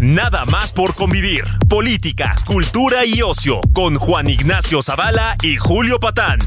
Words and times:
Nada 0.00 0.44
más 0.44 0.72
por 0.72 0.94
convivir. 0.94 1.42
Política, 1.68 2.32
cultura 2.46 3.04
y 3.04 3.20
ocio 3.20 3.60
con 3.72 3.96
Juan 3.96 4.30
Ignacio 4.30 4.80
Zavala 4.80 5.36
y 5.42 5.56
Julio 5.56 5.98
Patán. 5.98 6.38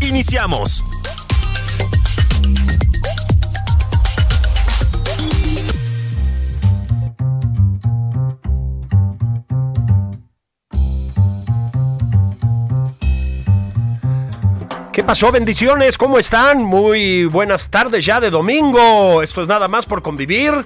Iniciamos. 0.00 0.84
¿Qué 14.92 15.02
pasó? 15.02 15.32
Bendiciones, 15.32 15.98
¿cómo 15.98 16.16
están? 16.20 16.62
Muy 16.62 17.24
buenas 17.24 17.70
tardes 17.70 18.04
ya 18.04 18.20
de 18.20 18.30
domingo. 18.30 19.20
Esto 19.24 19.42
es 19.42 19.48
nada 19.48 19.66
más 19.66 19.84
por 19.84 20.00
convivir. 20.00 20.64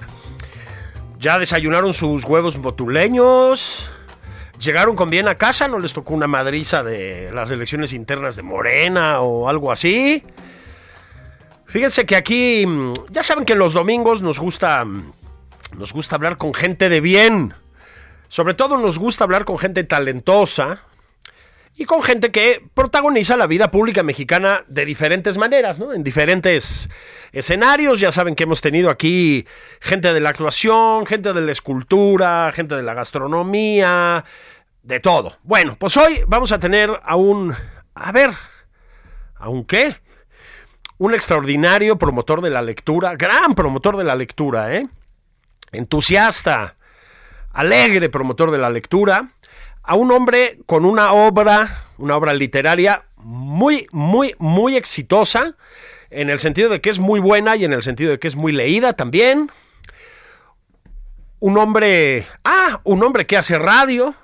Ya 1.19 1.39
desayunaron 1.39 1.93
sus 1.93 2.23
huevos 2.23 2.57
botuleños. 2.57 3.89
Llegaron 4.59 4.95
con 4.95 5.09
bien 5.09 5.27
a 5.27 5.35
casa, 5.35 5.67
no 5.67 5.79
les 5.79 5.93
tocó 5.93 6.13
una 6.13 6.27
madriza 6.27 6.81
de 6.81 7.29
las 7.33 7.51
elecciones 7.51 7.93
internas 7.93 8.35
de 8.35 8.43
Morena 8.43 9.19
o 9.21 9.49
algo 9.49 9.71
así. 9.71 10.23
Fíjense 11.65 12.05
que 12.05 12.15
aquí, 12.15 12.65
mm, 12.65 12.93
ya 13.09 13.21
saben 13.21 13.43
que 13.43 13.55
los 13.55 13.73
domingos 13.73 14.21
nos 14.21 14.39
gusta, 14.39 14.85
mm, 14.85 15.11
nos 15.77 15.91
gusta 15.91 16.15
hablar 16.15 16.37
con 16.37 16.53
gente 16.53 16.87
de 16.87 17.01
bien. 17.01 17.53
Sobre 18.29 18.53
todo 18.53 18.77
nos 18.77 18.97
gusta 18.97 19.25
hablar 19.25 19.45
con 19.45 19.57
gente 19.57 19.83
talentosa, 19.83 20.83
y 21.77 21.85
con 21.85 22.01
gente 22.01 22.31
que 22.31 22.63
protagoniza 22.73 23.35
la 23.35 23.47
vida 23.47 23.69
pública 23.69 24.01
mexicana 24.01 24.63
de 24.67 24.85
diferentes 24.85 25.37
maneras, 25.37 25.77
¿no? 25.77 25.91
En 25.91 26.03
diferentes 26.03 26.89
escenarios. 27.33 27.99
Ya 27.99 28.13
saben 28.13 28.35
que 28.35 28.43
hemos 28.43 28.61
tenido 28.61 28.89
aquí 28.89 29.45
gente 29.81 30.13
de 30.13 30.21
la 30.21 30.29
actuación, 30.29 31.05
gente 31.05 31.33
de 31.33 31.41
la 31.41 31.51
escultura, 31.51 32.51
gente 32.53 32.75
de 32.75 32.83
la 32.83 32.93
gastronomía, 32.93 34.23
de 34.83 34.99
todo. 35.01 35.37
Bueno, 35.43 35.75
pues 35.77 35.97
hoy 35.97 36.21
vamos 36.27 36.53
a 36.53 36.59
tener 36.59 36.89
a 37.03 37.15
un, 37.17 37.53
a 37.93 38.11
ver, 38.13 38.31
¿a 39.35 39.49
un 39.49 39.65
qué? 39.65 39.97
Un 40.97 41.13
extraordinario 41.13 41.97
promotor 41.97 42.41
de 42.41 42.51
la 42.51 42.61
lectura, 42.61 43.15
gran 43.17 43.53
promotor 43.53 43.97
de 43.97 44.05
la 44.05 44.15
lectura, 44.15 44.73
¿eh? 44.73 44.87
Entusiasta, 45.73 46.77
alegre 47.51 48.07
promotor 48.07 48.51
de 48.51 48.59
la 48.59 48.69
lectura 48.69 49.31
a 49.85 49.95
un 49.95 50.11
hombre 50.11 50.59
con 50.65 50.85
una 50.85 51.13
obra, 51.13 51.85
una 51.97 52.15
obra 52.17 52.33
literaria 52.33 53.05
muy, 53.17 53.87
muy, 53.91 54.35
muy 54.39 54.75
exitosa, 54.75 55.55
en 56.09 56.29
el 56.29 56.39
sentido 56.39 56.69
de 56.69 56.81
que 56.81 56.89
es 56.89 56.99
muy 56.99 57.19
buena 57.19 57.55
y 57.55 57.65
en 57.65 57.73
el 57.73 57.83
sentido 57.83 58.11
de 58.11 58.19
que 58.19 58.27
es 58.27 58.35
muy 58.35 58.51
leída 58.51 58.93
también. 58.93 59.51
Un 61.39 61.57
hombre, 61.57 62.25
ah, 62.43 62.79
un 62.83 63.03
hombre 63.03 63.25
que 63.25 63.37
hace 63.37 63.57
radio, 63.57 64.15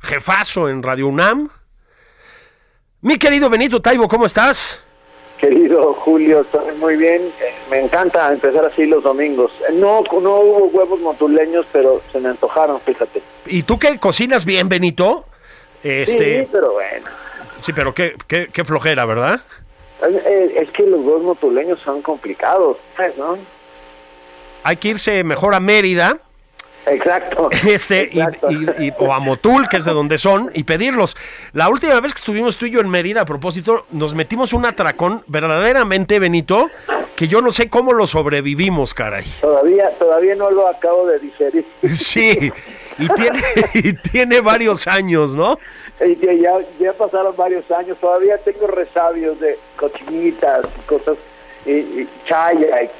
jefazo 0.00 0.68
en 0.68 0.82
Radio 0.82 1.08
UNAM. 1.08 1.50
Mi 3.00 3.18
querido 3.18 3.50
Benito 3.50 3.80
Taibo, 3.80 4.08
¿cómo 4.08 4.26
estás? 4.26 4.80
Querido 5.38 5.94
Julio, 5.94 6.42
estoy 6.42 6.76
muy 6.76 6.96
bien. 6.96 7.32
Me 7.70 7.78
encanta 7.78 8.32
empezar 8.32 8.66
así 8.66 8.86
los 8.86 9.02
domingos. 9.02 9.52
No, 9.72 10.02
no 10.02 10.40
hubo 10.40 10.66
huevos 10.66 11.00
motuleños, 11.00 11.66
pero 11.72 12.00
se 12.12 12.20
me 12.20 12.28
antojaron, 12.28 12.80
fíjate. 12.80 13.22
¿Y 13.46 13.62
tú 13.62 13.78
qué 13.78 13.98
cocinas 13.98 14.44
bien, 14.44 14.68
Benito? 14.68 15.26
Este... 15.82 16.42
Sí, 16.42 16.48
pero 16.50 16.72
bueno. 16.72 17.06
Sí, 17.60 17.72
pero 17.72 17.94
qué, 17.94 18.14
qué, 18.26 18.48
qué 18.52 18.64
flojera, 18.64 19.04
¿verdad? 19.04 19.40
Es, 20.02 20.62
es, 20.62 20.70
que 20.70 20.84
los 20.84 21.00
huevos 21.00 21.22
motuleños 21.22 21.78
son 21.80 22.02
complicados, 22.02 22.76
¿no? 23.16 23.38
Hay 24.62 24.76
que 24.76 24.88
irse 24.88 25.24
mejor 25.24 25.54
a 25.54 25.60
Mérida 25.60 26.20
Exacto. 26.86 27.50
Este, 27.66 28.10
Y, 28.12 28.92
o 28.98 29.12
a 29.12 29.18
Motul, 29.18 29.68
que 29.68 29.78
es 29.78 29.84
de 29.84 29.92
donde 29.92 30.18
son, 30.18 30.50
y 30.54 30.64
pedirlos. 30.64 31.16
La 31.52 31.68
última 31.68 32.00
vez 32.00 32.12
que 32.12 32.18
estuvimos 32.18 32.56
tú 32.56 32.66
y 32.66 32.70
yo 32.70 32.80
en 32.80 32.88
Mérida, 32.88 33.22
a 33.22 33.24
propósito, 33.24 33.86
nos 33.90 34.14
metimos 34.14 34.52
un 34.52 34.66
atracón 34.66 35.22
verdaderamente, 35.26 36.18
Benito, 36.18 36.70
que 37.16 37.28
yo 37.28 37.40
no 37.40 37.52
sé 37.52 37.68
cómo 37.68 37.92
lo 37.92 38.06
sobrevivimos, 38.06 38.94
caray. 38.94 39.24
Todavía, 39.40 39.90
todavía 39.98 40.34
no 40.34 40.50
lo 40.50 40.68
acabo 40.68 41.06
de 41.06 41.18
digerir. 41.18 41.66
Sí, 41.94 42.52
y 42.98 43.08
tiene, 43.08 43.40
y 43.74 43.92
tiene 43.94 44.40
varios 44.40 44.86
años, 44.86 45.34
¿no? 45.34 45.58
Y 46.04 46.16
ya, 46.40 46.58
ya 46.78 46.92
pasaron 46.92 47.34
varios 47.36 47.68
años, 47.70 47.96
todavía 48.00 48.36
tengo 48.38 48.66
resabios 48.66 49.38
de 49.40 49.58
cochinitas 49.76 50.60
y 50.78 50.86
cosas 50.86 51.16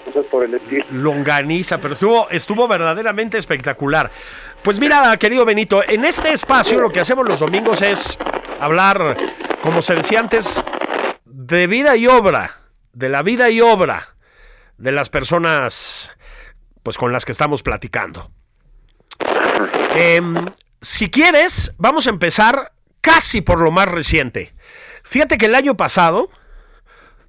cosas 0.05 0.27
por 0.31 0.45
el. 0.45 0.61
Longaniza, 0.91 1.79
pero 1.79 1.95
estuvo, 1.95 2.29
estuvo 2.31 2.67
verdaderamente 2.67 3.39
espectacular. 3.39 4.11
Pues 4.63 4.79
mira, 4.81 5.17
querido 5.19 5.45
Benito, 5.45 5.83
en 5.87 6.05
este 6.05 6.33
espacio 6.33 6.81
lo 6.81 6.91
que 6.91 7.01
hacemos 7.01 7.29
los 7.29 7.41
domingos 7.41 7.83
es 7.83 8.19
hablar, 8.61 9.17
como 9.63 9.83
se 9.83 9.95
decía 9.95 10.21
antes, 10.21 10.63
de 11.25 11.67
vida 11.67 11.97
y 11.97 12.07
obra, 12.07 12.57
de 12.93 13.09
la 13.09 13.23
vida 13.23 13.51
y 13.51 13.61
obra 13.61 14.15
de 14.79 14.93
las 14.93 15.11
personas 15.11 16.11
pues 16.83 16.99
con 16.99 17.13
las 17.13 17.25
que 17.25 17.33
estamos 17.33 17.63
platicando. 17.63 18.31
Em, 19.97 20.35
si 20.81 21.11
quieres, 21.11 21.75
vamos 21.79 22.07
a 22.07 22.11
empezar 22.11 22.73
casi 23.01 23.41
por 23.41 23.61
lo 23.61 23.71
más 23.71 23.89
reciente. 23.89 24.55
Fíjate 25.03 25.39
que 25.39 25.47
el 25.47 25.55
año 25.55 25.77
pasado, 25.77 26.31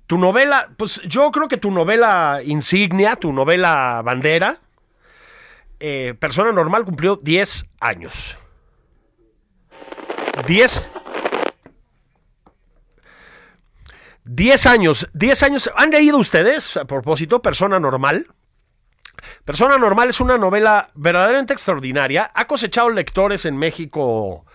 tu 0.08 0.18
novela, 0.18 0.70
pues 0.78 1.02
yo 1.04 1.32
creo 1.32 1.48
que 1.48 1.58
tu 1.58 1.72
novela 1.72 2.42
insignia, 2.44 3.16
tu 3.16 3.34
novela 3.34 4.02
bandera, 4.04 4.60
eh, 5.80 6.14
Persona 6.20 6.52
Normal 6.52 6.86
cumplió 6.86 7.18
10 7.18 7.66
años. 7.80 8.38
10 10.48 10.92
10 14.26 14.66
años, 14.66 15.08
10 15.14 15.44
años. 15.44 15.72
¿Han 15.76 15.92
leído 15.92 16.18
ustedes, 16.18 16.78
a 16.78 16.86
propósito, 16.86 17.42
Persona 17.42 17.80
Normal? 17.80 18.28
Persona 19.44 19.78
Normal 19.78 20.10
es 20.10 20.20
una 20.20 20.38
novela 20.38 20.90
verdaderamente 20.96 21.54
extraordinaria. 21.54 22.32
Ha 22.34 22.46
cosechado 22.46 22.90
lectores 22.90 23.46
en 23.46 23.56
México 23.56 24.46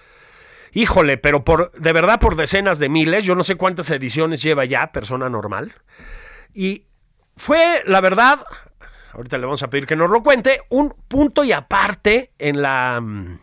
híjole, 0.72 1.17
pero 1.17 1.44
por, 1.44 1.72
de 1.72 1.93
verdad 1.93 2.20
por 2.20 2.37
decenas 2.37 2.78
de 2.78 2.88
miles, 2.88 3.25
yo 3.25 3.34
no 3.34 3.44
sé 3.44 3.56
cuántas 3.56 3.90
ediciones 3.90 4.43
lleva 4.43 4.64
ya 4.64 4.93
Persona 4.93 5.28
Normal. 5.28 5.75
Y 6.55 6.87
fue, 7.37 7.82
la 7.87 8.00
verdad, 8.00 8.44
ahorita 9.12 9.38
le 9.38 9.46
vamos 9.46 9.62
a 9.62 9.70
pedir 9.70 9.87
que 9.87 9.96
nos 9.96 10.11
lo 10.11 10.22
cuente, 10.22 10.62
un 10.69 10.94
punto 11.08 11.44
y 11.44 11.52
aparte 11.52 12.32
en 12.38 12.62
la... 12.62 13.00
Mm, 13.00 13.38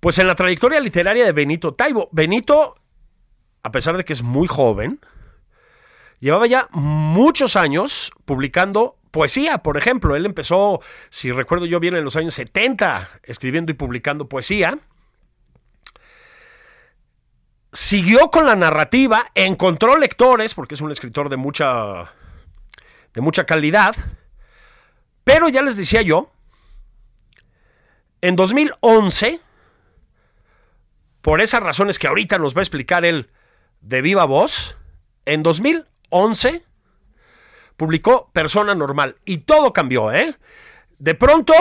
pues 0.00 0.18
en 0.18 0.26
la 0.26 0.34
trayectoria 0.34 0.80
literaria 0.80 1.24
de 1.24 1.32
Benito 1.32 1.72
Taibo. 1.72 2.10
Benito, 2.12 2.74
a 3.62 3.70
pesar 3.70 3.96
de 3.96 4.04
que 4.04 4.12
es 4.12 4.22
muy 4.22 4.46
joven, 4.46 5.00
llevaba 6.20 6.46
ya 6.46 6.68
muchos 6.72 7.56
años 7.56 8.12
publicando 8.26 8.98
poesía, 9.10 9.58
por 9.58 9.78
ejemplo. 9.78 10.14
Él 10.14 10.26
empezó, 10.26 10.80
si 11.08 11.32
recuerdo 11.32 11.64
yo 11.64 11.80
bien, 11.80 11.96
en 11.96 12.04
los 12.04 12.16
años 12.16 12.34
70, 12.34 13.20
escribiendo 13.22 13.72
y 13.72 13.74
publicando 13.76 14.28
poesía 14.28 14.78
siguió 17.74 18.30
con 18.30 18.46
la 18.46 18.54
narrativa, 18.56 19.30
encontró 19.34 19.98
lectores, 19.98 20.54
porque 20.54 20.76
es 20.76 20.80
un 20.80 20.92
escritor 20.92 21.28
de 21.28 21.36
mucha, 21.36 22.12
de 23.12 23.20
mucha 23.20 23.44
calidad, 23.44 23.94
pero 25.24 25.48
ya 25.48 25.60
les 25.60 25.76
decía 25.76 26.00
yo, 26.00 26.30
En 28.20 28.36
2011, 28.36 29.40
por 31.20 31.42
esas 31.42 31.62
razones 31.62 31.98
que 31.98 32.06
ahorita 32.06 32.38
nos 32.38 32.54
va 32.54 32.60
a 32.60 32.62
explicar 32.62 33.04
él 33.04 33.30
de 33.82 34.00
viva 34.00 34.24
voz, 34.24 34.76
en 35.26 35.42
2011 35.42 36.64
publicó 37.76 38.30
Persona 38.32 38.74
Normal 38.74 39.16
y 39.26 39.38
todo 39.38 39.72
cambió, 39.72 40.12
¿eh? 40.12 40.38
De 40.98 41.14
pronto, 41.14 41.52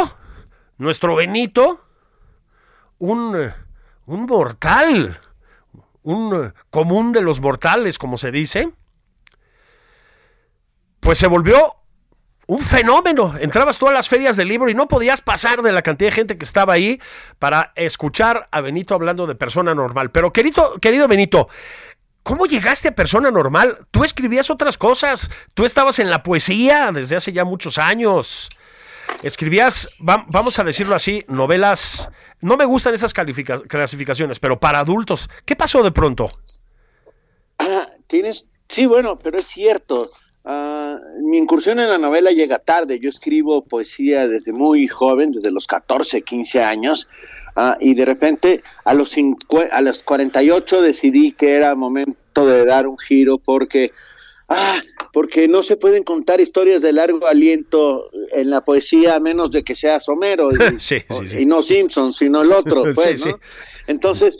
nuestro 0.77 1.15
Benito, 1.15 1.85
un, 2.99 3.51
un 4.05 4.25
mortal, 4.25 5.19
un 6.03 6.53
común 6.69 7.11
de 7.11 7.21
los 7.21 7.39
mortales, 7.39 7.97
como 7.97 8.17
se 8.17 8.31
dice, 8.31 8.71
pues 10.99 11.17
se 11.17 11.27
volvió 11.27 11.75
un 12.47 12.59
fenómeno. 12.59 13.33
Entrabas 13.39 13.77
tú 13.77 13.87
a 13.87 13.93
las 13.93 14.09
ferias 14.09 14.35
del 14.35 14.47
libro 14.49 14.69
y 14.69 14.73
no 14.73 14.87
podías 14.87 15.21
pasar 15.21 15.61
de 15.61 15.71
la 15.71 15.81
cantidad 15.81 16.09
de 16.09 16.15
gente 16.15 16.37
que 16.37 16.45
estaba 16.45 16.73
ahí 16.73 17.01
para 17.39 17.71
escuchar 17.75 18.47
a 18.51 18.61
Benito 18.61 18.93
hablando 18.93 19.27
de 19.27 19.35
persona 19.35 19.73
normal. 19.73 20.11
Pero 20.11 20.33
querido, 20.33 20.79
querido 20.79 21.07
Benito, 21.07 21.49
¿Cómo 22.23 22.45
llegaste 22.45 22.87
a 22.87 22.95
persona 22.95 23.31
normal? 23.31 23.79
Tú 23.91 24.05
escribías 24.05 24.49
otras 24.49 24.77
cosas. 24.77 25.29
Tú 25.53 25.65
estabas 25.65 25.99
en 25.99 26.09
la 26.09 26.23
poesía 26.23 26.89
desde 26.93 27.17
hace 27.17 27.33
ya 27.33 27.43
muchos 27.43 27.77
años. 27.77 28.49
Escribías, 29.21 29.89
vamos 29.99 30.59
a 30.59 30.63
decirlo 30.63 30.95
así, 30.95 31.23
novelas. 31.27 32.09
No 32.41 32.57
me 32.57 32.65
gustan 32.65 32.93
esas 32.93 33.13
clasificaciones, 33.13 34.39
pero 34.39 34.59
para 34.59 34.79
adultos. 34.79 35.29
¿Qué 35.45 35.55
pasó 35.55 35.81
de 35.81 35.91
pronto? 35.91 36.29
Ah, 37.59 37.87
tienes. 38.07 38.49
Sí, 38.67 38.85
bueno, 38.85 39.17
pero 39.17 39.39
es 39.39 39.45
cierto. 39.45 40.09
Ah, 40.45 40.99
mi 41.21 41.37
incursión 41.37 41.79
en 41.79 41.89
la 41.89 41.97
novela 41.97 42.31
llega 42.31 42.59
tarde. 42.59 42.99
Yo 42.99 43.09
escribo 43.09 43.63
poesía 43.63 44.27
desde 44.27 44.51
muy 44.51 44.87
joven, 44.87 45.31
desde 45.31 45.51
los 45.51 45.67
14, 45.67 46.21
15 46.21 46.63
años. 46.63 47.07
Ah, 47.55 47.77
y 47.79 47.93
de 47.93 48.05
repente 48.05 48.63
a 48.83 48.93
los, 48.93 49.15
a 49.71 49.81
los 49.81 49.99
48 49.99 50.81
decidí 50.81 51.31
que 51.33 51.55
era 51.55 51.75
momento 51.75 52.45
de 52.45 52.65
dar 52.65 52.87
un 52.87 52.97
giro 52.97 53.37
porque, 53.37 53.91
ah, 54.49 54.81
porque 55.11 55.47
no 55.47 55.63
se 55.63 55.77
pueden 55.77 56.03
contar 56.03 56.41
historias 56.41 56.81
de 56.81 56.93
largo 56.93 57.27
aliento 57.27 58.09
en 58.31 58.49
la 58.49 58.63
poesía 58.63 59.15
a 59.15 59.19
menos 59.19 59.51
de 59.51 59.63
que 59.63 59.75
sea 59.75 59.99
Homero 60.07 60.49
y, 61.37 61.45
no 61.45 61.61
Simpson, 61.61 62.13
sino 62.13 62.41
el 62.41 62.51
otro. 62.51 62.83
Pues, 62.95 63.23
entonces, 63.87 64.37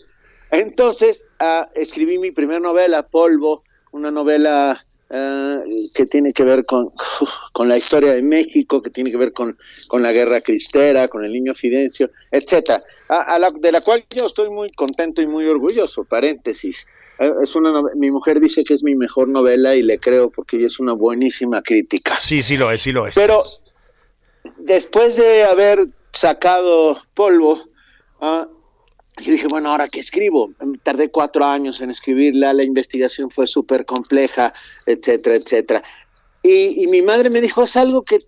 entonces 0.52 1.26
ah, 1.40 1.68
escribí 1.76 2.18
mi 2.18 2.32
primera 2.32 2.60
novela, 2.60 3.08
Polvo, 3.08 3.64
una 3.92 4.12
novela 4.12 4.80
eh, 5.16 5.64
que 5.94 6.08
tiene 6.08 6.32
que 6.32 6.44
ver 6.44 6.66
con, 6.66 6.92
con, 7.52 7.70
la 7.70 7.78
historia 7.78 8.14
de 8.14 8.24
México, 8.24 8.82
que 8.82 8.90
tiene 8.90 9.12
que 9.12 9.18
ver 9.18 9.32
con, 9.32 9.56
con 9.88 10.02
la 10.02 10.12
guerra 10.12 10.42
cristera, 10.42 11.08
con 11.08 11.24
el 11.24 11.32
niño 11.32 11.54
Fidencio, 11.54 12.10
etcétera, 12.32 12.82
a, 13.10 13.38
la, 13.38 13.52
de 13.52 13.72
la 13.72 13.82
cual 13.82 14.04
yo 14.10 14.26
estoy 14.26 14.50
muy 14.50 14.70
contento 14.72 15.22
y 15.22 15.28
muy 15.28 15.46
orgulloso. 15.46 16.04
Paréntesis. 16.04 16.88
Eh, 17.24 17.32
es 17.44 17.56
una 17.56 17.82
mi 17.96 18.12
mujer 18.12 18.40
dice 18.40 18.64
que 18.64 18.74
es 18.74 18.84
mi 18.84 18.96
mejor 18.96 19.28
novela 19.28 19.76
y 19.76 19.84
le 19.84 20.00
creo 20.00 20.30
porque 20.30 20.58
ella 20.58 20.68
es 20.68 20.80
una 20.80 20.94
buenísima 20.94 21.62
crítica. 21.62 22.16
Sí, 22.16 22.44
sí 22.44 22.58
lo 22.58 22.72
es, 22.72 22.82
sí 22.82 22.92
lo 22.92 23.08
es. 23.08 23.16
Pero 23.16 23.44
después 24.58 25.18
de 25.18 25.44
haber 25.44 25.88
sacado 26.12 26.98
polvo, 27.14 27.62
uh, 28.22 28.46
y 29.20 29.32
dije, 29.32 29.48
bueno, 29.48 29.70
¿ahora 29.70 29.88
qué 29.88 30.00
escribo? 30.00 30.52
Tardé 30.82 31.12
cuatro 31.12 31.46
años 31.46 31.82
en 31.82 31.92
escribirla, 31.92 32.54
la 32.54 32.66
investigación 32.66 33.30
fue 33.30 33.46
súper 33.46 33.86
compleja, 33.86 34.54
etcétera, 34.86 35.36
etcétera. 35.36 35.84
Y, 36.42 36.88
mi 36.88 37.02
madre 37.02 37.30
me 37.30 37.40
dijo, 37.40 37.62
haz 37.62 37.78
algo 37.78 38.04
que, 38.04 38.20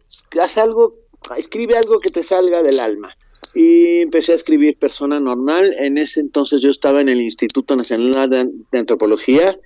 haz 0.42 0.58
algo, 0.58 0.96
escribe 1.38 1.78
algo 1.78 2.00
que 2.00 2.10
te 2.10 2.24
salga 2.24 2.62
del 2.62 2.80
alma. 2.80 3.16
Y 3.54 4.02
empecé 4.02 4.32
a 4.32 4.36
escribir 4.36 4.78
Persona 4.78 5.20
Normal. 5.20 5.76
En 5.80 5.98
ese 5.98 6.20
entonces 6.20 6.62
yo 6.62 6.70
estaba 6.70 7.02
en 7.02 7.10
el 7.10 7.22
Instituto 7.22 7.76
Nacional 7.76 8.30
de 8.72 8.78
Antropología, 8.80 9.58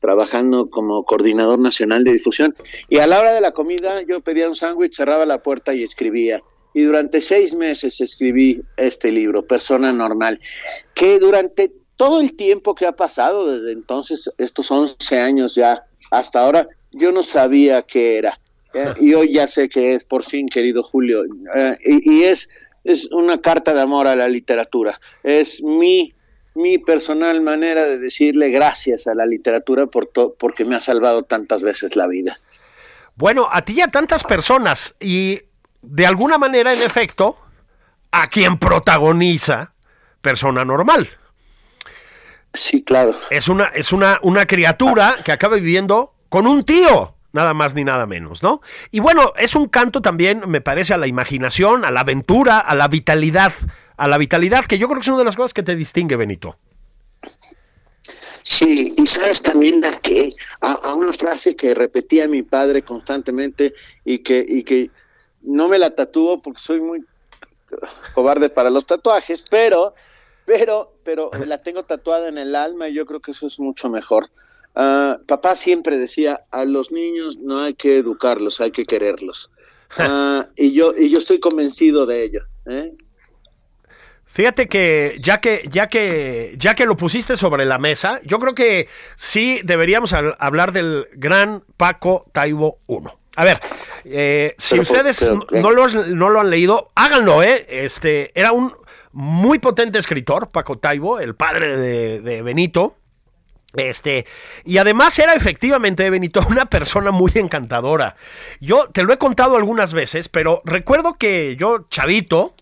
trabajando 0.00 0.70
como 0.70 1.04
coordinador 1.04 1.62
nacional 1.62 2.04
de 2.04 2.12
difusión. 2.12 2.54
Y 2.88 2.98
a 2.98 3.06
la 3.06 3.20
hora 3.20 3.32
de 3.32 3.40
la 3.40 3.52
comida 3.52 4.02
yo 4.02 4.20
pedía 4.20 4.48
un 4.48 4.56
sándwich, 4.56 4.96
cerraba 4.96 5.26
la 5.26 5.42
puerta 5.42 5.74
y 5.74 5.82
escribía 5.82 6.42
y 6.76 6.82
durante 6.82 7.22
seis 7.22 7.54
meses 7.54 8.02
escribí 8.02 8.60
este 8.76 9.10
libro, 9.10 9.46
Persona 9.46 9.94
Normal, 9.94 10.38
que 10.94 11.18
durante 11.18 11.72
todo 11.96 12.20
el 12.20 12.36
tiempo 12.36 12.74
que 12.74 12.84
ha 12.84 12.92
pasado, 12.92 13.50
desde 13.50 13.72
entonces, 13.72 14.30
estos 14.36 14.70
11 14.70 15.18
años 15.18 15.54
ya, 15.54 15.86
hasta 16.10 16.40
ahora, 16.40 16.68
yo 16.92 17.12
no 17.12 17.22
sabía 17.22 17.80
qué 17.80 18.18
era. 18.18 18.38
¿eh? 18.74 18.92
Y 19.00 19.14
hoy 19.14 19.32
ya 19.32 19.48
sé 19.48 19.70
que 19.70 19.94
es, 19.94 20.04
por 20.04 20.22
fin, 20.22 20.50
querido 20.50 20.82
Julio. 20.82 21.22
Eh, 21.54 21.78
y, 21.82 22.24
es, 22.24 22.46
es 22.86 23.08
una 23.10 23.40
carta 23.40 23.74
de 23.74 23.80
amor 23.80 24.06
a 24.06 24.14
la 24.14 24.28
literatura. 24.28 25.00
Es 25.22 25.62
mi, 25.62 26.14
mi 26.54 26.78
personal 26.78 27.40
manera 27.40 27.84
de 27.84 27.98
decirle 27.98 28.50
gracias 28.50 29.06
a 29.06 29.14
la 29.14 29.26
literatura 29.26 29.86
por 29.86 30.10
porque 30.38 30.64
me 30.64 30.76
ha 30.76 30.80
salvado 30.80 31.24
tantas 31.24 31.62
veces 31.62 31.96
la 31.96 32.06
vida. 32.06 32.38
Bueno, 33.16 33.48
a 33.50 33.62
ti 33.62 33.74
y 33.74 33.80
a 33.80 33.88
tantas 33.88 34.22
personas. 34.22 34.94
Y 35.00 35.40
de 35.82 36.06
alguna 36.06 36.38
manera, 36.38 36.72
en 36.72 36.82
efecto, 36.82 37.38
a 38.12 38.28
quien 38.28 38.58
protagoniza 38.58 39.72
persona 40.20 40.64
normal. 40.64 41.08
Sí, 42.52 42.84
claro. 42.84 43.14
Es 43.30 43.48
una, 43.48 43.66
es 43.66 43.92
una, 43.92 44.18
una 44.22 44.46
criatura 44.46 45.16
que 45.24 45.32
acaba 45.32 45.56
viviendo 45.56 46.14
con 46.28 46.46
un 46.46 46.64
tío, 46.64 47.15
nada 47.32 47.54
más 47.54 47.74
ni 47.74 47.84
nada 47.84 48.06
menos, 48.06 48.42
¿no? 48.42 48.60
Y 48.90 49.00
bueno, 49.00 49.32
es 49.36 49.54
un 49.54 49.68
canto 49.68 50.02
también, 50.02 50.42
me 50.48 50.60
parece, 50.60 50.94
a 50.94 50.98
la 50.98 51.06
imaginación, 51.06 51.84
a 51.84 51.90
la 51.90 52.00
aventura, 52.00 52.58
a 52.58 52.74
la 52.74 52.88
vitalidad, 52.88 53.52
a 53.96 54.08
la 54.08 54.18
vitalidad, 54.18 54.64
que 54.66 54.78
yo 54.78 54.88
creo 54.88 55.00
que 55.00 55.02
es 55.02 55.08
una 55.08 55.18
de 55.18 55.24
las 55.24 55.36
cosas 55.36 55.54
que 55.54 55.62
te 55.62 55.76
distingue, 55.76 56.16
Benito. 56.16 56.56
Sí, 58.42 58.94
y 58.96 59.06
sabes 59.06 59.42
también 59.42 59.84
a 59.84 59.98
que 59.98 60.30
a, 60.60 60.94
una 60.94 61.12
frase 61.12 61.56
que 61.56 61.74
repetía 61.74 62.28
mi 62.28 62.42
padre 62.42 62.82
constantemente 62.82 63.74
y 64.04 64.20
que, 64.20 64.44
y 64.46 64.62
que 64.62 64.90
no 65.42 65.68
me 65.68 65.78
la 65.78 65.90
tatúo 65.90 66.40
porque 66.40 66.60
soy 66.60 66.80
muy 66.80 67.04
cobarde 68.14 68.48
para 68.48 68.70
los 68.70 68.86
tatuajes, 68.86 69.42
pero, 69.50 69.94
pero, 70.44 70.92
pero 71.02 71.30
la 71.44 71.58
tengo 71.58 71.82
tatuada 71.82 72.28
en 72.28 72.38
el 72.38 72.54
alma 72.54 72.88
y 72.88 72.94
yo 72.94 73.04
creo 73.04 73.20
que 73.20 73.32
eso 73.32 73.48
es 73.48 73.58
mucho 73.58 73.88
mejor. 73.88 74.30
Ah, 74.76 75.18
papá 75.26 75.54
siempre 75.54 75.96
decía, 75.96 76.38
a 76.50 76.64
los 76.64 76.92
niños 76.92 77.38
no 77.38 77.60
hay 77.60 77.74
que 77.74 77.96
educarlos, 77.96 78.60
hay 78.60 78.70
que 78.70 78.84
quererlos. 78.84 79.50
Ah, 79.98 80.48
y 80.56 80.72
yo 80.72 80.92
y 80.96 81.10
yo 81.10 81.18
estoy 81.18 81.38
convencido 81.38 82.06
de 82.06 82.24
ello. 82.24 82.40
¿eh? 82.66 82.92
Fíjate 84.26 84.68
que 84.68 85.16
ya 85.20 85.40
que 85.40 85.66
ya 85.70 85.86
que 85.86 86.54
ya 86.58 86.74
que 86.74 86.84
lo 86.84 86.96
pusiste 86.96 87.36
sobre 87.36 87.64
la 87.64 87.78
mesa, 87.78 88.20
yo 88.24 88.38
creo 88.38 88.54
que 88.54 88.88
sí 89.14 89.60
deberíamos 89.64 90.12
hablar 90.12 90.72
del 90.72 91.06
gran 91.14 91.62
Paco 91.76 92.26
Taibo 92.32 92.80
1. 92.86 93.18
A 93.36 93.44
ver, 93.44 93.60
eh, 94.04 94.54
si 94.58 94.80
ustedes 94.80 95.30
no, 95.52 95.70
lo, 95.70 96.40
han 96.40 96.50
leído, 96.50 96.90
háganlo, 96.94 97.42
¿eh? 97.42 97.66
Este, 97.68 98.38
era 98.38 98.52
un 98.52 98.74
muy 99.12 99.58
potente 99.58 99.98
escritor, 99.98 100.50
Paco 100.50 100.78
Taibo, 100.78 101.20
el 101.20 101.34
padre 101.34 101.76
de, 102.20 102.42
Benito. 102.42 102.96
Este, 103.76 104.26
y 104.64 104.78
además 104.78 105.18
era 105.18 105.34
efectivamente 105.34 106.08
Benito 106.08 106.44
una 106.48 106.66
persona 106.66 107.10
muy 107.10 107.32
encantadora. 107.34 108.16
Yo 108.60 108.88
te 108.88 109.02
lo 109.02 109.12
he 109.12 109.18
contado 109.18 109.56
algunas 109.56 109.92
veces, 109.92 110.28
pero 110.28 110.62
recuerdo 110.64 111.16
que 111.18 111.56
yo, 111.58 111.86
chavito, 111.90 112.54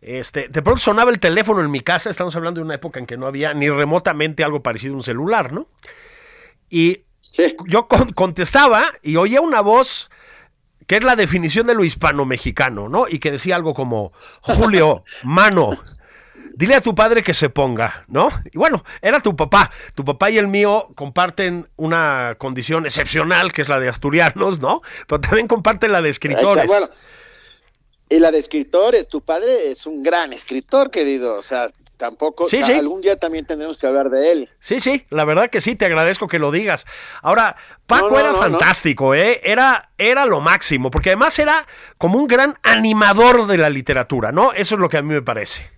este, 0.00 0.48
de 0.48 0.62
pronto 0.62 0.80
sonaba 0.80 1.10
el 1.10 1.20
teléfono 1.20 1.60
en 1.60 1.70
mi 1.70 1.80
casa, 1.80 2.10
estamos 2.10 2.34
hablando 2.36 2.60
de 2.60 2.64
una 2.64 2.74
época 2.74 2.98
en 3.00 3.06
que 3.06 3.16
no 3.16 3.26
había 3.26 3.54
ni 3.54 3.68
remotamente 3.68 4.44
algo 4.44 4.62
parecido 4.62 4.94
a 4.94 4.96
un 4.96 5.02
celular, 5.02 5.52
¿no? 5.52 5.68
Y 6.68 7.02
yo 7.66 7.86
contestaba 7.86 8.92
y 9.02 9.16
oía 9.16 9.40
una 9.40 9.60
voz 9.60 10.10
que 10.86 10.96
es 10.96 11.02
la 11.02 11.16
definición 11.16 11.66
de 11.66 11.74
lo 11.74 11.84
hispano-mexicano, 11.84 12.88
¿no? 12.88 13.08
Y 13.08 13.18
que 13.18 13.32
decía 13.32 13.56
algo 13.56 13.74
como, 13.74 14.12
Julio, 14.42 15.04
mano, 15.24 15.70
dile 16.56 16.74
a 16.74 16.80
tu 16.80 16.94
padre 16.94 17.22
que 17.22 17.34
se 17.34 17.50
ponga, 17.50 18.04
¿no? 18.08 18.30
Y 18.50 18.58
bueno, 18.58 18.82
era 19.02 19.20
tu 19.20 19.36
papá. 19.36 19.70
Tu 19.94 20.04
papá 20.04 20.30
y 20.30 20.38
el 20.38 20.48
mío 20.48 20.88
comparten 20.96 21.68
una 21.76 22.34
condición 22.38 22.86
excepcional, 22.86 23.52
que 23.52 23.62
es 23.62 23.68
la 23.68 23.78
de 23.78 23.88
asturianos, 23.88 24.60
¿no? 24.60 24.82
Pero 25.06 25.20
también 25.20 25.46
comparten 25.46 25.92
la 25.92 26.00
de 26.00 26.08
escritores. 26.08 26.66
Bueno, 26.66 26.88
y 28.08 28.18
la 28.18 28.30
de 28.30 28.38
escritores, 28.38 29.06
tu 29.06 29.20
padre 29.20 29.70
es 29.70 29.86
un 29.86 30.02
gran 30.02 30.32
escritor, 30.32 30.90
querido. 30.90 31.36
O 31.36 31.42
sea, 31.42 31.68
tampoco 31.98 32.48
sí, 32.48 32.62
algún 32.62 33.02
día 33.02 33.16
también 33.16 33.44
tendremos 33.44 33.76
que 33.76 33.86
hablar 33.86 34.08
de 34.08 34.32
él. 34.32 34.50
Sí, 34.58 34.80
sí, 34.80 35.04
la 35.10 35.26
verdad 35.26 35.50
que 35.50 35.60
sí, 35.60 35.76
te 35.76 35.84
agradezco 35.84 36.26
que 36.26 36.38
lo 36.38 36.52
digas. 36.52 36.86
Ahora, 37.20 37.56
Paco 37.86 38.18
era 38.18 38.32
fantástico, 38.32 39.14
¿eh? 39.14 39.42
Era, 39.44 39.90
era 39.98 40.24
lo 40.24 40.40
máximo, 40.40 40.90
porque 40.90 41.10
además 41.10 41.38
era 41.38 41.66
como 41.98 42.18
un 42.18 42.26
gran 42.26 42.56
animador 42.62 43.46
de 43.46 43.58
la 43.58 43.68
literatura, 43.68 44.32
¿no? 44.32 44.54
Eso 44.54 44.76
es 44.76 44.80
lo 44.80 44.88
que 44.88 44.96
a 44.96 45.02
mí 45.02 45.12
me 45.12 45.22
parece. 45.22 45.75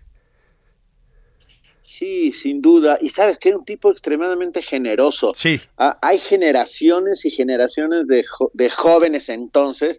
Sí, 1.88 2.34
sin 2.34 2.60
duda. 2.60 2.98
Y 3.00 3.08
sabes 3.08 3.38
que 3.38 3.48
era 3.48 3.56
un 3.56 3.64
tipo 3.64 3.90
extremadamente 3.90 4.60
generoso. 4.60 5.32
Sí. 5.34 5.58
Ah, 5.78 5.96
hay 6.02 6.18
generaciones 6.18 7.24
y 7.24 7.30
generaciones 7.30 8.06
de, 8.06 8.26
de 8.52 8.68
jóvenes 8.68 9.30
entonces 9.30 9.98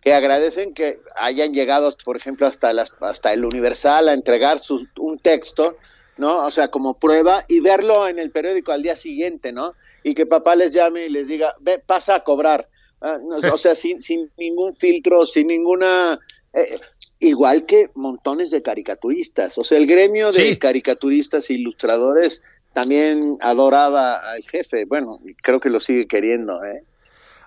que 0.00 0.14
agradecen 0.14 0.74
que 0.74 1.00
hayan 1.16 1.52
llegado, 1.52 1.92
por 2.04 2.16
ejemplo, 2.16 2.46
hasta, 2.46 2.72
las, 2.72 2.92
hasta 3.00 3.32
el 3.32 3.44
Universal 3.44 4.08
a 4.08 4.12
entregar 4.12 4.60
su, 4.60 4.86
un 4.96 5.18
texto, 5.18 5.76
¿no? 6.18 6.44
O 6.44 6.52
sea, 6.52 6.68
como 6.68 7.00
prueba 7.00 7.42
y 7.48 7.58
verlo 7.58 8.06
en 8.06 8.20
el 8.20 8.30
periódico 8.30 8.70
al 8.70 8.84
día 8.84 8.94
siguiente, 8.94 9.50
¿no? 9.50 9.74
Y 10.04 10.14
que 10.14 10.26
papá 10.26 10.54
les 10.54 10.70
llame 10.70 11.06
y 11.06 11.08
les 11.08 11.26
diga, 11.26 11.56
ve, 11.58 11.80
pasa 11.84 12.14
a 12.14 12.22
cobrar. 12.22 12.68
Ah, 13.00 13.18
o 13.52 13.58
sea, 13.58 13.74
sin, 13.74 14.00
sin 14.00 14.30
ningún 14.36 14.72
filtro, 14.72 15.26
sin 15.26 15.48
ninguna... 15.48 16.20
Eh, 16.52 16.78
igual 17.24 17.66
que 17.66 17.90
montones 17.94 18.50
de 18.50 18.62
caricaturistas. 18.62 19.58
O 19.58 19.64
sea, 19.64 19.78
el 19.78 19.86
gremio 19.86 20.32
de 20.32 20.58
caricaturistas 20.58 21.50
e 21.50 21.54
ilustradores 21.54 22.42
también 22.72 23.36
adoraba 23.40 24.16
al 24.16 24.42
jefe. 24.42 24.84
Bueno, 24.84 25.20
creo 25.42 25.60
que 25.60 25.70
lo 25.70 25.80
sigue 25.80 26.04
queriendo, 26.04 26.64
¿eh? 26.64 26.82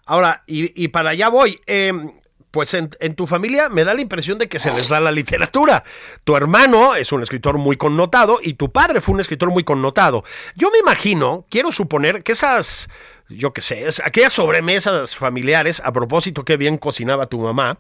Ahora, 0.06 0.44
y, 0.48 0.84
y 0.84 0.88
para 0.88 1.12
allá 1.12 1.30
voy. 1.30 1.60
Eh, 1.68 1.92
pues 2.58 2.74
en, 2.74 2.90
tu 3.16 3.28
familia 3.28 3.70
me 3.70 3.84
da 3.84 3.94
la 3.94 4.02
impresión 4.02 4.38
de 4.38 4.48
que 4.48 4.58
se 4.58 4.74
les 4.74 4.90
da 4.90 5.00
la 5.00 5.12
literatura. 5.12 5.84
Tu 6.24 6.36
hermano 6.36 6.96
es 6.96 7.12
un 7.12 7.22
escritor 7.22 7.60
muy 7.60 7.78
connotado 7.78 8.40
y 8.42 8.56
tu 8.56 8.72
padre 8.72 9.02
fue 9.02 9.14
un 9.14 9.22
escritor 9.22 9.52
muy 9.52 9.64
connotado. 9.64 10.24
Yo 10.56 10.72
me 10.72 10.80
imagino, 10.80 11.46
quiero 11.50 11.72
suponer 11.72 12.24
que 12.24 12.32
esas, 12.32 12.90
yo 13.30 13.54
qué 13.54 13.62
sé, 13.62 13.86
aquellas 14.04 14.34
sobremesas 14.34 15.16
familiares, 15.16 15.82
a 15.86 15.92
propósito, 15.92 16.46
qué 16.46 16.58
bien 16.58 16.80
cocinaba 16.80 17.28
tu 17.28 17.38
mamá, 17.40 17.80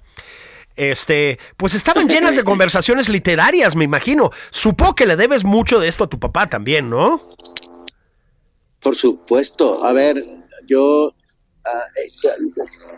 este, 0.77 1.39
pues 1.57 1.73
estaban 1.75 2.07
llenas 2.07 2.35
de 2.35 2.43
conversaciones 2.45 3.09
literarias, 3.09 3.75
me 3.75 3.83
imagino. 3.83 4.31
Supo 4.49 4.95
que 4.95 5.05
le 5.05 5.17
debes 5.17 5.43
mucho 5.43 5.79
de 5.79 5.89
esto 5.89 6.05
a 6.05 6.09
tu 6.09 6.19
papá 6.19 6.47
también, 6.47 6.89
¿no? 6.89 7.21
Por 8.79 8.95
supuesto. 8.95 9.83
A 9.83 9.91
ver, 9.91 10.23
yo 10.65 11.13
Ah, 11.67 11.85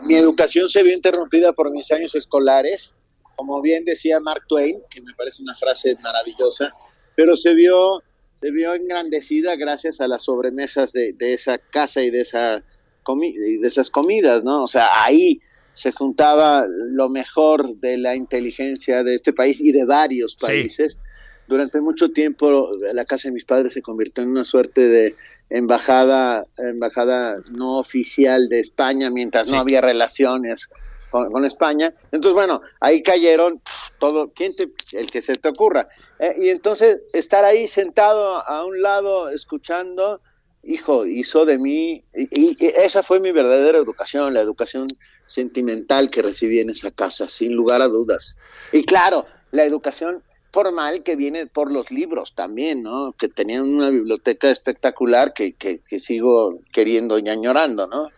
mi 0.04 0.14
educación 0.14 0.68
se 0.68 0.82
vio 0.82 0.94
interrumpida 0.94 1.52
por 1.52 1.72
mis 1.72 1.90
años 1.90 2.14
escolares, 2.14 2.94
como 3.34 3.60
bien 3.60 3.84
decía 3.84 4.20
Mark 4.20 4.44
Twain, 4.48 4.80
que 4.88 5.00
me 5.00 5.12
parece 5.14 5.42
una 5.42 5.56
frase 5.56 5.96
maravillosa, 6.02 6.72
pero 7.16 7.34
se 7.34 7.54
vio, 7.54 8.02
se 8.34 8.52
vio 8.52 8.74
engrandecida 8.74 9.56
gracias 9.56 10.00
a 10.00 10.06
las 10.06 10.24
sobremesas 10.24 10.92
de, 10.92 11.14
esa 11.18 11.58
casa 11.58 12.02
y 12.02 12.10
de, 12.10 12.20
esa 12.20 12.64
de 13.06 13.66
esas 13.66 13.90
comidas, 13.90 14.44
¿no? 14.44 14.62
O 14.62 14.68
sea, 14.68 14.88
ahí 15.02 15.40
se 15.80 15.92
juntaba 15.92 16.66
lo 16.90 17.08
mejor 17.08 17.74
de 17.76 17.96
la 17.96 18.14
inteligencia 18.14 19.02
de 19.02 19.14
este 19.14 19.32
país 19.32 19.62
y 19.62 19.72
de 19.72 19.86
varios 19.86 20.36
países. 20.36 21.00
Durante 21.48 21.80
mucho 21.80 22.10
tiempo 22.10 22.72
la 22.92 23.06
casa 23.06 23.28
de 23.28 23.32
mis 23.32 23.46
padres 23.46 23.72
se 23.72 23.80
convirtió 23.80 24.22
en 24.22 24.28
una 24.28 24.44
suerte 24.44 24.88
de 24.88 25.16
embajada, 25.48 26.44
embajada 26.58 27.40
no 27.52 27.78
oficial 27.78 28.50
de 28.50 28.60
España 28.60 29.08
mientras 29.08 29.48
no 29.48 29.58
había 29.58 29.80
relaciones 29.80 30.68
con, 31.10 31.46
España. 31.46 31.94
Entonces, 32.12 32.34
bueno, 32.34 32.60
ahí 32.78 33.02
cayeron 33.02 33.62
todo, 33.98 34.30
¿quién 34.34 34.54
te, 34.54 34.68
el 34.92 35.10
que 35.10 35.22
se 35.22 35.34
te 35.36 35.48
ocurra. 35.48 35.88
Eh, 36.18 36.34
y 36.36 36.48
entonces, 36.50 37.00
estar 37.14 37.42
ahí 37.46 37.66
sentado 37.66 38.46
a 38.46 38.66
un 38.66 38.82
lado, 38.82 39.30
escuchando, 39.30 40.20
hijo, 40.62 41.06
hizo 41.06 41.46
de 41.46 41.58
mí, 41.58 42.04
y, 42.12 42.56
esa 42.76 43.02
fue 43.02 43.18
mi 43.18 43.32
verdadera 43.32 43.78
educación, 43.78 44.34
la 44.34 44.40
educación 44.40 44.86
sentimental 45.30 46.10
que 46.10 46.22
recibí 46.22 46.58
en 46.58 46.70
esa 46.70 46.90
casa, 46.90 47.28
sin 47.28 47.54
lugar 47.54 47.80
a 47.80 47.86
dudas. 47.86 48.36
Y 48.72 48.84
claro, 48.84 49.26
la 49.52 49.62
educación 49.64 50.22
formal 50.52 51.04
que 51.04 51.14
viene 51.14 51.46
por 51.46 51.70
los 51.70 51.92
libros 51.92 52.34
también, 52.34 52.82
¿no? 52.82 53.14
Que 53.16 53.28
tenían 53.28 53.62
una 53.62 53.90
biblioteca 53.90 54.50
espectacular 54.50 55.32
que, 55.32 55.52
que, 55.54 55.78
sigo 56.00 56.58
queriendo 56.72 57.18
y 57.20 57.28
añorando, 57.28 57.86
¿no? 57.86 58.10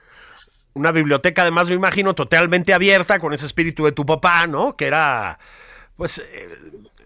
Una 0.73 0.91
biblioteca, 0.91 1.43
además, 1.43 1.69
me 1.69 1.75
imagino, 1.75 2.15
totalmente 2.15 2.73
abierta 2.73 3.19
con 3.19 3.35
ese 3.35 3.45
espíritu 3.45 3.85
de 3.85 3.93
tu 3.93 4.07
papá, 4.07 4.47
¿no? 4.47 4.75
Que 4.75 4.87
era, 4.87 5.39
pues, 5.99 6.19
eh, 6.19 6.49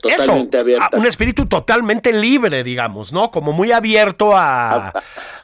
eso, 0.04 0.48
un 0.92 1.06
espíritu 1.06 1.46
totalmente 1.46 2.12
libre, 2.12 2.62
digamos, 2.62 3.12
¿no? 3.12 3.32
Como 3.32 3.52
muy 3.52 3.72
abierto 3.72 4.36
a, 4.36 4.92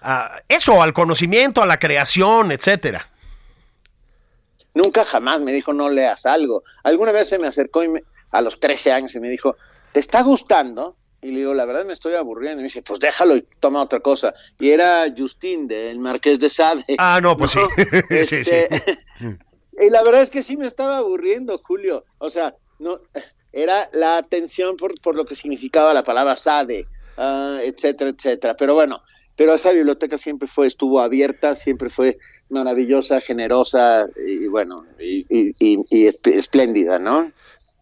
a, 0.02 0.42
eso, 0.46 0.80
al 0.80 0.92
conocimiento, 0.92 1.64
a 1.64 1.66
la 1.66 1.80
creación, 1.80 2.52
etcétera. 2.52 3.08
Nunca 4.74 5.04
jamás 5.04 5.40
me 5.40 5.52
dijo 5.52 5.72
no 5.72 5.90
leas 5.90 6.26
algo. 6.26 6.62
Alguna 6.82 7.12
vez 7.12 7.28
se 7.28 7.38
me 7.38 7.46
acercó 7.46 7.82
y 7.82 7.88
me, 7.88 8.02
a 8.30 8.40
los 8.40 8.58
13 8.58 8.92
años 8.92 9.14
y 9.14 9.20
me 9.20 9.30
dijo, 9.30 9.54
¿te 9.92 10.00
está 10.00 10.22
gustando? 10.22 10.96
Y 11.20 11.30
le 11.30 11.38
digo, 11.38 11.54
la 11.54 11.66
verdad 11.66 11.84
me 11.84 11.92
estoy 11.92 12.14
aburriendo. 12.14 12.60
Y 12.60 12.62
me 12.62 12.68
dice, 12.68 12.82
pues 12.82 12.98
déjalo 12.98 13.36
y 13.36 13.46
toma 13.60 13.82
otra 13.82 14.00
cosa. 14.00 14.34
Y 14.58 14.70
era 14.70 15.04
Justin, 15.16 15.68
del 15.68 15.98
Marqués 15.98 16.40
de 16.40 16.50
Sade. 16.50 16.96
Ah, 16.98 17.20
no, 17.22 17.36
pues 17.36 17.52
sí. 17.52 17.60
sí, 18.26 18.44
sí. 18.44 18.50
Este, 18.50 18.98
y 19.80 19.90
la 19.90 20.02
verdad 20.02 20.22
es 20.22 20.30
que 20.30 20.42
sí 20.42 20.56
me 20.56 20.66
estaba 20.66 20.98
aburriendo, 20.98 21.58
Julio. 21.58 22.04
O 22.18 22.28
sea, 22.28 22.56
no 22.78 23.00
era 23.52 23.88
la 23.92 24.16
atención 24.16 24.76
por, 24.76 25.00
por 25.00 25.14
lo 25.14 25.24
que 25.24 25.36
significaba 25.36 25.94
la 25.94 26.02
palabra 26.02 26.34
Sade, 26.34 26.86
uh, 27.18 27.58
etcétera, 27.62 28.10
etcétera. 28.10 28.56
Pero 28.56 28.74
bueno, 28.74 29.02
pero 29.36 29.54
esa 29.54 29.72
biblioteca 29.72 30.18
siempre 30.18 30.48
fue, 30.48 30.66
estuvo 30.66 31.00
abierta, 31.00 31.54
siempre 31.54 31.88
fue 31.88 32.18
maravillosa, 32.50 33.20
generosa 33.20 34.06
y 34.26 34.48
bueno, 34.48 34.84
y, 34.98 36.06
espléndida, 36.24 36.98
¿no? 36.98 37.32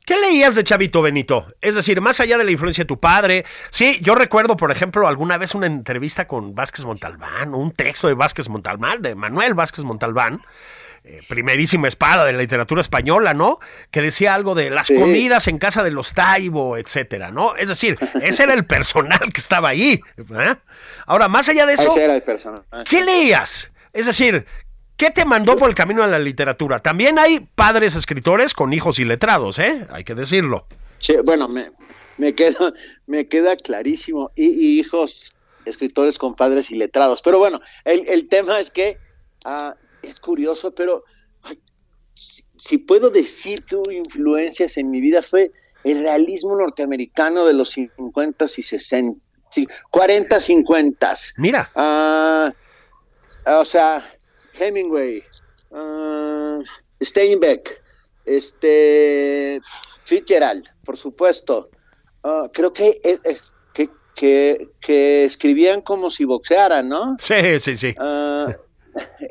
¿Qué 0.06 0.16
leías 0.16 0.54
de 0.54 0.64
Chavito 0.64 1.02
Benito? 1.02 1.46
Es 1.60 1.74
decir, 1.74 2.00
más 2.00 2.18
allá 2.20 2.36
de 2.36 2.44
la 2.44 2.50
influencia 2.50 2.82
de 2.82 2.88
tu 2.88 2.98
padre. 2.98 3.44
Sí, 3.70 3.98
yo 4.02 4.14
recuerdo, 4.14 4.56
por 4.56 4.72
ejemplo, 4.72 5.06
alguna 5.06 5.38
vez 5.38 5.54
una 5.54 5.66
entrevista 5.66 6.26
con 6.26 6.54
Vázquez 6.54 6.84
Montalbán, 6.84 7.54
un 7.54 7.72
texto 7.72 8.08
de 8.08 8.14
Vázquez 8.14 8.48
Montalbán, 8.48 9.02
de 9.02 9.14
Manuel 9.14 9.54
Vázquez 9.54 9.84
Montalbán, 9.84 10.40
eh, 11.04 11.20
primerísima 11.28 11.88
espada 11.88 12.24
de 12.24 12.32
la 12.32 12.38
literatura 12.38 12.80
española, 12.80 13.34
¿no? 13.34 13.58
Que 13.90 14.02
decía 14.02 14.34
algo 14.34 14.54
de 14.54 14.70
las 14.70 14.88
comidas 14.88 15.48
en 15.48 15.58
casa 15.58 15.82
de 15.82 15.90
los 15.90 16.14
Taibo, 16.14 16.76
etcétera, 16.76 17.30
¿no? 17.30 17.56
Es 17.56 17.68
decir, 17.68 17.98
ese 18.22 18.42
era 18.42 18.54
el 18.54 18.66
personal 18.66 19.32
que 19.32 19.40
estaba 19.40 19.70
ahí. 19.70 20.00
¿eh? 20.18 20.56
Ahora, 21.06 21.28
más 21.28 21.48
allá 21.48 21.66
de 21.66 21.74
eso, 21.74 21.96
era 21.96 22.14
el 22.14 22.22
personal. 22.22 22.62
¿qué 22.88 23.02
leías? 23.02 23.72
Es 23.92 24.06
decir, 24.06 24.46
¿Qué 25.00 25.10
te 25.10 25.24
mandó 25.24 25.56
por 25.56 25.70
el 25.70 25.74
camino 25.74 26.02
de 26.02 26.10
la 26.10 26.18
literatura? 26.18 26.80
También 26.80 27.18
hay 27.18 27.40
padres 27.40 27.94
escritores 27.94 28.52
con 28.52 28.74
hijos 28.74 28.98
iletrados, 28.98 29.58
¿eh? 29.58 29.86
Hay 29.88 30.04
que 30.04 30.14
decirlo. 30.14 30.66
Sí, 30.98 31.16
bueno, 31.24 31.48
me, 31.48 31.70
me, 32.18 32.34
queda, 32.34 32.74
me 33.06 33.26
queda 33.26 33.56
clarísimo. 33.56 34.30
Y, 34.36 34.78
hijos 34.78 35.32
escritores 35.64 36.18
con 36.18 36.34
padres 36.34 36.70
iletrados. 36.70 37.22
Pero 37.22 37.38
bueno, 37.38 37.62
el, 37.86 38.28
tema 38.28 38.60
es 38.60 38.70
que 38.70 38.98
ah, 39.46 39.74
es 40.02 40.20
curioso, 40.20 40.74
pero 40.74 41.04
si, 42.14 42.78
puedo 42.78 43.10
decir 43.10 43.64
que 43.64 43.76
hubo 43.76 43.90
influencias 43.90 44.76
en 44.76 44.88
mi 44.88 45.00
vida 45.00 45.22
fue 45.22 45.50
el 45.84 46.00
realismo 46.00 46.56
norteamericano 46.56 47.46
de 47.46 47.54
los 47.54 47.70
50 47.70 48.44
y 48.44 48.62
60, 48.62 49.20
40, 49.90 50.40
50. 50.40 51.14
Mira. 51.38 51.70
Ah, 51.74 52.52
o 53.46 53.64
sea, 53.64 54.14
Hemingway, 54.58 55.24
uh, 55.70 56.62
Steinbeck, 57.02 57.82
este, 58.26 59.60
Fitzgerald, 60.04 60.66
por 60.84 60.96
supuesto. 60.96 61.70
Uh, 62.22 62.48
creo 62.52 62.72
que, 62.72 63.00
que, 64.14 64.68
que, 64.78 65.24
escribían 65.24 65.80
como 65.80 66.10
si 66.10 66.26
boxearan, 66.26 66.86
¿no? 66.88 67.16
Sí, 67.18 67.58
sí, 67.60 67.78
sí. 67.78 67.94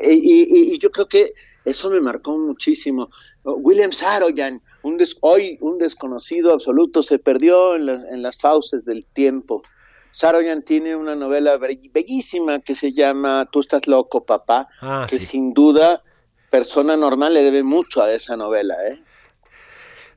Y, 0.03 0.77
yo 0.79 0.91
creo 0.91 1.07
que 1.07 1.33
eso 1.65 1.89
me 1.89 1.99
marcó 1.99 2.37
muchísimo. 2.37 3.09
William 3.43 3.91
Saroyan, 3.91 4.61
un 4.83 4.97
hoy 5.21 5.57
un 5.61 5.77
desconocido 5.77 6.53
absoluto, 6.53 7.03
se 7.03 7.19
perdió 7.19 7.75
en, 7.75 7.89
en 7.89 8.21
las 8.21 8.37
fauces 8.37 8.85
del 8.85 9.05
tiempo. 9.05 9.63
Saroyan 10.11 10.63
tiene 10.63 10.95
una 10.95 11.15
novela 11.15 11.57
bellísima 11.57 12.59
que 12.61 12.75
se 12.75 12.91
llama 12.91 13.47
Tú 13.51 13.59
estás 13.59 13.87
loco, 13.87 14.25
papá, 14.25 14.67
ah, 14.81 15.07
que 15.09 15.19
sin 15.19 15.53
duda 15.53 16.01
persona 16.49 16.97
normal 16.97 17.33
le 17.33 17.43
debe 17.43 17.63
mucho 17.63 18.01
a 18.01 18.11
esa 18.11 18.35
novela. 18.35 18.75
¿eh? 18.87 18.99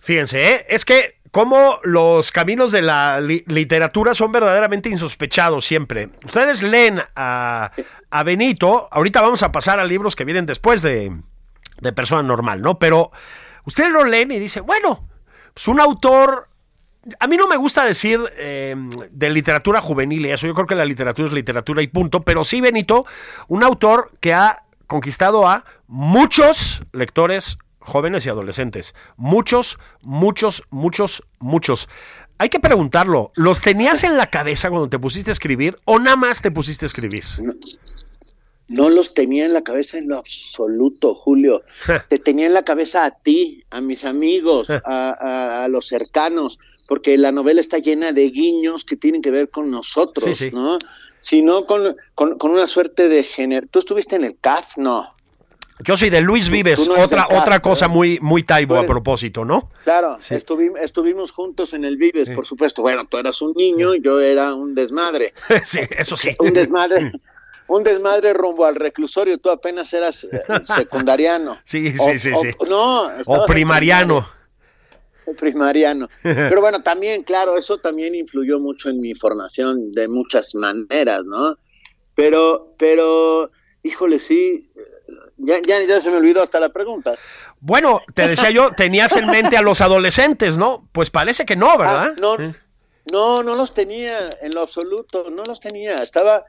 Fíjense, 0.01 0.55
¿eh? 0.55 0.67
es 0.69 0.85
que 0.85 1.21
como 1.33 1.81
los 1.83 2.31
caminos 2.31 2.73
de 2.73 2.83
la 2.83 3.19
literatura 3.21 4.13
son 4.13 4.33
verdaderamente 4.33 4.91
insospechados 4.91 5.65
siempre. 5.65 6.11
Ustedes 6.27 6.63
leen 6.63 7.01
a, 7.17 7.73
Benito, 8.25 8.87
ahorita 8.91 9.23
vamos 9.23 9.43
a 9.43 9.51
pasar 9.51 9.81
a 9.81 9.85
libros 9.85 10.15
que 10.15 10.27
vienen 10.27 10.45
después 10.45 10.83
de, 10.83 11.11
de 11.81 11.93
Persona 11.95 12.23
Normal, 12.23 12.61
¿no? 12.61 12.79
Pero 12.79 13.11
ustedes 13.65 13.91
lo 13.91 14.05
leen 14.05 14.31
y 14.31 14.39
dicen, 14.39 14.67
bueno, 14.67 15.09
es 15.57 15.67
un 15.67 15.81
autor 15.81 16.49
a 17.19 17.27
mí 17.27 17.37
no 17.37 17.49
me 17.49 17.57
gusta 17.57 17.85
decir 17.85 18.21
eh, 18.37 18.77
de 19.11 19.31
literatura 19.31 19.81
juvenil 19.81 20.25
y 20.27 20.31
eso, 20.31 20.47
yo 20.47 20.55
creo 20.55 20.67
que 20.67 20.77
la 20.77 20.85
literatura 20.85 21.29
es 21.29 21.35
literatura 21.35 21.83
y 21.83 21.89
punto, 21.89 22.21
pero 22.21 22.45
sí, 22.45 22.61
Benito, 22.61 23.07
un 23.49 23.65
autor 23.65 24.13
que 24.21 24.35
ha 24.35 24.65
conquistado 24.87 25.49
a 25.49 25.65
muchos 25.89 26.85
lectores 26.93 27.59
jóvenes 27.83 28.27
y 28.27 28.29
adolescentes. 28.29 28.95
Muchos, 29.17 29.79
muchos, 30.01 30.65
muchos, 30.71 31.23
muchos. 31.39 31.89
Hay 32.39 32.49
que 32.49 32.61
preguntarlo, 32.61 33.31
¿los 33.37 33.61
tenías 33.61 34.03
en 34.05 34.17
la 34.17 34.31
cabeza 34.31 34.71
cuando 34.71 34.89
te 34.89 34.99
pusiste 34.99 35.31
a 35.31 35.33
escribir 35.33 35.79
o 35.85 35.99
nada 35.99 36.17
más 36.17 36.43
te 36.43 36.51
pusiste 36.51 36.87
a 36.87 36.89
escribir? 36.89 37.25
no 38.73 38.89
los 38.89 39.13
tenía 39.13 39.45
en 39.45 39.53
la 39.53 39.63
cabeza 39.63 39.99
en 39.99 40.09
lo 40.09 40.19
absoluto, 40.19 41.15
Julio. 41.15 41.63
Te 42.09 42.17
tenía 42.17 42.47
en 42.47 42.55
la 42.55 42.65
cabeza 42.65 43.05
a 43.05 43.11
ti, 43.11 43.65
a 43.71 43.81
mis 43.81 44.05
amigos, 44.05 44.69
a, 44.71 45.67
los 45.71 45.87
cercanos, 45.87 46.59
porque 46.89 47.19
la 47.19 47.33
novela 47.33 47.61
está 47.61 47.79
llena 47.79 48.13
de 48.13 48.31
guiños 48.31 48.85
que 48.85 48.97
tienen 48.97 49.21
que 49.21 49.31
ver 49.31 49.51
con 49.51 49.71
nosotros, 49.71 50.41
¿no? 50.53 50.79
Sino 51.21 51.67
con, 51.67 51.97
con, 52.15 52.39
con, 52.39 52.51
una 52.51 52.67
suerte 52.67 53.09
de 53.09 53.23
género. 53.23 53.67
¿Tú 53.71 53.79
estuviste 53.79 54.17
en 54.17 54.25
el 54.25 54.37
CAF? 54.41 54.77
No. 54.77 55.07
Yo 55.81 55.97
soy 55.97 56.11
de 56.11 56.21
Luis 56.21 56.49
Vives, 56.49 56.89
otra 56.89 57.27
otra 57.31 57.61
cosa 57.61 57.89
muy 57.89 58.19
muy 58.21 58.45
taibo 58.45 58.77
a 58.77 58.87
propósito, 58.87 59.45
¿no? 59.45 59.71
Claro, 59.85 60.19
estuvimos 60.29 61.33
juntos 61.33 61.73
en 61.75 61.85
el 61.85 61.97
Vives, 61.97 62.31
por 62.31 62.47
supuesto. 62.47 62.83
Bueno, 62.83 63.07
tú 63.09 63.19
eras 63.19 63.41
un 63.43 63.53
niño, 63.55 63.95
yo 63.95 64.21
era 64.21 64.55
un 64.55 64.75
desmadre. 64.75 65.35
sí, 65.65 65.81
eso 65.91 66.17
sí. 66.17 66.37
Un 66.39 66.53
desmadre. 66.53 67.13
un 67.69 67.83
desmadre 67.83 68.35
rumbo 68.35 68.67
al 68.67 68.77
reclusorio, 68.77 69.39
tú 69.39 69.51
apenas 69.51 69.93
eras 69.93 70.25
eh, 70.25 70.43
secundariano. 70.65 71.59
Sí, 71.65 71.93
sí, 71.93 72.19
sí, 72.19 72.31
sí. 72.35 72.51
No, 72.69 73.11
o 73.27 73.47
primariano. 73.47 74.29
Primariano. 75.39 76.09
Pero 76.23 76.61
bueno, 76.61 76.83
también, 76.83 77.23
claro, 77.23 77.57
eso 77.57 77.79
también 77.79 78.15
influyó 78.15 78.59
mucho 78.59 78.91
en 78.91 79.01
mi 79.01 79.15
formación 79.15 79.93
de 79.93 80.09
muchas 80.09 80.55
maneras, 80.55 81.25
¿no? 81.25 81.57
Pero, 82.15 82.75
pero, 82.77 83.51
híjole, 83.83 84.19
sí, 84.19 84.69
ya, 85.37 85.59
ya, 85.65 86.01
se 86.01 86.11
me 86.11 86.17
olvidó 86.17 86.43
hasta 86.43 86.61
la 86.61 86.69
pregunta. 86.71 87.15
Bueno, 87.61 88.03
te 88.15 88.29
decía 88.29 88.51
yo, 88.51 88.73
tenías 88.73 89.15
en 89.17 89.27
mente 89.27 89.57
a 89.57 89.63
los 89.63 89.81
adolescentes, 89.81 90.57
¿no? 90.57 90.89
Pues 90.93 91.11
parece 91.11 91.45
que 91.45 91.57
no, 91.57 91.77
¿verdad? 91.79 92.13
Ah, 92.13 92.21
no, 92.21 92.37
no, 93.11 93.43
no 93.43 93.55
los 93.55 93.75
tenía 93.75 94.31
en 94.41 94.53
lo 94.55 94.63
absoluto, 94.63 95.31
no 95.31 95.45
los 95.45 95.61
tenía. 95.61 96.03
Estaba, 96.03 96.45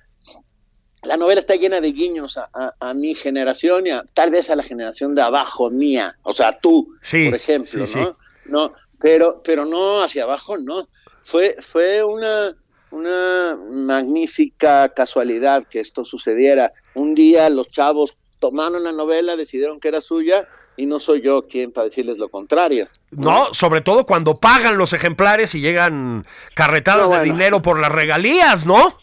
la 1.03 1.17
novela 1.17 1.39
está 1.39 1.55
llena 1.55 1.81
de 1.81 1.91
guiños 1.91 2.37
a, 2.37 2.93
mi 2.93 3.15
generación 3.15 3.87
y 3.87 3.91
tal 4.13 4.31
vez 4.31 4.49
a 4.49 4.55
la 4.55 4.63
generación 4.63 5.15
de 5.15 5.21
abajo 5.21 5.69
mía, 5.71 6.15
o 6.23 6.33
sea, 6.33 6.59
tú, 6.59 6.95
por 7.09 7.35
ejemplo, 7.35 7.85
¿no? 7.95 8.17
No, 8.45 8.73
pero, 8.99 9.41
pero 9.43 9.65
no 9.65 10.01
hacia 10.01 10.23
abajo, 10.23 10.57
no. 10.57 10.87
Fue, 11.21 11.55
fue 11.59 12.03
una, 12.03 12.55
una 12.91 13.57
magnífica 13.71 14.89
casualidad 14.89 15.65
que 15.67 15.79
esto 15.79 16.05
sucediera. 16.05 16.73
Un 16.95 17.15
día 17.15 17.49
los 17.49 17.69
chavos 17.69 18.15
tomaron 18.43 18.83
la 18.83 18.91
novela, 18.91 19.38
decidieron 19.38 19.79
que 19.79 19.88
era 19.88 20.01
suya 20.01 20.50
y 20.75 20.85
no 20.85 21.00
soy 21.00 21.21
yo 21.21 21.47
quien 21.47 21.71
para 21.71 21.85
decirles 21.85 22.17
lo 22.17 22.27
contrario. 22.27 22.89
No, 23.12 23.53
sobre 23.53 23.79
todo 23.79 24.05
cuando 24.05 24.35
pagan 24.35 24.77
los 24.77 24.91
ejemplares 24.91 25.55
y 25.55 25.62
llegan 25.62 26.25
carretadas 26.53 27.09
de 27.09 27.21
dinero 27.21 27.62
por 27.62 27.79
las 27.79 27.89
regalías, 27.89 28.65
¿no? 28.65 28.97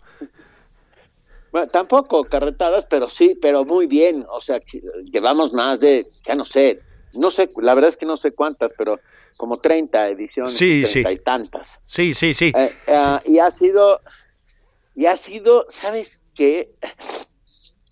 Bueno, 1.52 1.68
tampoco 1.68 2.24
carretadas, 2.24 2.84
pero 2.84 3.08
sí, 3.08 3.34
pero 3.40 3.64
muy 3.64 3.86
bien. 3.86 4.26
O 4.30 4.42
sea, 4.42 4.60
llevamos 5.10 5.54
más 5.54 5.80
de, 5.80 6.06
ya 6.28 6.34
no 6.34 6.44
sé, 6.44 6.82
no 7.14 7.30
sé, 7.30 7.48
la 7.62 7.72
verdad 7.72 7.88
es 7.88 7.96
que 7.96 8.04
no 8.04 8.18
sé 8.18 8.32
cuántas, 8.32 8.74
pero 8.76 9.00
como 9.38 9.56
30 9.56 10.08
ediciones, 10.08 10.52
sí, 10.52 10.84
y 10.86 11.18
tantas. 11.20 11.80
Sí, 11.86 12.12
sí, 12.12 12.34
sí. 12.34 12.52
Eh, 12.54 12.76
eh, 12.86 13.18
y 13.24 13.38
ha 13.38 13.50
sido, 13.50 14.02
y 14.94 15.06
ha 15.06 15.16
sido, 15.16 15.64
¿sabes 15.70 16.20
qué? 16.34 16.74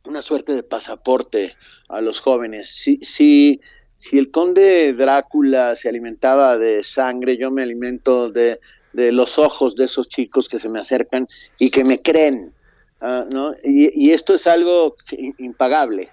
Una 0.08 0.22
suerte 0.22 0.54
de 0.54 0.62
pasaporte 0.62 1.54
a 1.88 2.00
los 2.00 2.20
jóvenes. 2.20 2.68
Si, 2.70 2.98
si, 3.02 3.60
si 3.96 4.18
el 4.18 4.30
conde 4.30 4.94
Drácula 4.94 5.76
se 5.76 5.88
alimentaba 5.88 6.58
de 6.58 6.82
sangre, 6.82 7.36
yo 7.36 7.50
me 7.50 7.62
alimento 7.62 8.30
de, 8.30 8.58
de 8.92 9.12
los 9.12 9.38
ojos 9.38 9.76
de 9.76 9.84
esos 9.84 10.08
chicos 10.08 10.48
que 10.48 10.58
se 10.58 10.68
me 10.68 10.80
acercan 10.80 11.26
y 11.58 11.70
que 11.70 11.84
me 11.84 12.00
creen. 12.00 12.52
Ah, 13.00 13.26
¿no? 13.32 13.54
Y, 13.62 14.10
esto 14.10 14.34
es 14.34 14.48
algo 14.48 14.96
impagable. 15.38 16.08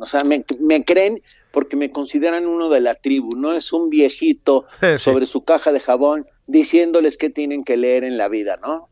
o 0.00 0.06
sea, 0.06 0.24
me, 0.24 0.44
me, 0.58 0.84
creen 0.84 1.22
porque 1.52 1.76
me 1.76 1.90
consideran 1.90 2.44
uno 2.46 2.68
de 2.70 2.80
la 2.80 2.96
tribu. 2.96 3.36
No 3.36 3.52
es 3.52 3.72
un 3.72 3.88
viejito 3.88 4.66
sobre 4.98 5.26
su 5.26 5.44
caja 5.44 5.70
de 5.70 5.78
jabón 5.78 6.26
diciéndoles 6.48 7.18
qué 7.18 7.30
tienen 7.30 7.62
que 7.62 7.76
leer 7.76 8.02
en 8.02 8.18
la 8.18 8.28
vida, 8.28 8.58
¿no? 8.60 8.87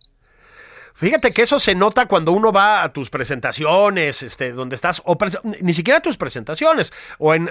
Fíjate 0.96 1.30
que 1.30 1.42
eso 1.42 1.60
se 1.60 1.74
nota 1.74 2.06
cuando 2.06 2.32
uno 2.32 2.52
va 2.52 2.82
a 2.82 2.90
tus 2.94 3.10
presentaciones, 3.10 4.22
este, 4.22 4.52
donde 4.52 4.76
estás, 4.76 5.02
o 5.04 5.18
ni 5.60 5.74
siquiera 5.74 6.00
tus 6.00 6.16
presentaciones, 6.16 6.90
o 7.18 7.34
en, 7.34 7.50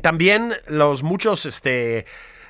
también 0.00 0.54
los 0.66 1.02
muchos, 1.02 1.44
este, 1.44 2.06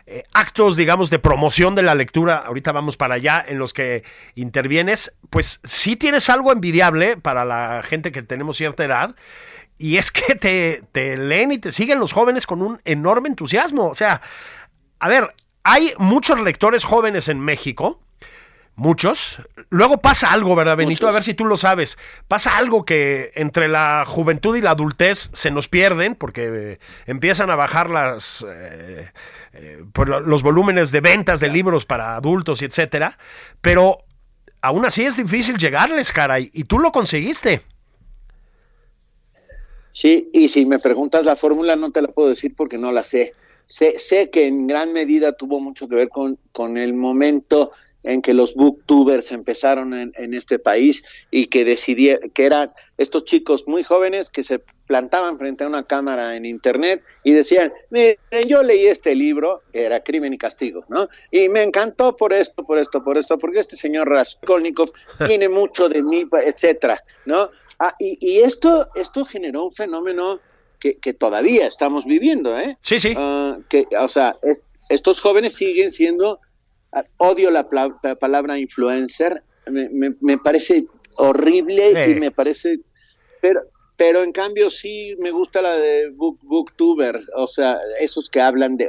eh, 0.06 0.22
actos, 0.32 0.76
digamos, 0.76 1.10
de 1.10 1.18
promoción 1.18 1.74
de 1.74 1.82
la 1.82 1.96
lectura, 1.96 2.36
ahorita 2.36 2.70
vamos 2.70 2.96
para 2.96 3.16
allá, 3.16 3.44
en 3.44 3.58
los 3.58 3.74
que 3.74 4.04
intervienes, 4.36 5.16
pues 5.30 5.60
sí 5.64 5.96
tienes 5.96 6.30
algo 6.30 6.52
envidiable 6.52 7.16
para 7.16 7.44
la 7.44 7.82
gente 7.82 8.12
que 8.12 8.22
tenemos 8.22 8.56
cierta 8.56 8.84
edad, 8.84 9.16
y 9.78 9.96
es 9.96 10.12
que 10.12 10.36
te, 10.36 10.82
te 10.92 11.16
leen 11.16 11.50
y 11.50 11.58
te 11.58 11.72
siguen 11.72 11.98
los 11.98 12.12
jóvenes 12.12 12.46
con 12.46 12.62
un 12.62 12.80
enorme 12.84 13.28
entusiasmo. 13.28 13.88
O 13.88 13.94
sea, 13.94 14.22
a 15.00 15.08
ver, 15.08 15.34
hay 15.64 15.92
muchos 15.98 16.38
lectores 16.38 16.84
jóvenes 16.84 17.26
en 17.26 17.40
México, 17.40 18.05
Muchos. 18.76 19.38
Luego 19.70 20.02
pasa 20.02 20.32
algo, 20.32 20.54
¿verdad, 20.54 20.76
Benito? 20.76 21.08
A 21.08 21.12
ver 21.12 21.24
si 21.24 21.32
tú 21.32 21.46
lo 21.46 21.56
sabes. 21.56 21.96
Pasa 22.28 22.58
algo 22.58 22.84
que 22.84 23.32
entre 23.34 23.68
la 23.68 24.04
juventud 24.06 24.54
y 24.54 24.60
la 24.60 24.72
adultez 24.72 25.30
se 25.32 25.50
nos 25.50 25.66
pierden 25.66 26.14
porque 26.14 26.50
eh, 26.52 26.78
empiezan 27.06 27.50
a 27.50 27.56
bajar 27.56 27.88
las, 27.88 28.44
eh, 28.46 29.10
eh, 29.54 29.82
pues, 29.94 30.10
los 30.26 30.42
volúmenes 30.42 30.92
de 30.92 31.00
ventas 31.00 31.40
de 31.40 31.48
libros 31.48 31.86
para 31.86 32.16
adultos 32.16 32.60
y 32.60 32.66
etcétera. 32.66 33.16
Pero 33.62 34.04
aún 34.60 34.84
así 34.84 35.06
es 35.06 35.16
difícil 35.16 35.56
llegarles, 35.56 36.12
caray. 36.12 36.50
Y 36.52 36.64
tú 36.64 36.78
lo 36.78 36.92
conseguiste. 36.92 37.62
Sí, 39.92 40.28
y 40.34 40.48
si 40.48 40.66
me 40.66 40.78
preguntas 40.78 41.24
la 41.24 41.34
fórmula 41.34 41.76
no 41.76 41.92
te 41.92 42.02
la 42.02 42.08
puedo 42.08 42.28
decir 42.28 42.54
porque 42.54 42.76
no 42.76 42.92
la 42.92 43.02
sé. 43.02 43.32
Sé, 43.64 43.98
sé 43.98 44.28
que 44.30 44.46
en 44.46 44.66
gran 44.66 44.92
medida 44.92 45.32
tuvo 45.32 45.60
mucho 45.60 45.88
que 45.88 45.94
ver 45.94 46.08
con, 46.10 46.38
con 46.52 46.76
el 46.76 46.92
momento 46.92 47.72
en 48.06 48.22
que 48.22 48.32
los 48.32 48.54
booktubers 48.54 49.32
empezaron 49.32 49.92
en, 49.94 50.34
este 50.34 50.58
país 50.58 51.04
y 51.30 51.46
que 51.46 51.64
decidieron, 51.64 52.30
que 52.30 52.46
eran 52.46 52.70
estos 52.98 53.24
chicos 53.24 53.64
muy 53.66 53.84
jóvenes 53.84 54.30
que 54.30 54.42
se 54.42 54.60
plantaban 54.86 55.38
frente 55.38 55.64
a 55.64 55.66
una 55.66 55.82
cámara 55.82 56.36
en 56.36 56.44
internet 56.44 57.02
y 57.24 57.32
decían, 57.32 57.72
miren, 57.90 58.16
yo 58.46 58.62
leí 58.62 58.86
este 58.86 59.14
libro, 59.14 59.62
era 59.72 60.02
Crimen 60.02 60.32
y 60.32 60.38
Castigo, 60.38 60.84
¿no? 60.88 61.08
Y 61.30 61.48
me 61.48 61.62
encantó 61.62 62.14
por 62.14 62.32
esto, 62.32 62.64
por 62.64 62.78
esto, 62.78 63.02
por 63.02 63.18
esto, 63.18 63.36
porque 63.36 63.58
este 63.58 63.76
señor 63.76 64.08
Raskolnikov 64.08 64.90
tiene 65.26 65.48
mucho 65.48 65.88
de 65.88 66.02
mí, 66.02 66.26
etcétera, 66.44 67.02
¿no? 67.24 67.50
Ah, 67.78 67.94
y, 67.98 68.38
esto, 68.38 68.88
esto 68.94 69.24
generó 69.24 69.64
un 69.64 69.72
fenómeno 69.72 70.40
que, 70.78 70.96
que 70.96 71.12
todavía 71.12 71.66
estamos 71.66 72.06
viviendo, 72.06 72.56
¿eh? 72.58 72.78
Sí, 72.80 72.98
sí. 72.98 73.14
Ah, 73.16 73.58
que, 73.68 73.86
o 73.98 74.08
sea, 74.08 74.36
estos 74.88 75.20
jóvenes 75.20 75.54
siguen 75.54 75.90
siendo 75.90 76.40
odio 77.18 77.50
la, 77.50 77.68
palabra 78.18 78.58
influencer, 78.58 79.42
me, 79.68 80.38
parece 80.38 80.84
horrible 81.16 82.10
y 82.10 82.14
me 82.14 82.30
parece, 82.30 82.78
pero, 83.40 83.62
pero 83.96 84.22
en 84.22 84.32
cambio 84.32 84.70
sí 84.70 85.16
me 85.18 85.30
gusta 85.30 85.62
la 85.62 85.76
de 85.76 86.10
book, 86.10 86.38
booktuber, 86.42 87.20
o 87.34 87.48
sea, 87.48 87.76
esos 88.00 88.30
que 88.30 88.40
hablan 88.40 88.76
de, 88.76 88.88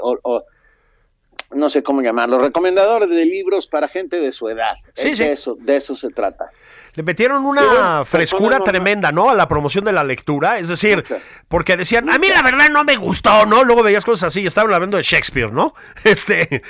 no 1.55 1.69
sé 1.69 1.81
cómo 1.81 2.01
llamarlo, 2.01 2.39
recomendadores 2.39 3.10
de 3.10 3.25
libros 3.25 3.67
para 3.67 3.88
gente 3.88 4.19
de 4.19 4.31
su 4.31 4.49
edad. 4.49 4.73
Sí, 4.95 5.13
de, 5.13 5.31
Eso, 5.31 5.55
de 5.60 5.77
eso 5.77 5.95
se 5.95 6.10
trata. 6.10 6.49
Le 6.93 7.03
metieron 7.03 7.45
una 7.45 8.03
frescura 8.03 8.60
tremenda, 8.60 9.12
¿no? 9.12 9.29
A 9.29 9.36
la 9.36 9.47
promoción 9.47 9.86
de 9.86 9.93
la 9.93 10.03
lectura. 10.03 10.60
Es 10.60 10.67
decir, 10.67 11.03
porque 11.47 11.77
decían, 11.77 12.10
a 12.10 12.17
mí 12.17 12.27
la 12.27 12.41
verdad 12.41 12.69
no 12.69 12.83
me 12.83 12.97
gustó, 12.97 13.45
¿no? 13.45 13.63
Luego 13.63 13.83
veías 13.83 14.03
cosas 14.03 14.27
así, 14.27 14.45
estaban 14.45 14.73
hablando 14.73 14.97
de 14.97 15.03
Shakespeare, 15.03 15.51
¿no? 15.51 15.73
Este, 16.03 16.63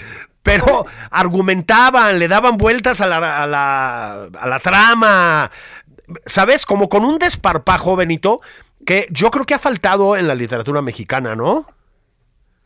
pero 0.47 0.85
argumentaban, 1.11 2.17
le 2.17 2.29
daban 2.29 2.57
vueltas 2.57 3.01
a 3.01 3.07
la, 3.07 3.43
a 3.43 3.45
la, 3.45 4.23
a 4.23 4.47
la 4.47 4.59
trama. 4.59 5.51
¿Sabes? 6.25 6.65
Como 6.65 6.87
con 6.87 7.03
un 7.03 7.19
desparpajo, 7.19 7.97
Benito, 7.97 8.39
que 8.85 9.07
yo 9.11 9.29
creo 9.29 9.45
que 9.45 9.53
ha 9.53 9.59
faltado 9.59 10.15
en 10.15 10.25
la 10.25 10.35
literatura 10.35 10.81
mexicana, 10.81 11.35
¿no? 11.35 11.67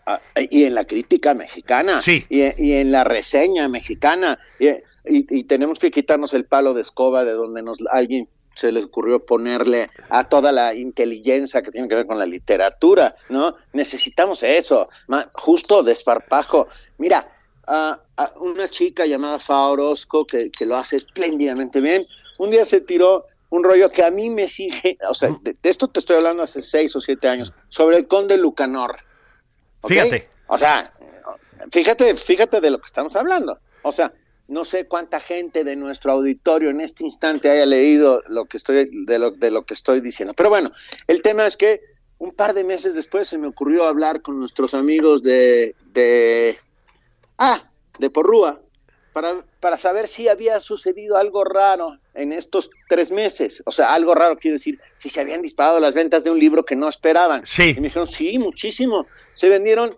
Ah, 0.06 0.20
y 0.50 0.66
en 0.66 0.76
la 0.76 0.84
crítica 0.84 1.34
mexicana, 1.34 2.02
sí. 2.02 2.26
y, 2.30 2.42
en 2.74 2.92
la 2.92 3.04
reseña 3.04 3.68
mexicana, 3.68 4.38
y, 4.60 5.44
tenemos 5.46 5.80
que 5.80 5.90
quitarnos 5.90 6.36
el 6.36 6.46
palo 6.46 6.76
de 6.76 6.82
escoba 6.82 7.24
de 7.24 7.32
donde 7.32 7.64
nos 7.64 7.80
alguien 7.92 8.28
se 8.54 8.72
le 8.72 8.84
ocurrió 8.84 9.26
ponerle 9.26 9.90
a 10.10 10.28
toda 10.28 10.52
la 10.52 10.76
inteligencia 10.76 11.64
que 11.64 11.72
tiene 11.72 11.88
que 11.88 11.96
ver 11.96 12.06
con 12.06 12.20
la 12.20 12.26
literatura, 12.26 13.16
¿no? 13.30 13.56
Necesitamos 13.74 14.44
eso, 14.44 14.90
justo 15.34 15.82
desparpajo. 15.82 16.68
Mira, 16.98 17.28
a, 17.72 18.34
una 18.42 18.68
chica 18.68 19.06
llamada 19.06 19.40
Fa 19.40 19.68
Orozco, 19.68 20.26
que, 20.26 20.52
que, 20.52 20.66
lo 20.66 20.76
hace 20.76 20.98
espléndidamente 20.98 21.80
bien, 21.80 22.06
un 22.38 22.52
día 22.52 22.66
se 22.66 22.82
tiró 22.82 23.26
un 23.50 23.64
rollo 23.64 23.90
que 23.90 24.04
a 24.04 24.12
mí 24.12 24.30
me 24.30 24.48
sigue, 24.48 24.98
o 25.10 25.14
sea, 25.14 25.38
de 25.42 25.58
esto 25.64 25.88
te 25.88 26.00
estoy 26.00 26.18
hablando 26.18 26.44
hace 26.44 26.62
seis 26.62 26.96
o 26.96 27.02
siete 27.02 27.28
años, 27.28 27.54
sobre 27.70 27.98
el 27.98 28.08
conde 28.08 28.38
Lucanor. 28.38 28.98
Fíjate. 29.84 30.30
O 30.48 30.58
sea, 30.58 30.92
fíjate, 31.72 32.16
fíjate 32.16 32.60
de 32.60 32.72
lo 32.72 32.80
que 32.80 32.86
estamos 32.86 33.16
hablando. 33.16 33.60
O 33.84 33.92
sea, 33.92 34.14
no 34.48 34.66
sé 34.66 34.88
cuánta 34.88 35.20
gente 35.20 35.64
de 35.64 35.76
nuestro 35.76 36.12
auditorio 36.12 36.70
en 36.70 36.82
este 36.82 37.06
instante 37.06 37.50
haya 37.50 37.66
leído 37.66 38.22
lo 38.28 38.46
que 38.46 38.58
estoy, 38.58 38.90
de, 39.06 39.20
lo, 39.20 39.32
de 39.32 39.50
lo 39.50 39.66
que 39.66 39.74
estoy 39.74 40.02
diciendo. 40.02 40.34
Pero 40.34 40.50
bueno, 40.50 40.72
el 41.08 41.22
tema 41.22 41.48
es 41.48 41.56
que 41.56 41.82
un 42.18 42.32
par 42.32 42.54
de 42.54 42.64
meses 42.64 42.94
después 42.94 43.30
se 43.30 43.38
me 43.38 43.48
ocurrió 43.48 43.86
hablar 43.86 44.22
con 44.22 44.40
nuestros 44.40 44.74
amigos 44.74 45.24
de, 45.24 45.76
de 45.88 46.58
ah, 47.38 47.64
de 48.00 48.10
Porrúa, 48.10 48.62
para, 49.14 49.46
para 49.60 49.78
saber 49.78 50.08
si 50.08 50.28
había 50.28 50.60
sucedido 50.60 51.18
algo 51.18 51.44
raro 51.44 51.98
en 52.14 52.32
estos 52.32 52.70
tres 52.88 53.12
meses. 53.12 53.62
O 53.66 53.72
sea, 53.72 53.94
algo 53.94 54.14
raro 54.14 54.38
quiero 54.38 54.56
decir, 54.56 54.80
si 54.98 55.10
se 55.10 55.22
habían 55.22 55.42
disparado 55.42 55.80
las 55.80 55.94
ventas 55.94 56.24
de 56.24 56.32
un 56.32 56.40
libro 56.40 56.64
que 56.64 56.76
no 56.76 56.88
esperaban. 56.88 57.46
Sí. 57.46 57.72
Y 57.72 57.76
me 57.76 57.88
dijeron, 57.88 58.08
sí, 58.08 58.38
muchísimo. 58.38 59.08
Se 59.34 59.50
vendieron 59.50 59.98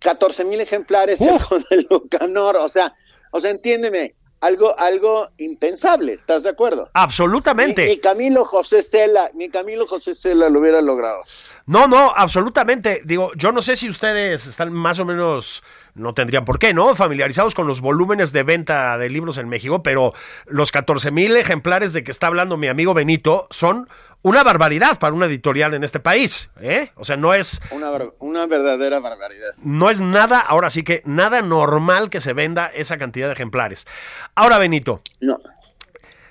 14 0.00 0.44
mil 0.44 0.60
ejemplares 0.60 1.18
del 1.18 1.86
Lucanor. 1.90 2.56
O 2.56 2.68
sea, 2.68 2.94
o 3.32 3.40
sea, 3.40 3.50
entiéndeme, 3.50 4.14
algo, 4.42 4.78
algo 4.78 5.30
impensable, 5.38 6.14
¿estás 6.14 6.42
de 6.42 6.50
acuerdo? 6.50 6.90
Absolutamente. 6.92 7.86
Ni, 7.86 7.98
Camilo 7.98 8.44
José 8.44 8.82
Cela, 8.82 9.30
ni 9.34 9.48
Camilo 9.48 9.86
José 9.86 10.14
Cela 10.14 10.48
lo 10.48 10.60
hubiera 10.60 10.82
logrado. 10.82 11.22
No, 11.66 11.86
no, 11.86 12.12
absolutamente. 12.14 13.02
Digo, 13.04 13.30
yo 13.36 13.52
no 13.52 13.62
sé 13.62 13.76
si 13.76 13.88
ustedes 13.88 14.46
están 14.46 14.72
más 14.72 14.98
o 14.98 15.04
menos, 15.04 15.62
no 15.94 16.14
tendrían 16.14 16.44
por 16.44 16.58
qué, 16.58 16.72
¿no? 16.72 16.94
Familiarizados 16.94 17.54
con 17.54 17.66
los 17.66 17.80
volúmenes 17.80 18.32
de 18.32 18.42
venta 18.42 18.96
de 18.98 19.10
libros 19.10 19.38
en 19.38 19.48
México, 19.48 19.82
pero 19.82 20.14
los 20.46 20.72
14 20.72 21.10
mil 21.10 21.36
ejemplares 21.36 21.92
de 21.92 22.04
que 22.04 22.10
está 22.10 22.28
hablando 22.28 22.56
mi 22.56 22.68
amigo 22.68 22.94
Benito 22.94 23.46
son 23.50 23.88
una 24.22 24.44
barbaridad 24.44 24.98
para 24.98 25.14
una 25.14 25.26
editorial 25.26 25.74
en 25.74 25.84
este 25.84 26.00
país, 26.00 26.48
¿eh? 26.60 26.90
O 26.94 27.04
sea, 27.04 27.16
no 27.16 27.34
es... 27.34 27.60
Una, 27.72 27.90
una, 28.20 28.46
verdadera 28.46 29.00
barbaridad. 29.00 29.50
No 29.62 29.90
es 29.90 30.00
nada, 30.00 30.38
ahora 30.38 30.70
sí 30.70 30.84
que 30.84 31.02
nada 31.04 31.42
normal 31.42 32.08
que 32.08 32.20
se 32.20 32.32
venda 32.32 32.68
esa 32.68 32.98
cantidad 32.98 33.26
de 33.26 33.34
ejemplares. 33.34 33.86
Ahora, 34.34 34.58
Benito. 34.58 35.02
No. 35.20 35.40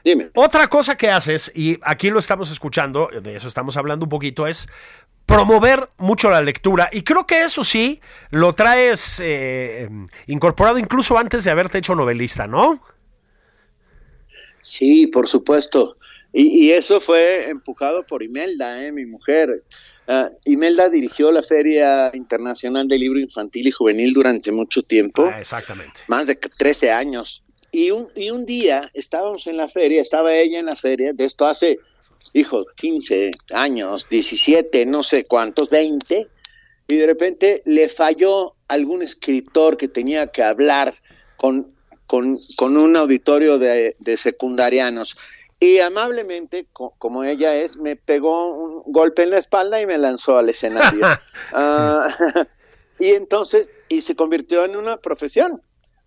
Dime. 0.04 0.32
Otra 0.34 0.68
cosa 0.68 0.96
que 0.96 1.12
haces, 1.12 1.52
y 1.54 1.80
aquí 1.84 2.10
lo 2.10 2.18
estamos 2.18 2.50
escuchando, 2.50 3.10
de 3.22 3.36
eso 3.36 3.48
estamos 3.48 3.78
hablando 3.78 4.06
un 4.06 4.10
poquito, 4.10 4.48
es 4.48 4.68
promover 5.32 5.90
mucho 5.98 6.30
la 6.30 6.42
lectura. 6.42 6.90
Y 6.92 7.04
creo 7.04 7.26
que 7.26 7.44
eso 7.44 7.64
sí 7.64 8.02
lo 8.30 8.54
traes 8.54 9.22
eh, 9.24 9.90
incorporado 10.28 10.78
incluso 10.78 11.18
antes 11.18 11.44
de 11.44 11.52
haberte 11.52 11.78
hecho 11.78 11.96
novelista, 11.96 12.48
¿no? 12.48 12.82
Sí, 14.62 15.08
por 15.08 15.28
supuesto. 15.28 15.98
Y, 16.34 16.68
y, 16.68 16.72
eso 16.72 17.00
fue 17.02 17.50
empujado 17.50 18.06
por 18.06 18.24
Imelda, 18.24 18.86
¿eh? 18.86 18.92
mi 18.92 19.06
mujer. 19.06 19.64
Uh, 20.08 20.30
Imelda 20.46 20.90
dirigió 20.90 21.32
la 21.32 21.44
Feria 21.44 22.12
Internacional 22.14 22.88
del 22.88 23.02
Libro 23.02 23.20
Infantil 23.20 23.68
y 23.68 23.72
Juvenil 23.72 24.14
durante 24.14 24.52
mucho 24.52 24.82
tiempo. 24.82 25.26
Ah, 25.26 25.40
exactamente. 25.40 26.02
Más 26.08 26.28
de 26.28 26.36
13 26.36 26.92
años. 26.92 27.44
Y 27.72 27.92
un, 27.92 28.08
y 28.16 28.30
un 28.32 28.46
día 28.46 28.90
estábamos 28.94 29.48
en 29.48 29.58
la 29.58 29.70
feria, 29.70 30.02
estaba 30.02 30.34
ella 30.34 30.60
en 30.60 30.66
la 30.66 30.76
feria, 30.76 31.14
de 31.14 31.24
esto 31.24 31.46
hace, 31.46 31.80
hijo, 32.34 32.66
15 32.76 33.32
años, 33.54 34.08
17, 34.10 34.86
no 34.86 35.04
sé 35.04 35.26
cuántos, 35.26 35.70
20, 35.70 36.28
y 36.88 36.96
de 36.96 37.06
repente 37.06 37.62
le 37.66 37.90
falló 37.90 38.56
algún 38.68 39.02
escritor 39.02 39.78
que 39.78 39.88
tenía 39.88 40.28
que 40.28 40.44
hablar 40.44 40.94
con, 41.38 41.74
con, 42.06 42.38
con 42.58 42.78
un 42.78 42.96
auditorio 42.98 43.58
de, 43.58 43.96
de 44.00 44.18
secundarianos. 44.18 45.18
Y 45.60 45.80
amablemente, 45.80 46.66
co 46.74 46.96
como 46.98 47.24
ella 47.24 47.56
es, 47.56 47.78
me 47.78 47.96
pegó 47.96 48.48
un 48.54 48.92
golpe 48.92 49.24
en 49.24 49.30
la 49.30 49.38
espalda 49.38 49.80
y 49.80 49.86
me 49.86 49.98
lanzó 49.98 50.38
al 50.38 50.50
escenario. 50.50 51.06
uh, 51.54 52.44
y 53.00 53.12
entonces, 53.12 53.70
y 53.88 54.02
se 54.02 54.16
convirtió 54.16 54.66
en 54.66 54.76
una 54.76 54.98
profesión. 54.98 55.62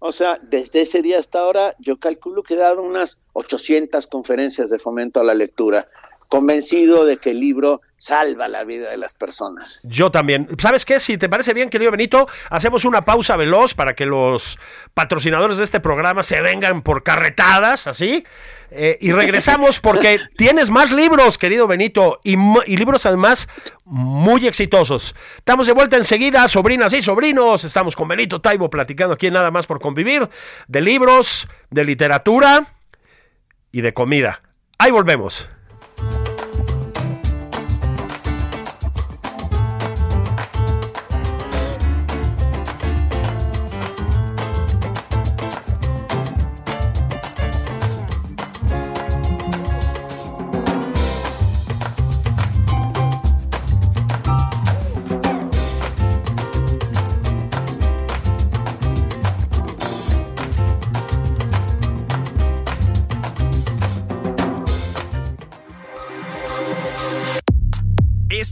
O 0.06 0.12
sea, 0.12 0.38
desde 0.42 0.82
ese 0.82 1.00
día 1.00 1.18
hasta 1.18 1.38
ahora, 1.38 1.74
yo 1.78 1.98
calculo 1.98 2.42
que 2.42 2.52
he 2.52 2.56
dado 2.58 2.82
unas 2.82 3.22
800 3.32 4.06
conferencias 4.06 4.68
de 4.68 4.78
fomento 4.78 5.18
a 5.18 5.24
la 5.24 5.32
lectura 5.32 5.88
convencido 6.28 7.04
de 7.04 7.16
que 7.18 7.30
el 7.30 7.40
libro 7.40 7.80
salva 7.98 8.48
la 8.48 8.64
vida 8.64 8.90
de 8.90 8.98
las 8.98 9.14
personas. 9.14 9.80
Yo 9.82 10.10
también. 10.10 10.48
¿Sabes 10.58 10.84
qué? 10.84 11.00
Si 11.00 11.16
te 11.16 11.28
parece 11.28 11.54
bien, 11.54 11.70
querido 11.70 11.90
Benito, 11.90 12.28
hacemos 12.50 12.84
una 12.84 13.02
pausa 13.02 13.36
veloz 13.36 13.74
para 13.74 13.94
que 13.94 14.04
los 14.04 14.58
patrocinadores 14.92 15.58
de 15.58 15.64
este 15.64 15.80
programa 15.80 16.22
se 16.22 16.40
vengan 16.42 16.82
por 16.82 17.02
carretadas, 17.02 17.86
así. 17.86 18.24
Eh, 18.70 18.98
y 19.00 19.12
regresamos 19.12 19.80
porque 19.82 20.20
tienes 20.36 20.70
más 20.70 20.90
libros, 20.90 21.38
querido 21.38 21.66
Benito, 21.66 22.20
y, 22.24 22.36
y, 22.66 22.76
libros 22.76 23.06
además 23.06 23.48
muy 23.84 24.46
exitosos. 24.46 25.14
Estamos 25.38 25.66
de 25.66 25.72
vuelta 25.72 25.96
enseguida, 25.96 26.46
sobrinas 26.48 26.92
y 26.92 27.00
sobrinos. 27.00 27.64
Estamos 27.64 27.96
con 27.96 28.08
Benito 28.08 28.40
Taibo 28.40 28.68
platicando 28.68 29.14
aquí 29.14 29.28
en 29.28 29.34
Nada 29.34 29.50
más 29.50 29.66
por 29.66 29.80
convivir, 29.80 30.28
de 30.68 30.80
libros, 30.80 31.48
de 31.70 31.84
literatura 31.84 32.66
y 33.72 33.80
de 33.80 33.94
comida. 33.94 34.42
Ahí 34.78 34.90
volvemos. 34.90 35.48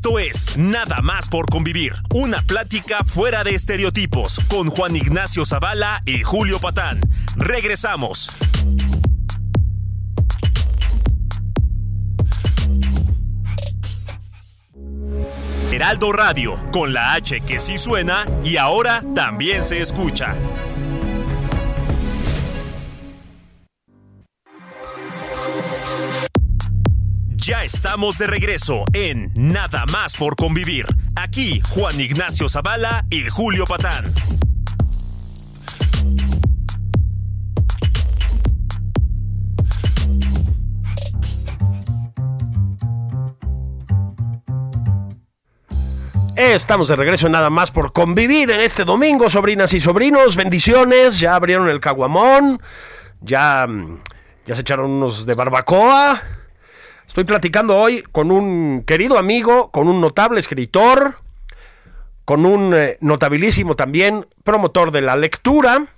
Esto 0.05 0.19
es 0.19 0.59
Nada 0.59 1.01
más 1.01 1.29
por 1.29 1.47
convivir, 1.47 1.93
una 2.13 2.43
plática 2.43 3.05
fuera 3.05 3.45
de 3.45 3.55
estereotipos 3.55 4.41
con 4.49 4.67
Juan 4.67 4.97
Ignacio 4.97 5.47
Zavala 5.47 6.01
y 6.05 6.25
Julio 6.25 6.59
Patán. 6.59 7.01
Regresamos. 7.37 8.37
Heraldo 15.71 16.13
Radio, 16.13 16.57
con 16.73 16.93
la 16.93 17.13
H 17.13 17.41
que 17.43 17.61
sí 17.61 17.79
suena 17.79 18.27
y 18.43 18.57
ahora 18.57 19.05
también 19.15 19.63
se 19.63 19.81
escucha. 19.81 20.35
Ya 27.43 27.65
estamos 27.65 28.19
de 28.19 28.29
regreso 28.29 28.85
en 28.93 29.33
Nada 29.35 29.85
más 29.91 30.15
por 30.15 30.37
convivir. 30.37 30.87
Aquí 31.17 31.61
Juan 31.71 32.01
Ignacio 32.01 32.49
Zavala 32.49 33.05
y 33.11 33.29
Julio 33.29 33.65
Patán. 33.65 34.15
Estamos 46.37 46.87
de 46.87 46.95
regreso 46.95 47.27
en 47.27 47.33
nada 47.33 47.51
más 47.51 47.73
por 47.73 47.93
convivir 47.93 48.53
en 48.53 48.61
este 48.61 48.85
domingo, 48.85 49.29
sobrinas 49.29 49.73
y 49.73 49.81
sobrinos. 49.81 50.37
Bendiciones, 50.37 51.19
ya 51.19 51.35
abrieron 51.35 51.69
el 51.69 51.81
caguamón, 51.81 52.63
ya, 53.21 53.67
ya 54.47 54.55
se 54.55 54.61
echaron 54.61 54.93
unos 54.93 55.27
de 55.27 55.35
barbacoa. 55.35 56.23
Estoy 57.13 57.25
platicando 57.25 57.77
hoy 57.77 58.03
con 58.11 58.31
un 58.31 58.85
querido 58.87 59.19
amigo, 59.19 59.71
con 59.71 59.87
un 59.87 60.01
notable 60.01 60.41
escritor, 60.41 61.17
con 62.25 62.47
un 62.47 62.75
eh, 62.75 62.97
notabilísimo 63.03 63.77
también 63.77 64.27
promotor 64.45 64.93
de 64.93 65.03
la 65.03 65.15
lectura, 65.15 65.89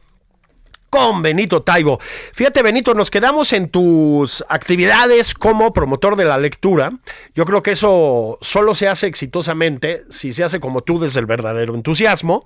con 0.90 1.22
Benito 1.22 1.62
Taibo. 1.62 2.00
Fíjate, 2.32 2.64
Benito, 2.64 2.94
nos 2.94 3.12
quedamos 3.12 3.52
en 3.52 3.68
tus 3.68 4.44
actividades 4.48 5.34
como 5.34 5.72
promotor 5.72 6.16
de 6.16 6.24
la 6.24 6.36
lectura. 6.36 6.90
Yo 7.32 7.44
creo 7.44 7.62
que 7.62 7.70
eso 7.70 8.36
solo 8.40 8.74
se 8.74 8.88
hace 8.88 9.06
exitosamente 9.06 10.02
si 10.10 10.32
se 10.32 10.42
hace 10.42 10.58
como 10.58 10.82
tú 10.82 10.98
desde 10.98 11.20
el 11.20 11.26
verdadero 11.26 11.76
entusiasmo. 11.76 12.44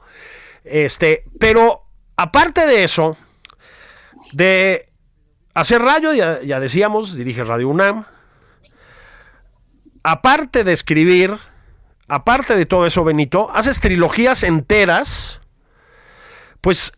Este, 0.64 1.24
pero 1.40 1.84
aparte 2.18 2.66
de 2.66 2.84
eso, 2.84 3.16
de 4.34 4.90
hacer 5.54 5.80
radio, 5.80 6.12
ya, 6.12 6.42
ya 6.42 6.60
decíamos, 6.60 7.16
dirige 7.16 7.44
Radio 7.44 7.70
UNAM. 7.70 8.04
Aparte 10.10 10.64
de 10.64 10.72
escribir, 10.72 11.36
aparte 12.08 12.56
de 12.56 12.64
todo 12.64 12.86
eso, 12.86 13.04
Benito, 13.04 13.50
haces 13.52 13.78
trilogías 13.78 14.42
enteras. 14.42 15.38
Pues 16.62 16.92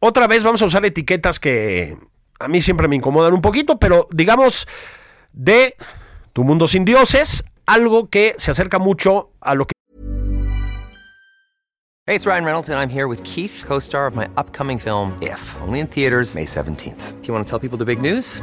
otra 0.00 0.26
vez 0.26 0.42
vamos 0.42 0.60
a 0.60 0.64
usar 0.64 0.84
etiquetas 0.84 1.38
que 1.38 1.96
a 2.40 2.48
mí 2.48 2.60
siempre 2.60 2.88
me 2.88 2.96
incomodan 2.96 3.32
un 3.32 3.42
poquito, 3.42 3.78
pero 3.78 4.08
digamos 4.10 4.66
de 5.32 5.76
Tu 6.32 6.42
Mundo 6.42 6.66
Sin 6.66 6.84
Dioses, 6.84 7.44
algo 7.64 8.10
que 8.10 8.34
se 8.38 8.50
acerca 8.50 8.80
mucho 8.80 9.30
a 9.40 9.54
lo 9.54 9.66
que 9.66 9.72
Hey, 12.08 12.16
it's 12.16 12.26
Ryan 12.26 12.44
Reynolds, 12.44 12.68
and 12.70 12.76
I'm 12.76 12.90
here 12.90 13.06
with 13.06 13.22
Keith, 13.22 13.62
co 13.64 13.78
star 13.78 14.08
of 14.08 14.16
my 14.16 14.28
upcoming 14.36 14.80
film, 14.80 15.16
If, 15.22 15.38
only 15.62 15.78
in 15.78 15.86
theaters, 15.86 16.34
May 16.34 16.46
17th. 16.46 17.20
Do 17.20 17.28
you 17.28 17.32
want 17.32 17.46
to 17.46 17.48
tell 17.48 17.60
people 17.60 17.78
the 17.78 17.84
big 17.84 18.00
news? 18.00 18.42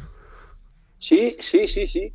Sí, 1.01 1.35
sí, 1.39 1.67
sí, 1.67 1.85
sí. 1.87 2.13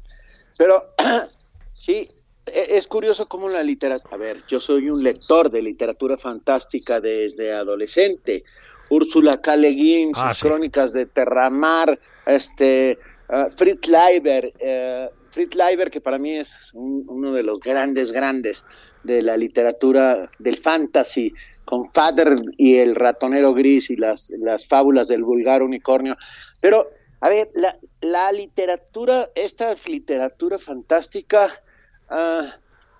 Pero 0.56 0.94
sí, 1.72 2.06
e- 2.46 2.76
es 2.78 2.86
curioso 2.86 3.26
cómo 3.26 3.48
la 3.48 3.62
literatura... 3.62 4.14
A 4.14 4.16
ver, 4.16 4.44
yo 4.46 4.60
soy 4.60 4.88
un 4.88 5.02
lector 5.02 5.50
de 5.50 5.60
literatura 5.60 6.16
fantástica 6.16 7.00
desde 7.00 7.52
adolescente. 7.52 8.44
Úrsula 8.88 9.40
K. 9.40 9.56
Le 9.56 9.70
Guin, 9.70 10.14
sus 10.14 10.22
Ah, 10.24 10.32
sí. 10.34 10.42
crónicas 10.42 10.92
de 10.92 11.06
Terramar, 11.06 11.98
este, 12.26 12.96
ah, 13.28 13.48
Fritz 13.54 13.88
Leiber, 13.88 14.52
eh, 14.60 15.10
Fritz 15.30 15.56
Leiber, 15.56 15.90
que 15.90 16.00
para 16.00 16.18
mí 16.20 16.36
es 16.36 16.70
un- 16.72 17.04
uno 17.08 17.32
de 17.32 17.42
los 17.42 17.58
grandes, 17.58 18.12
grandes 18.12 18.64
de 19.02 19.20
la 19.22 19.36
literatura 19.36 20.30
del 20.38 20.56
fantasy, 20.56 21.34
con 21.64 21.84
Fader 21.92 22.36
y 22.56 22.76
el 22.76 22.94
ratonero 22.94 23.52
gris 23.52 23.90
y 23.90 23.96
las, 23.96 24.30
las 24.38 24.68
fábulas 24.68 25.08
del 25.08 25.24
vulgar 25.24 25.64
unicornio. 25.64 26.16
Pero, 26.60 26.88
a 27.20 27.28
ver, 27.28 27.50
la, 27.54 27.76
la 28.00 28.32
literatura, 28.32 29.30
esta 29.34 29.74
literatura 29.86 30.58
fantástica 30.58 31.62
ah, 32.08 32.56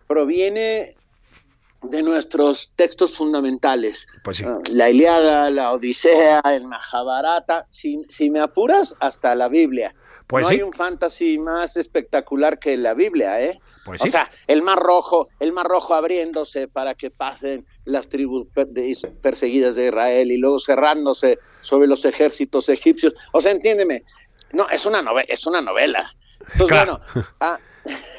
proviene 0.07 0.97
de 1.83 2.03
nuestros 2.03 2.73
textos 2.77 3.17
fundamentales. 3.17 4.07
Pues 4.25 4.39
sí. 4.39 4.45
Ah, 4.47 4.59
la 4.73 4.91
Iliada, 4.91 5.51
la 5.51 5.73
Odisea, 5.73 6.41
el 6.45 6.67
Mahabharata, 6.67 7.67
si, 7.71 8.05
si 8.09 8.31
me 8.31 8.41
apuras, 8.41 8.95
hasta 9.01 9.35
la 9.35 9.49
Biblia. 9.49 9.95
Pues 10.27 10.43
no 10.43 10.49
sí. 10.49 10.55
hay 10.57 10.63
un 10.63 10.73
fantasy 10.73 11.39
más 11.39 11.77
espectacular 11.77 12.59
que 12.59 12.77
la 12.77 12.95
Biblia, 12.95 13.41
¿eh? 13.41 13.61
Pues 13.85 14.01
o 14.01 14.05
sí. 14.07 14.11
sea, 14.11 14.29
el 14.49 14.63
mar 14.63 14.81
rojo, 14.81 15.29
el 15.39 15.53
mar 15.53 15.67
rojo 15.67 15.95
abriéndose 15.95 16.67
para 16.67 16.95
que 16.95 17.13
pasen 17.13 17.65
las 17.85 18.09
tribus 18.09 18.49
perseguidas 19.23 19.77
de 19.77 19.87
Israel 19.87 20.33
y 20.33 20.39
luego 20.39 20.59
cerrándose 20.59 21.39
sobre 21.61 21.87
los 21.87 22.05
ejércitos 22.05 22.69
egipcios. 22.69 23.15
O 23.33 23.41
sea, 23.41 23.53
entiéndeme, 23.53 24.03
no, 24.53 24.69
es 24.69 24.87
una 24.87 25.03
novela, 25.03 25.27
es 25.29 25.47
una 25.47 25.61
novela. 25.61 26.15
Claro. 26.67 27.01
bueno, 27.15 27.29
ah, 27.41 27.59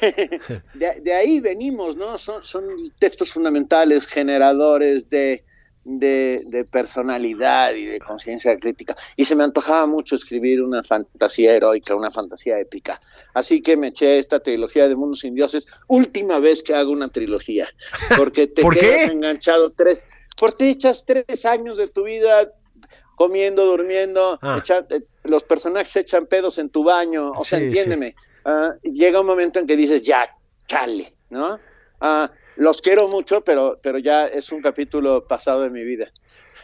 de, 0.74 1.00
de 1.00 1.14
ahí 1.14 1.40
venimos, 1.40 1.96
¿no? 1.96 2.18
Son, 2.18 2.42
son 2.42 2.64
textos 2.98 3.32
fundamentales, 3.32 4.06
generadores 4.06 5.08
de, 5.08 5.44
de, 5.88 6.42
de 6.46 6.64
personalidad 6.64 7.74
y 7.74 7.86
de 7.86 7.98
conciencia 7.98 8.58
crítica. 8.58 8.96
Y 9.16 9.24
se 9.24 9.34
me 9.34 9.44
antojaba 9.44 9.86
mucho 9.86 10.16
escribir 10.16 10.62
una 10.62 10.82
fantasía 10.82 11.54
heroica, 11.54 11.96
una 11.96 12.10
fantasía 12.10 12.58
épica. 12.60 13.00
Así 13.34 13.62
que 13.62 13.76
me 13.76 13.88
eché 13.88 14.18
esta 14.18 14.40
trilogía 14.40 14.88
de 14.88 14.96
Mundos 14.96 15.20
sin 15.20 15.34
Dioses, 15.34 15.66
última 15.86 16.38
vez 16.38 16.62
que 16.62 16.74
hago 16.74 16.92
una 16.92 17.08
trilogía, 17.08 17.68
porque 18.16 18.46
te 18.46 18.62
¿Por 18.62 18.76
quedas 18.78 19.10
enganchado 19.10 19.70
tres, 19.70 20.08
porque 20.38 20.56
te 20.56 20.70
echas 20.70 21.04
tres 21.06 21.44
años 21.46 21.78
de 21.78 21.88
tu 21.88 22.04
vida 22.04 22.52
comiendo, 23.18 23.66
durmiendo, 23.66 24.38
Ah. 24.40 24.62
eh, 24.90 25.00
los 25.24 25.42
personajes 25.44 25.88
se 25.90 26.00
echan 26.00 26.26
pedos 26.26 26.56
en 26.58 26.70
tu 26.70 26.84
baño, 26.84 27.32
o 27.32 27.44
sea, 27.44 27.58
Sí, 27.58 27.64
entiéndeme, 27.66 28.14
ah, 28.44 28.74
llega 28.82 29.20
un 29.20 29.26
momento 29.26 29.58
en 29.58 29.66
que 29.66 29.76
dices, 29.76 30.00
ya, 30.02 30.30
chale, 30.68 31.12
¿no? 31.30 31.58
Ah, 32.00 32.30
los 32.56 32.80
quiero 32.80 33.08
mucho, 33.08 33.42
pero, 33.42 33.78
pero 33.82 33.98
ya 33.98 34.26
es 34.26 34.50
un 34.52 34.62
capítulo 34.62 35.26
pasado 35.26 35.62
de 35.62 35.70
mi 35.70 35.82
vida. 35.84 36.10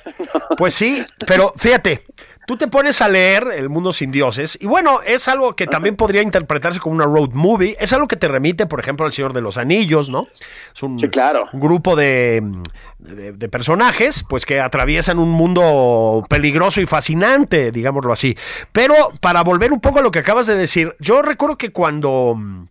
Pues 0.59 0.75
sí, 0.75 1.03
pero 1.27 1.53
fíjate, 1.57 2.05
tú 2.47 2.57
te 2.57 2.69
pones 2.69 3.01
a 3.01 3.09
leer 3.09 3.49
El 3.57 3.69
Mundo 3.69 3.93
sin 3.93 4.11
Dioses 4.11 4.59
y 4.61 4.67
bueno, 4.67 5.01
es 5.07 5.29
algo 5.29 5.57
que 5.57 5.67
también 5.67 5.97
podría 5.97 6.23
interpretarse 6.23 6.81
como 6.81 6.95
una 6.95 7.05
road 7.07 7.31
movie, 7.33 7.77
es 7.81 7.93
algo 7.93 8.07
que 8.09 8.17
te 8.17 8.29
remite, 8.29 8.67
por 8.67 8.81
ejemplo, 8.81 9.07
al 9.07 9.13
Señor 9.13 9.33
de 9.33 9.41
los 9.41 9.57
Anillos, 9.59 10.11
¿no? 10.11 10.27
Es 10.75 10.83
un, 10.83 10.99
Sí, 10.99 11.09
claro. 11.09 11.49
un 11.53 11.61
grupo 11.61 11.97
de, 11.97 12.43
de- 12.99 13.33
de 13.33 13.49
personajes, 13.49 14.25
pues 14.29 14.45
que 14.47 14.61
atraviesan 14.61 15.19
un 15.19 15.31
mundo 15.31 16.23
peligroso 16.29 16.81
y 16.81 16.87
fascinante, 16.87 17.71
digámoslo 17.71 18.13
así. 18.13 18.37
Pero 18.73 18.95
para 19.21 19.43
volver 19.43 19.73
un 19.73 19.81
poco 19.81 19.99
a 19.99 20.03
lo 20.03 20.11
que 20.11 20.19
acabas 20.21 20.47
de 20.47 20.55
decir, 20.57 20.95
yo 21.01 21.23
recuerdo 21.23 21.57
que 21.59 21.71
cuando 21.73 22.35
mm, 22.37 22.67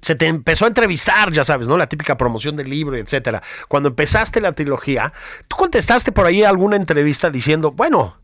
se 0.00 0.16
te 0.16 0.26
empezó 0.26 0.64
a 0.64 0.68
entrevistar, 0.68 1.30
ya 1.32 1.44
sabes, 1.44 1.68
¿no? 1.68 1.76
La 1.76 1.86
típica 1.88 2.16
promoción 2.16 2.56
del 2.56 2.68
libro, 2.68 2.96
etcétera. 2.96 3.40
Cuando 3.68 3.88
empezaste 3.90 4.40
la 4.40 4.52
trilogía, 4.52 5.12
tú 5.46 5.56
contestaste 5.56 6.10
por 6.10 6.26
ahí 6.26 6.42
alguna 6.42 6.74
entrevista 6.76 7.30
diciendo, 7.30 7.70
bueno, 7.70 8.16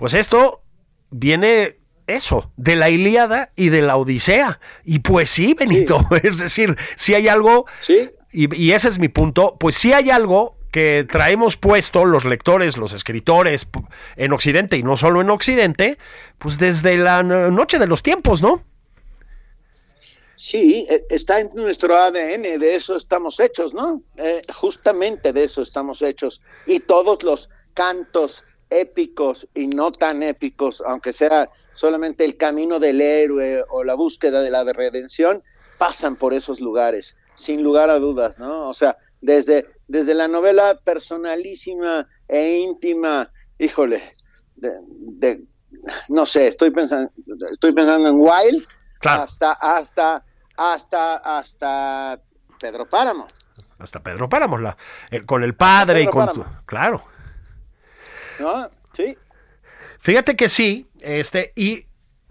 pues 0.00 0.14
esto 0.14 0.62
viene 1.10 1.76
eso, 2.06 2.50
de 2.56 2.74
la 2.74 2.88
Ilíada 2.88 3.52
y 3.54 3.68
de 3.68 3.82
la 3.82 3.98
Odisea. 3.98 4.58
Y 4.82 5.00
pues 5.00 5.28
sí, 5.28 5.52
Benito, 5.54 6.06
es 6.22 6.38
decir, 6.38 6.76
si 6.96 7.12
hay 7.14 7.28
algo, 7.28 7.66
Sí. 7.80 8.10
y, 8.32 8.52
y 8.56 8.72
ese 8.72 8.88
es 8.88 8.98
mi 8.98 9.08
punto, 9.08 9.56
pues 9.60 9.74
sí 9.76 9.92
hay 9.92 10.10
algo 10.10 10.56
que 10.72 11.04
traemos 11.06 11.56
puesto 11.58 12.06
los 12.06 12.24
lectores, 12.24 12.78
los 12.78 12.94
escritores 12.94 13.68
en 14.16 14.32
Occidente 14.32 14.78
y 14.78 14.82
no 14.82 14.96
solo 14.96 15.20
en 15.20 15.28
Occidente, 15.28 15.98
pues 16.38 16.56
desde 16.58 16.96
la 16.96 17.22
no- 17.22 17.50
noche 17.50 17.78
de 17.78 17.86
los 17.86 18.02
tiempos, 18.02 18.40
¿no? 18.40 18.64
Sí, 20.36 20.86
eh, 20.88 21.04
está 21.10 21.40
en 21.40 21.50
nuestro 21.54 21.94
ADN, 21.96 22.58
de 22.58 22.74
eso 22.74 22.96
estamos 22.96 23.38
hechos, 23.40 23.74
¿no? 23.74 24.02
Eh, 24.16 24.40
justamente 24.54 25.32
de 25.34 25.44
eso 25.44 25.60
estamos 25.60 26.00
hechos. 26.00 26.40
Y 26.66 26.80
todos 26.80 27.22
los 27.22 27.50
cantos 27.74 28.42
épicos 28.70 29.48
y 29.54 29.66
no 29.66 29.90
tan 29.92 30.22
épicos, 30.22 30.82
aunque 30.86 31.12
sea 31.12 31.50
solamente 31.72 32.24
el 32.24 32.36
camino 32.36 32.78
del 32.78 33.00
héroe 33.00 33.64
o 33.68 33.84
la 33.84 33.94
búsqueda 33.94 34.40
de 34.42 34.50
la 34.50 34.64
redención, 34.64 35.42
pasan 35.78 36.16
por 36.16 36.32
esos 36.34 36.60
lugares, 36.60 37.16
sin 37.34 37.62
lugar 37.62 37.90
a 37.90 37.98
dudas, 37.98 38.38
¿no? 38.38 38.68
O 38.68 38.74
sea, 38.74 38.96
desde, 39.20 39.66
desde 39.88 40.14
la 40.14 40.28
novela 40.28 40.78
personalísima 40.84 42.06
e 42.28 42.58
íntima, 42.58 43.30
híjole, 43.58 44.02
de, 44.56 44.70
de- 44.88 45.44
no 46.08 46.26
sé, 46.26 46.48
estoy 46.48 46.70
pensando, 46.70 47.10
estoy 47.52 47.72
pensando 47.72 48.08
en 48.08 48.16
Wild, 48.16 48.66
Claro. 49.00 49.22
hasta, 49.22 49.52
hasta, 49.52 50.24
hasta, 50.56 51.14
hasta 51.38 52.20
Pedro 52.60 52.86
Páramo. 52.86 53.26
Hasta 53.78 54.00
Pedro 54.00 54.28
Páramo, 54.28 54.58
la- 54.58 54.76
el- 55.10 55.24
con 55.24 55.42
el 55.42 55.54
padre 55.54 56.02
y 56.02 56.06
con... 56.06 56.30
Tu- 56.32 56.44
claro. 56.66 57.02
¿No? 58.40 58.68
Sí, 58.92 59.16
Fíjate 60.00 60.34
que 60.34 60.48
sí, 60.48 60.88
este, 61.00 61.52
y 61.54 61.84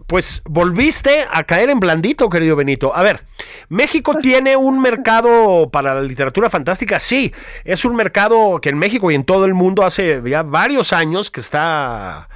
pues 0.08 0.42
volviste 0.44 1.24
a 1.30 1.44
caer 1.44 1.70
en 1.70 1.78
blandito, 1.78 2.28
querido 2.28 2.56
Benito. 2.56 2.94
A 2.94 3.04
ver, 3.04 3.24
México 3.68 4.16
tiene 4.22 4.56
un 4.56 4.80
mercado 4.80 5.70
para 5.70 5.94
la 5.94 6.02
literatura 6.02 6.50
fantástica, 6.50 6.98
sí, 6.98 7.32
es 7.64 7.84
un 7.84 7.94
mercado 7.94 8.60
que 8.60 8.70
en 8.70 8.78
México 8.78 9.10
y 9.10 9.14
en 9.14 9.24
todo 9.24 9.44
el 9.44 9.54
mundo 9.54 9.84
hace 9.84 10.20
ya 10.26 10.42
varios 10.42 10.92
años 10.92 11.30
que 11.30 11.38
está 11.38 12.28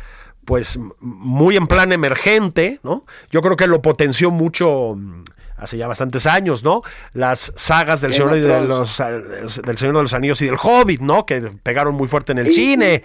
pues 0.44 0.78
muy 1.00 1.56
en 1.56 1.66
plan 1.66 1.90
emergente, 1.90 2.78
¿no? 2.84 3.04
Yo 3.30 3.42
creo 3.42 3.56
que 3.56 3.66
lo 3.66 3.82
potenció 3.82 4.30
mucho 4.30 4.94
mm, 4.94 5.24
hace 5.56 5.78
ya 5.78 5.88
bastantes 5.88 6.26
años, 6.26 6.62
¿no? 6.62 6.82
Las 7.12 7.52
sagas 7.56 8.02
del 8.02 8.12
Señor, 8.12 8.38
de 8.38 8.66
los, 8.66 8.98
del 8.98 9.78
Señor 9.78 9.96
de 9.96 10.02
los 10.02 10.14
Anillos 10.14 10.40
y 10.42 10.46
del 10.46 10.56
Hobbit, 10.62 11.00
¿no? 11.00 11.26
Que 11.26 11.40
pegaron 11.62 11.94
muy 11.94 12.06
fuerte 12.06 12.32
en 12.32 12.38
el 12.38 12.52
cine, 12.52 13.02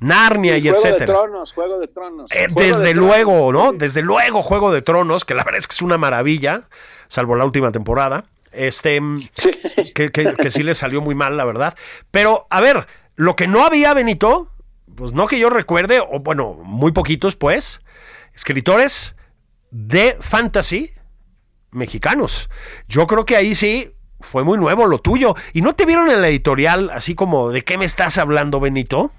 Narnia 0.00 0.56
y, 0.56 0.62
Juego 0.62 0.76
etcétera. 0.78 0.98
de 1.00 1.06
Tronos, 1.06 1.52
Juego 1.52 1.78
de 1.78 1.88
Tronos. 1.88 2.32
Eh, 2.32 2.46
Juego 2.50 2.60
desde 2.68 2.82
de 2.88 2.94
luego, 2.94 3.32
Tronos, 3.50 3.72
¿no? 3.72 3.72
Desde 3.78 4.02
luego, 4.02 4.42
Juego 4.42 4.72
de 4.72 4.82
Tronos, 4.82 5.24
que 5.24 5.34
la 5.34 5.44
verdad 5.44 5.58
es 5.58 5.68
que 5.68 5.74
es 5.74 5.82
una 5.82 5.98
maravilla, 5.98 6.62
salvo 7.08 7.36
la 7.36 7.44
última 7.44 7.70
temporada. 7.70 8.24
Este, 8.52 9.00
mm, 9.00 9.18
Sí. 9.34 9.50
que, 9.94 10.10
que- 10.10 10.34
que 10.34 10.50
sí 10.50 10.62
le 10.62 10.74
salió 10.74 11.00
muy 11.00 11.14
mal, 11.14 11.36
la 11.36 11.44
verdad. 11.44 11.76
Pero, 12.10 12.46
a 12.50 12.60
ver, 12.60 12.86
lo 13.14 13.36
que 13.36 13.46
no 13.46 13.64
había, 13.64 13.94
Benito, 13.94 14.48
pues 14.96 15.12
no 15.12 15.26
que 15.28 15.38
yo 15.38 15.50
recuerde, 15.50 16.00
o 16.00 16.18
bueno, 16.20 16.54
muy 16.64 16.92
poquitos, 16.92 17.36
pues, 17.36 17.80
escritores 18.34 19.14
de 19.70 20.16
fantasy 20.20 20.90
mexicanos. 21.70 22.50
Yo 22.88 23.06
creo 23.06 23.24
que 23.24 23.36
ahí 23.36 23.54
sí 23.54 23.92
fue 24.20 24.42
muy 24.44 24.58
nuevo 24.58 24.86
lo 24.86 24.98
tuyo. 24.98 25.34
¿Y 25.52 25.62
no 25.62 25.74
te 25.74 25.84
vieron 25.86 26.10
en 26.10 26.20
la 26.20 26.28
editorial 26.28 26.90
así 26.92 27.14
como 27.14 27.50
de 27.50 27.62
qué 27.62 27.78
me 27.78 27.84
estás 27.84 28.18
hablando, 28.18 28.58
Benito? 28.60 29.12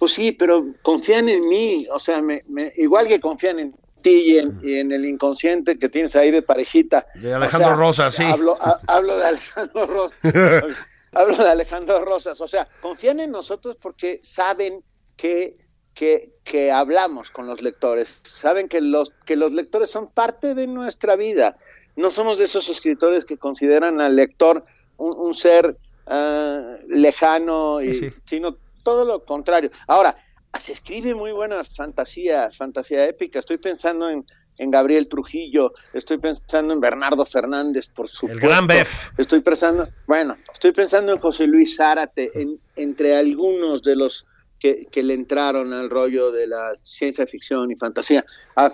Pues 0.00 0.12
sí, 0.14 0.32
pero 0.32 0.62
confían 0.80 1.28
en 1.28 1.46
mí, 1.46 1.86
o 1.92 1.98
sea, 1.98 2.22
me, 2.22 2.42
me- 2.48 2.72
igual 2.78 3.06
que 3.06 3.20
confían 3.20 3.58
en 3.58 3.74
ti 4.00 4.32
y 4.32 4.38
en, 4.38 4.58
y 4.62 4.78
en 4.78 4.92
el 4.92 5.04
inconsciente 5.04 5.78
que 5.78 5.90
tienes 5.90 6.16
ahí 6.16 6.30
de 6.30 6.40
parejita. 6.40 7.06
De 7.16 7.34
Alejandro 7.34 7.68
O 7.68 7.72
sea, 7.72 7.76
Rosa, 8.06 8.10
sí. 8.10 8.22
Hablo, 8.24 8.56
ha- 8.62 8.80
hablo 8.86 9.14
de 9.18 9.26
Alejandro 9.26 9.86
Rosa. 9.86 10.14
hablo 11.12 11.36
de 11.36 11.48
Alejandro 11.50 12.02
Rosas. 12.02 12.40
O 12.40 12.48
sea, 12.48 12.66
confían 12.80 13.20
en 13.20 13.30
nosotros 13.30 13.76
porque 13.76 14.20
saben 14.22 14.82
que, 15.18 15.58
que, 15.94 16.32
que 16.44 16.72
hablamos 16.72 17.30
con 17.30 17.46
los 17.46 17.60
lectores, 17.60 18.20
saben 18.22 18.68
que 18.68 18.80
los, 18.80 19.10
que 19.26 19.36
los 19.36 19.52
lectores 19.52 19.90
son 19.90 20.08
parte 20.08 20.54
de 20.54 20.66
nuestra 20.66 21.14
vida. 21.14 21.58
No 21.96 22.10
somos 22.10 22.38
de 22.38 22.44
esos 22.44 22.70
escritores 22.70 23.26
que 23.26 23.36
consideran 23.36 24.00
al 24.00 24.16
lector 24.16 24.64
un, 24.96 25.34
ser 25.34 25.76
ah, 26.06 26.76
lejano, 26.88 27.82
y, 27.82 28.14
sino 28.24 28.56
todo 28.82 29.04
lo 29.04 29.24
contrario. 29.24 29.70
Ahora, 29.86 30.16
se 30.58 30.72
escribe 30.72 31.14
muy 31.14 31.32
buena 31.32 31.62
fantasía, 31.64 32.50
fantasía 32.50 33.06
épica. 33.06 33.38
Estoy 33.38 33.58
pensando 33.58 34.08
en, 34.10 34.24
en 34.58 34.70
Gabriel 34.70 35.08
Trujillo, 35.08 35.72
estoy 35.94 36.18
pensando 36.18 36.74
en 36.74 36.80
Bernardo 36.80 37.24
Fernández, 37.24 37.88
por 37.88 38.08
supuesto. 38.08 38.44
El 38.44 38.50
gran 38.50 38.66
Bef. 38.66 39.08
Estoy 39.16 39.40
pensando, 39.40 39.88
bueno, 40.06 40.36
estoy 40.52 40.72
pensando 40.72 41.12
en 41.12 41.18
José 41.18 41.46
Luis 41.46 41.76
Zárate, 41.76 42.30
en, 42.34 42.60
entre 42.76 43.16
algunos 43.16 43.82
de 43.82 43.96
los 43.96 44.26
que, 44.58 44.84
que, 44.92 45.02
le 45.02 45.14
entraron 45.14 45.72
al 45.72 45.88
rollo 45.88 46.30
de 46.30 46.46
la 46.46 46.72
ciencia 46.82 47.26
ficción 47.26 47.70
y 47.70 47.76
fantasía. 47.76 48.24
A, 48.56 48.70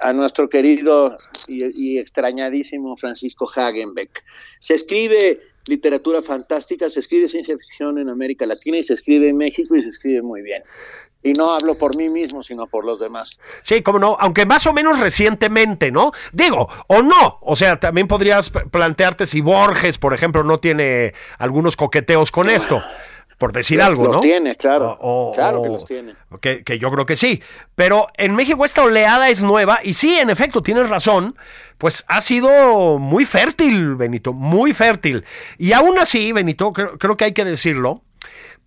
a, 0.00 0.12
nuestro 0.12 0.48
querido 0.48 1.16
y, 1.46 1.94
y, 1.94 1.98
extrañadísimo 1.98 2.96
Francisco 2.96 3.48
Hagenbeck. 3.54 4.22
Se 4.60 4.74
escribe 4.74 5.40
literatura 5.68 6.22
fantástica, 6.22 6.88
se 6.88 7.00
escribe 7.00 7.28
ciencia 7.28 7.56
ficción 7.56 7.98
en 7.98 8.08
América 8.08 8.46
Latina 8.46 8.78
y 8.78 8.82
se 8.82 8.94
escribe 8.94 9.28
en 9.28 9.36
México 9.36 9.76
y 9.76 9.82
se 9.82 9.88
escribe 9.88 10.22
muy 10.22 10.42
bien. 10.42 10.62
Y 11.22 11.32
no 11.32 11.50
hablo 11.50 11.76
por 11.76 11.96
mí 11.96 12.08
mismo, 12.08 12.42
sino 12.44 12.68
por 12.68 12.84
los 12.84 13.00
demás. 13.00 13.40
Sí, 13.62 13.82
como 13.82 13.98
no, 13.98 14.16
aunque 14.20 14.46
más 14.46 14.66
o 14.66 14.72
menos 14.72 15.00
recientemente, 15.00 15.90
¿no? 15.90 16.12
Digo, 16.32 16.68
o 16.86 17.02
no, 17.02 17.38
o 17.40 17.56
sea, 17.56 17.80
también 17.80 18.06
podrías 18.06 18.50
plantearte 18.50 19.26
si 19.26 19.40
Borges, 19.40 19.98
por 19.98 20.14
ejemplo, 20.14 20.44
no 20.44 20.60
tiene 20.60 21.14
algunos 21.38 21.76
coqueteos 21.76 22.30
con 22.30 22.48
esto 22.48 22.82
por 23.38 23.52
decir 23.52 23.80
algo, 23.80 24.02
¿no? 24.02 24.12
Los 24.14 24.20
tiene, 24.20 24.56
claro. 24.56 24.98
claro 25.34 25.62
que 25.62 25.68
los 25.68 25.84
tiene. 25.84 26.14
Que, 26.40 26.62
que, 26.64 26.78
yo 26.78 26.90
creo 26.90 27.06
que 27.06 27.16
sí. 27.16 27.40
Pero 27.76 28.08
en 28.14 28.34
México 28.34 28.64
esta 28.64 28.82
oleada 28.82 29.30
es 29.30 29.42
nueva 29.42 29.78
y 29.82 29.94
sí, 29.94 30.18
en 30.18 30.28
efecto, 30.28 30.60
tienes 30.60 30.88
razón, 30.90 31.36
pues 31.78 32.04
ha 32.08 32.20
sido 32.20 32.98
muy 32.98 33.24
fértil, 33.24 33.94
Benito, 33.94 34.32
muy 34.32 34.72
fértil. 34.72 35.24
Y 35.56 35.72
aún 35.72 35.98
así, 35.98 36.32
Benito, 36.32 36.72
creo, 36.72 36.98
creo 36.98 37.16
que 37.16 37.26
hay 37.26 37.32
que 37.32 37.44
decirlo, 37.44 38.02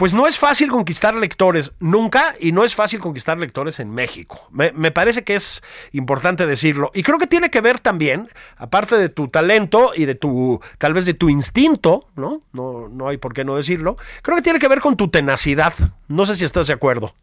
pues 0.02 0.16
no 0.16 0.26
es 0.26 0.40
fácil 0.40 0.72
conquistar 0.72 1.14
lectores 1.14 1.74
nunca 1.80 2.36
y 2.40 2.54
no 2.54 2.64
es 2.66 2.74
fácil 2.74 3.00
conquistar 3.00 3.38
lectores 3.38 3.80
en 3.80 3.92
México. 3.92 4.48
Me, 4.50 4.92
parece 4.92 5.24
que 5.24 5.36
es 5.36 5.62
importante 5.92 6.48
decirlo. 6.48 6.90
Y 6.96 7.04
creo 7.04 7.20
que 7.20 7.28
tiene 7.28 7.52
que 7.52 7.62
ver 7.62 7.80
también, 7.80 8.28
aparte 8.58 8.96
de 8.96 9.10
tu 9.10 9.28
talento 9.28 9.92
y 9.96 10.06
de 10.06 10.16
tu, 10.16 10.60
tal 10.80 10.96
vez 10.96 11.06
de 11.06 11.14
tu 11.14 11.30
instinto, 11.30 12.08
¿no? 12.16 12.42
No, 12.52 12.90
no 12.90 13.10
hay 13.10 13.18
por 13.18 13.36
qué 13.36 13.44
no 13.44 13.56
decirlo. 13.56 13.96
Creo 14.24 14.38
que 14.38 14.42
tiene 14.42 14.58
que 14.58 14.68
ver 14.68 14.82
con 14.82 14.98
tu 14.98 15.12
tenacidad. 15.12 15.76
No 16.08 16.26
sé 16.26 16.34
si 16.34 16.46
estás 16.46 16.66
de 16.66 16.74
acuerdo. 16.74 17.14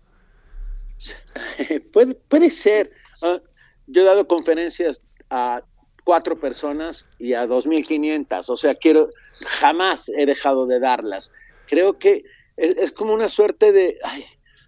puede, 2.29 2.51
ser. 2.53 2.93
Ah, 3.23 3.41
yo 3.89 4.03
he 4.03 4.05
dado 4.05 4.29
conferencias 4.29 5.01
a 5.31 5.65
cuatro 6.05 6.39
personas 6.39 7.09
y 7.19 7.33
a 7.33 7.45
2.500. 7.45 8.49
O 8.49 8.57
sea, 8.57 8.77
quiero, 8.77 9.11
jamás 9.59 10.09
he 10.11 10.27
dejado 10.27 10.65
de 10.69 10.79
darlas. 10.79 11.33
Creo 11.67 11.99
que 11.99 12.23
es, 12.59 12.93
como 12.93 13.15
una 13.15 13.29
suerte 13.29 13.73
de, 13.73 13.99
ay, 14.03 14.25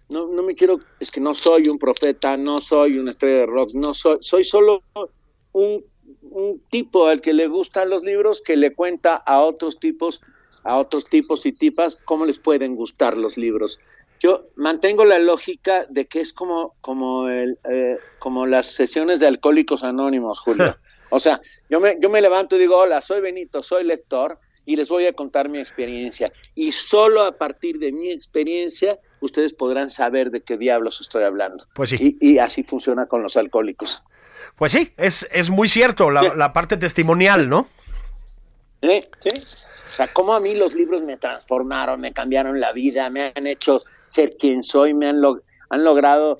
no, 0.09 0.27
no 0.27 0.43
me 0.43 0.55
quiero, 0.55 0.79
es 0.99 1.11
que 1.11 1.19
no 1.19 1.35
soy 1.35 1.67
un 1.67 1.77
profeta, 1.77 2.37
no 2.37 2.59
soy 2.59 2.97
una 2.97 3.11
estrella 3.11 3.39
de 3.39 3.45
rock, 3.45 3.71
no 3.73 3.93
soy, 3.93 4.17
soy 4.21 4.43
solo 4.43 4.83
un, 5.51 5.85
un 6.21 6.61
tipo 6.69 7.07
al 7.07 7.21
que 7.21 7.33
le 7.33 7.47
gustan 7.47 7.89
los 7.89 8.03
libros 8.03 8.41
que 8.41 8.55
le 8.55 8.73
cuenta 8.73 9.15
a 9.15 9.41
otros 9.41 9.79
tipos, 9.79 10.21
a 10.63 10.77
otros 10.77 11.05
tipos 11.05 11.45
y 11.45 11.51
tipas 11.51 11.97
cómo 12.05 12.25
les 12.25 12.39
pueden 12.39 12.75
gustar 12.75 13.17
los 13.17 13.37
libros. 13.37 13.79
Yo 14.19 14.49
mantengo 14.55 15.03
la 15.03 15.17
lógica 15.17 15.85
de 15.89 16.05
que 16.07 16.19
es 16.19 16.31
como, 16.31 16.75
como, 16.81 17.27
el, 17.27 17.57
eh, 17.69 17.97
como 18.19 18.45
las 18.45 18.67
sesiones 18.67 19.19
de 19.19 19.27
Alcohólicos 19.27 19.83
Anónimos, 19.83 20.39
Julio. 20.39 20.77
O 21.13 21.19
sea, 21.19 21.41
yo 21.69 21.81
me, 21.81 21.97
yo 21.99 22.09
me 22.09 22.21
levanto 22.21 22.55
y 22.55 22.59
digo, 22.59 22.77
hola, 22.77 23.01
soy 23.01 23.19
Benito, 23.19 23.61
soy 23.61 23.83
lector, 23.83 24.39
y 24.65 24.75
les 24.75 24.89
voy 24.89 25.05
a 25.05 25.13
contar 25.13 25.49
mi 25.49 25.59
experiencia. 25.59 26.31
Y 26.55 26.71
solo 26.71 27.23
a 27.23 27.37
partir 27.37 27.79
de 27.79 27.91
mi 27.91 28.11
experiencia 28.11 28.99
ustedes 29.19 29.53
podrán 29.53 29.89
saber 29.89 30.31
de 30.31 30.41
qué 30.41 30.57
diablos 30.57 31.01
estoy 31.01 31.23
hablando. 31.23 31.65
Pues 31.73 31.91
sí. 31.91 32.17
Y, 32.19 32.37
así 32.39 32.63
funciona 32.63 33.05
con 33.05 33.23
los 33.23 33.37
alcohólicos. 33.37 34.03
Pues 34.55 34.71
sí, 34.71 34.91
es, 34.97 35.27
es 35.31 35.49
muy 35.49 35.69
cierto 35.69 36.11
la, 36.11 36.53
parte 36.53 36.77
testimonial, 36.77 37.49
¿no? 37.49 37.67
¿Eh? 38.81 39.07
Sí. 39.19 39.29
O 39.85 39.93
sea, 39.93 40.11
cómo 40.11 40.33
a 40.33 40.39
mí 40.39 40.55
los 40.55 40.73
libros 40.73 41.03
me 41.03 41.17
transformaron, 41.17 41.99
me 41.99 42.13
cambiaron 42.13 42.59
la 42.59 42.71
vida, 42.71 43.09
me 43.09 43.31
han 43.35 43.45
hecho 43.45 43.81
ser 44.05 44.35
quien 44.37 44.63
soy, 44.63 44.93
me 44.93 45.07
han, 45.07 45.21
han 45.69 45.83
logrado 45.83 46.39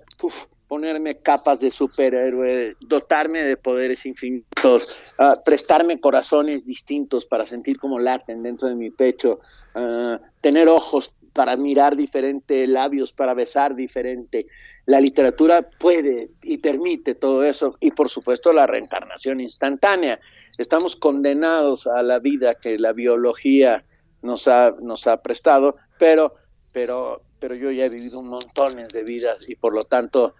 ponerme 0.72 1.18
capas 1.18 1.60
de 1.60 1.70
superhéroe, 1.70 2.78
dotarme 2.80 3.44
de 3.44 3.58
poderes 3.58 4.06
infinitos, 4.06 5.02
uh, 5.20 5.36
prestarme 5.44 6.00
corazones 6.00 6.66
distintos 6.66 7.26
para 7.26 7.46
sentir 7.46 7.78
cómo 7.78 8.00
laten 8.00 8.42
dentro 8.42 8.70
de 8.70 8.76
mi 8.76 8.90
pecho, 8.90 9.42
uh, 9.76 10.16
tener 10.40 10.70
ojos 10.70 11.14
para 11.34 11.58
mirar 11.58 11.98
diferente, 11.98 12.66
labios 12.68 13.12
para 13.12 13.34
besar 13.34 13.76
diferente. 13.76 14.48
La 14.86 15.02
literatura 15.02 15.62
puede 15.62 16.30
y 16.42 16.60
permite 16.60 17.16
todo 17.16 17.44
eso 17.44 17.76
y 17.82 17.92
por 17.92 18.10
supuesto 18.10 18.54
la 18.54 18.66
reencarnación 18.66 19.42
instantánea. 19.42 20.22
Estamos 20.58 20.96
condenados 20.96 21.86
a 21.86 22.02
la 22.02 22.20
vida 22.20 22.56
que 22.56 22.80
la 22.80 22.94
biología 22.94 23.84
nos 24.22 24.48
ha, 24.48 24.74
nos 24.82 25.06
ha 25.06 25.22
prestado, 25.22 25.76
pero, 26.00 26.36
pero, 26.72 27.24
pero 27.40 27.56
yo 27.56 27.72
ya 27.72 27.88
he 27.88 27.90
vivido 27.90 28.22
montones 28.22 28.94
de 28.94 29.04
vidas 29.04 29.50
y 29.50 29.56
por 29.58 29.76
lo 29.76 29.84
tanto 29.84 30.34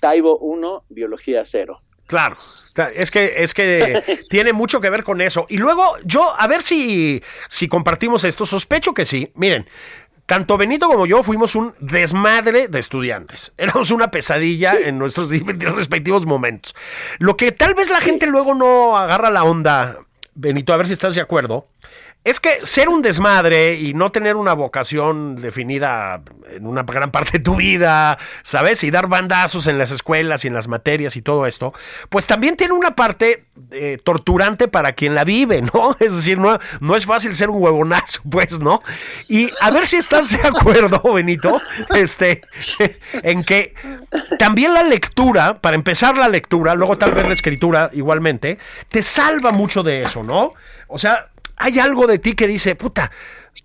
Taibo 0.00 0.38
1, 0.38 0.84
biología 0.88 1.42
0. 1.44 1.82
Claro, 2.06 2.36
es 2.94 3.10
que, 3.10 3.34
es 3.36 3.52
que 3.52 4.22
tiene 4.30 4.54
mucho 4.54 4.80
que 4.80 4.88
ver 4.88 5.04
con 5.04 5.20
eso. 5.20 5.46
Y 5.48 5.58
luego 5.58 5.96
yo, 6.04 6.34
a 6.38 6.46
ver 6.46 6.62
si, 6.62 7.22
si 7.48 7.68
compartimos 7.68 8.24
esto, 8.24 8.46
sospecho 8.46 8.94
que 8.94 9.04
sí. 9.04 9.30
Miren, 9.34 9.66
tanto 10.28 10.58
Benito 10.58 10.88
como 10.88 11.06
yo 11.06 11.22
fuimos 11.22 11.54
un 11.54 11.74
desmadre 11.80 12.68
de 12.68 12.78
estudiantes. 12.78 13.52
Éramos 13.58 13.90
una 13.90 14.10
pesadilla 14.10 14.74
en 14.78 14.98
nuestros 14.98 15.30
respectivos 15.30 16.26
momentos. 16.26 16.74
Lo 17.18 17.36
que 17.36 17.50
tal 17.52 17.74
vez 17.74 17.88
la 17.88 18.00
gente 18.00 18.26
luego 18.26 18.54
no 18.54 18.96
agarra 18.96 19.30
la 19.30 19.44
onda, 19.44 19.98
Benito, 20.34 20.72
a 20.72 20.76
ver 20.76 20.86
si 20.86 20.92
estás 20.92 21.14
de 21.14 21.20
acuerdo, 21.22 21.68
es 22.24 22.40
que 22.40 22.66
ser 22.66 22.88
un 22.88 23.00
desmadre 23.00 23.76
y 23.76 23.94
no 23.94 24.10
tener 24.10 24.36
una 24.36 24.52
vocación 24.52 25.36
definida 25.36 26.20
en 26.50 26.66
una 26.66 26.82
gran 26.82 27.10
parte 27.10 27.38
de 27.38 27.44
tu 27.44 27.56
vida, 27.56 28.18
¿sabes? 28.42 28.84
Y 28.84 28.90
dar 28.90 29.06
bandazos 29.06 29.66
en 29.66 29.78
las 29.78 29.92
escuelas 29.92 30.44
y 30.44 30.48
en 30.48 30.54
las 30.54 30.68
materias 30.68 31.16
y 31.16 31.22
todo 31.22 31.46
esto, 31.46 31.72
pues 32.10 32.26
también 32.26 32.56
tiene 32.56 32.74
una 32.74 32.94
parte 32.94 33.44
eh, 33.70 33.98
torturante 34.04 34.68
para 34.68 34.92
quien 34.92 35.14
la 35.14 35.24
vive, 35.24 35.62
¿no? 35.74 35.96
Es 36.00 36.14
decir, 36.14 36.38
no, 36.38 36.58
no 36.80 36.96
es 36.96 37.06
fácil 37.06 37.34
ser 37.34 37.50
un 37.50 37.62
huevonazo, 37.62 38.20
pues, 38.30 38.60
¿no? 38.60 38.82
Y 39.28 39.50
a 39.60 39.70
ver 39.70 39.86
si 39.86 39.96
estás 39.96 40.30
de 40.30 40.46
acuerdo, 40.46 41.00
Benito, 41.14 41.62
este, 41.94 42.42
en 43.22 43.44
que 43.44 43.74
también 44.38 44.74
la 44.74 44.82
lectura, 44.82 45.60
para 45.60 45.76
empezar 45.76 46.18
la 46.18 46.28
lectura, 46.28 46.74
luego 46.74 46.98
tal 46.98 47.12
vez 47.12 47.26
la 47.26 47.34
escritura 47.34 47.90
igualmente, 47.94 48.58
te 48.88 49.02
salva 49.02 49.52
mucho 49.52 49.82
de 49.82 50.02
eso, 50.02 50.22
¿no? 50.22 50.52
O 50.88 50.98
sea, 50.98 51.28
hay 51.58 51.78
algo 51.78 52.06
de 52.06 52.18
ti 52.18 52.34
que 52.34 52.46
dice, 52.46 52.74
puta, 52.74 53.10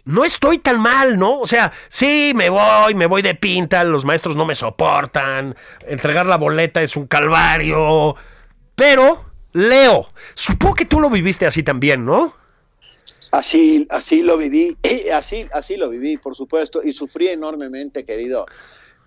no 0.05 0.25
estoy 0.25 0.59
tan 0.59 0.81
mal, 0.81 1.17
¿no? 1.17 1.39
O 1.39 1.47
sea, 1.47 1.71
sí, 1.89 2.33
me 2.35 2.49
voy, 2.49 2.95
me 2.95 3.05
voy 3.05 3.21
de 3.21 3.35
pinta, 3.35 3.83
los 3.83 4.05
maestros 4.05 4.35
no 4.35 4.45
me 4.45 4.55
soportan, 4.55 5.55
entregar 5.87 6.25
la 6.25 6.37
boleta 6.37 6.81
es 6.81 6.95
un 6.95 7.07
calvario, 7.07 8.15
pero 8.75 9.25
leo. 9.53 10.09
Supongo 10.33 10.75
que 10.75 10.85
tú 10.85 10.99
lo 10.99 11.09
viviste 11.09 11.45
así 11.45 11.63
también, 11.63 12.05
¿no? 12.05 12.35
Así, 13.31 13.87
así 13.89 14.21
lo 14.21 14.37
viví, 14.37 14.77
así, 15.13 15.47
así 15.53 15.77
lo 15.77 15.89
viví, 15.89 16.17
por 16.17 16.35
supuesto, 16.35 16.81
y 16.83 16.91
sufrí 16.91 17.29
enormemente, 17.29 18.03
querido, 18.03 18.45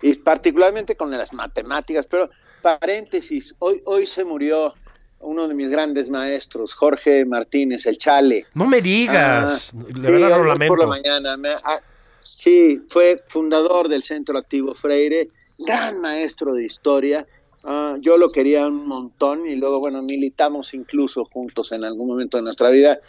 y 0.01 0.15
particularmente 0.15 0.95
con 0.97 1.11
las 1.11 1.33
matemáticas, 1.33 2.05
pero 2.07 2.29
paréntesis, 2.61 3.55
hoy, 3.59 3.81
hoy 3.85 4.05
se 4.05 4.25
murió 4.25 4.73
uno 5.19 5.47
de 5.47 5.55
mis 5.55 5.69
grandes 5.69 6.09
maestros, 6.09 6.73
Jorge 6.73 7.25
Martínez, 7.25 7.85
el 7.85 7.97
Chale. 7.97 8.45
No 8.53 8.65
me 8.65 8.81
digas, 8.81 9.73
ah, 9.73 9.83
de 9.87 10.11
verdad 10.11 10.37
lo 10.37 10.45
lamento. 10.45 10.75
Por 10.75 10.79
la 10.79 10.87
mañana, 10.87 11.35
ah, 11.63 11.79
sí, 12.21 12.81
fue 12.87 13.23
fundador 13.27 13.87
del 13.87 14.03
Centro 14.03 14.37
Activo 14.37 14.73
Freire, 14.73 15.29
gran 15.59 16.01
maestro 16.01 16.53
de 16.53 16.65
historia. 16.65 17.27
Ah, 17.63 17.97
yo 17.99 18.17
lo 18.17 18.29
quería 18.29 18.67
un 18.67 18.87
montón 18.87 19.47
y 19.47 19.55
luego, 19.55 19.79
bueno, 19.79 20.01
militamos 20.01 20.73
incluso 20.73 21.25
juntos 21.25 21.71
en 21.71 21.83
algún 21.83 22.07
momento 22.07 22.37
de 22.37 22.43
nuestra 22.43 22.69
vida. 22.69 22.99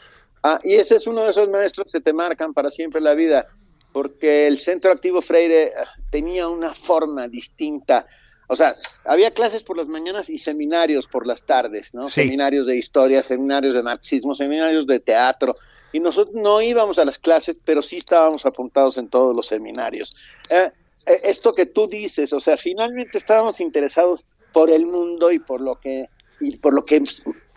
y 0.65 0.75
ese 0.75 0.97
es 0.97 1.07
uno 1.07 1.25
de 1.25 1.31
esos 1.31 1.49
maestros 1.49 1.93
que 1.93 2.01
te 2.01 2.13
marcan 2.13 2.55
para 2.55 2.71
siempre 2.71 3.01
la 3.01 3.15
vida, 3.15 3.49
porque 3.93 4.47
el 4.47 4.59
Centro 4.59 4.93
Activo 4.93 5.21
Freire 5.21 5.73
tenía 6.11 6.49
una 6.49 6.73
forma 6.73 7.29
distinta 7.29 8.07
o 8.49 8.57
sea, 8.57 8.75
había 9.05 9.31
clases 9.31 9.63
por 9.63 9.77
las 9.77 9.89
mañanas 9.89 10.31
y 10.31 10.39
seminarios 10.39 11.07
por 11.07 11.27
las 11.27 11.43
tardes, 11.43 11.95
¿no? 11.95 12.09
Seminarios 12.09 12.67
de 12.67 12.77
historia, 12.77 13.23
seminarios 13.23 13.75
de 13.75 13.83
marxismo, 13.83 14.35
seminarios 14.35 14.87
de 14.87 15.01
teatro, 15.01 15.55
y 15.93 16.01
nosotros 16.01 16.35
no 16.35 16.61
íbamos 16.61 16.99
a 16.99 17.05
las 17.05 17.19
clases, 17.19 17.61
pero 17.65 17.83
sí 17.83 17.99
estábamos 17.99 18.47
apuntados 18.47 18.99
en 18.99 19.09
todos 19.09 19.37
los 19.37 19.47
seminarios. 19.47 20.17
Eh, 20.49 20.71
eh, 21.07 21.21
esto 21.25 21.53
que 21.53 21.67
tú 21.67 21.89
dices, 21.89 22.33
o 22.33 22.41
sea, 22.41 22.57
finalmente 22.57 23.19
estábamos 23.19 23.61
interesados 23.61 24.25
por 24.53 24.71
el 24.71 24.87
mundo 24.87 25.31
y 25.31 25.39
por 25.39 25.61
lo 25.61 25.79
que 25.79 26.09
y 26.41 26.57
por 26.57 26.73
lo 26.73 26.85
que 26.85 27.03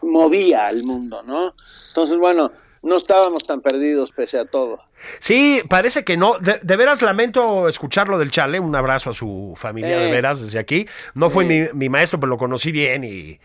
movía 0.02 0.66
al 0.68 0.84
mundo, 0.84 1.22
¿no? 1.24 1.54
Entonces, 1.90 2.18
bueno, 2.18 2.52
no 2.82 2.98
estábamos 2.98 3.44
tan 3.44 3.62
perdidos 3.62 4.12
pese 4.12 4.40
a 4.40 4.46
todo. 4.46 4.84
Sí, 5.20 5.62
parece 5.70 6.04
que 6.04 6.18
no. 6.18 6.38
De, 6.40 6.76
veras 6.76 7.02
lamento 7.02 7.68
escucharlo 7.68 8.18
del 8.18 8.32
Chale. 8.32 8.60
Un 8.60 8.76
abrazo 8.76 9.12
a 9.12 9.14
su 9.14 9.54
familia, 9.56 10.00
de 10.00 10.12
veras, 10.12 10.42
desde 10.42 10.60
aquí. 10.60 10.88
No 11.14 11.30
fue 11.30 11.46
mi, 11.46 11.68
mi, 11.74 11.90
maestro, 11.90 12.20
pero 12.20 12.30
lo 12.30 12.38
conocí 12.38 12.72
bien 12.72 13.04
y 13.04 13.40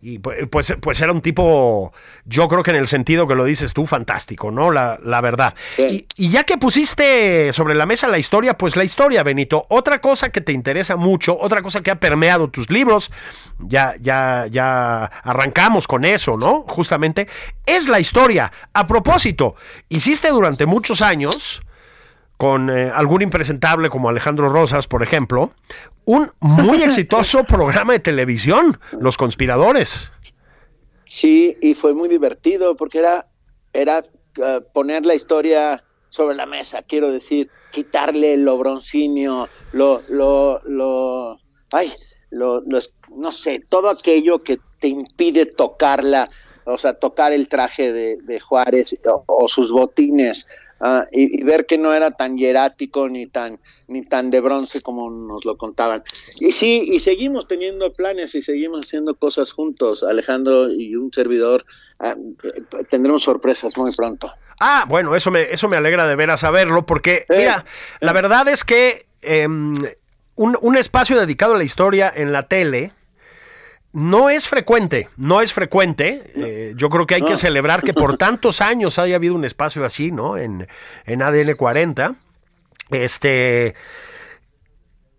y 0.00 0.20
pues, 0.20 0.76
pues 0.80 1.00
era 1.00 1.12
un 1.12 1.20
tipo, 1.22 1.92
yo 2.24 2.46
creo 2.46 2.62
que 2.62 2.70
en 2.70 2.76
el 2.76 2.86
sentido 2.86 3.26
que 3.26 3.34
lo 3.34 3.44
dices 3.44 3.72
tú, 3.72 3.84
fantástico, 3.84 4.52
¿no? 4.52 4.70
La, 4.70 4.96
la 5.02 5.20
verdad. 5.20 5.54
Y, 5.76 6.06
ya 6.16 6.44
que 6.44 6.56
pusiste 6.56 7.52
sobre 7.52 7.74
la 7.74 7.84
mesa 7.84 8.06
la 8.06 8.18
historia, 8.18 8.56
pues 8.56 8.76
la 8.76 8.84
historia, 8.84 9.24
Benito. 9.24 9.66
Otra 9.70 10.00
cosa 10.00 10.30
que 10.30 10.40
te 10.40 10.52
interesa 10.52 10.94
mucho, 10.94 11.36
otra 11.36 11.62
cosa 11.62 11.80
que 11.80 11.90
ha 11.90 11.98
permeado 11.98 12.48
tus 12.48 12.70
libros, 12.70 13.10
ya, 13.58 13.94
ya, 14.00 14.46
ya 14.48 15.04
arrancamos 15.04 15.88
con 15.88 16.04
eso, 16.04 16.36
¿no? 16.36 16.64
Justamente, 16.68 17.26
es 17.66 17.88
la 17.88 17.98
historia. 17.98 18.52
A 18.72 18.86
propósito, 18.86 19.56
hiciste 19.88 20.28
durante 20.28 20.64
muchos 20.66 21.02
años 21.02 21.62
con 22.38 22.70
eh, 22.70 22.90
algún 22.94 23.20
impresentable 23.20 23.90
como 23.90 24.08
Alejandro 24.08 24.48
Rosas, 24.48 24.86
por 24.86 25.02
ejemplo, 25.02 25.52
un 26.04 26.30
muy 26.38 26.82
exitoso 26.84 27.44
programa 27.44 27.92
de 27.92 27.98
televisión, 27.98 28.80
Los 28.98 29.18
Conspiradores. 29.18 30.12
Sí, 31.04 31.56
y 31.60 31.74
fue 31.74 31.94
muy 31.94 32.08
divertido 32.08 32.76
porque 32.76 33.00
era, 33.00 33.26
era 33.72 34.04
eh, 34.36 34.60
poner 34.72 35.04
la 35.04 35.16
historia 35.16 35.82
sobre 36.10 36.36
la 36.36 36.46
mesa, 36.46 36.82
quiero 36.82 37.10
decir, 37.10 37.50
quitarle 37.72 38.36
lo 38.36 38.56
broncinio, 38.56 39.48
lo, 39.72 40.02
lo, 40.08 40.60
lo, 40.64 41.40
ay, 41.72 41.92
lo, 42.30 42.62
no 42.62 43.30
sé, 43.32 43.64
todo 43.68 43.90
aquello 43.90 44.38
que 44.38 44.58
te 44.78 44.88
impide 44.88 45.44
tocarla, 45.44 46.30
o 46.64 46.78
sea, 46.78 46.94
tocar 46.94 47.32
el 47.32 47.48
traje 47.48 47.92
de, 47.92 48.40
Juárez 48.40 48.96
o 49.26 49.48
sus 49.48 49.72
botines, 49.72 50.46
Ah, 50.80 51.06
y, 51.10 51.42
ver 51.42 51.66
que 51.66 51.76
no 51.76 51.92
era 51.92 52.12
tan 52.12 52.36
hierático 52.36 53.08
ni 53.08 53.26
tan 53.26 53.58
ni 53.88 54.04
tan 54.04 54.30
de 54.30 54.40
bronce 54.40 54.80
como 54.80 55.10
nos 55.10 55.44
lo 55.44 55.56
contaban. 55.56 56.04
Y 56.38 56.52
sí, 56.52 56.82
y 56.86 57.00
seguimos 57.00 57.48
teniendo 57.48 57.92
planes 57.92 58.34
y 58.34 58.42
seguimos 58.42 58.86
haciendo 58.86 59.16
cosas 59.16 59.50
juntos, 59.50 60.04
Alejandro 60.04 60.70
y 60.70 60.94
un 60.94 61.12
servidor. 61.12 61.64
Ah, 61.98 62.14
tendremos 62.90 63.24
sorpresas 63.24 63.76
muy 63.76 63.92
pronto. 63.92 64.32
Ah, 64.60 64.84
bueno, 64.88 65.16
eso 65.16 65.30
me, 65.30 65.52
eso 65.52 65.68
me 65.68 65.76
alegra 65.76 66.06
de 66.06 66.16
ver 66.16 66.30
a 66.30 66.36
saberlo, 66.36 66.86
porque, 66.86 67.26
mira, 67.28 67.64
la 68.00 68.12
verdad 68.12 68.48
es 68.48 68.64
que 68.64 69.06
em, 69.22 69.74
un, 70.34 70.58
un 70.60 70.76
espacio 70.76 71.18
dedicado 71.18 71.54
a 71.54 71.58
la 71.58 71.64
historia 71.64 72.12
en 72.14 72.32
la 72.32 72.46
tele, 72.46 72.92
no 73.98 74.30
es 74.30 74.46
frecuente, 74.46 75.08
no 75.16 75.40
es 75.40 75.52
frecuente. 75.52 76.32
Eh, 76.36 76.72
yo 76.76 76.88
creo 76.88 77.06
que 77.06 77.16
hay 77.16 77.22
que 77.22 77.36
celebrar 77.36 77.82
que 77.82 77.92
por 77.92 78.16
tantos 78.18 78.60
años 78.60 78.98
haya 78.98 79.16
habido 79.16 79.34
un 79.34 79.44
espacio 79.44 79.84
así, 79.84 80.12
¿no? 80.12 80.36
En, 80.36 80.68
en 81.04 81.22
ADN 81.22 81.56
40. 81.56 82.14
Este, 82.90 83.74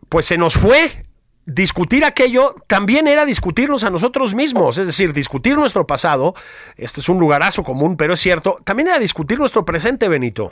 pues 0.07 0.25
se 0.25 0.37
nos 0.37 0.55
fue. 0.55 1.05
Discutir 1.45 2.05
aquello 2.05 2.55
también 2.67 3.07
era 3.07 3.25
discutirnos 3.25 3.83
a 3.83 3.89
nosotros 3.89 4.35
mismos, 4.35 4.77
es 4.77 4.85
decir, 4.85 5.13
discutir 5.13 5.55
nuestro 5.55 5.87
pasado. 5.87 6.35
Esto 6.77 7.01
es 7.01 7.09
un 7.09 7.19
lugarazo 7.19 7.63
común, 7.63 7.97
pero 7.97 8.13
es 8.13 8.19
cierto. 8.19 8.57
También 8.63 8.89
era 8.89 8.99
discutir 8.99 9.39
nuestro 9.39 9.65
presente, 9.65 10.07
Benito. 10.07 10.51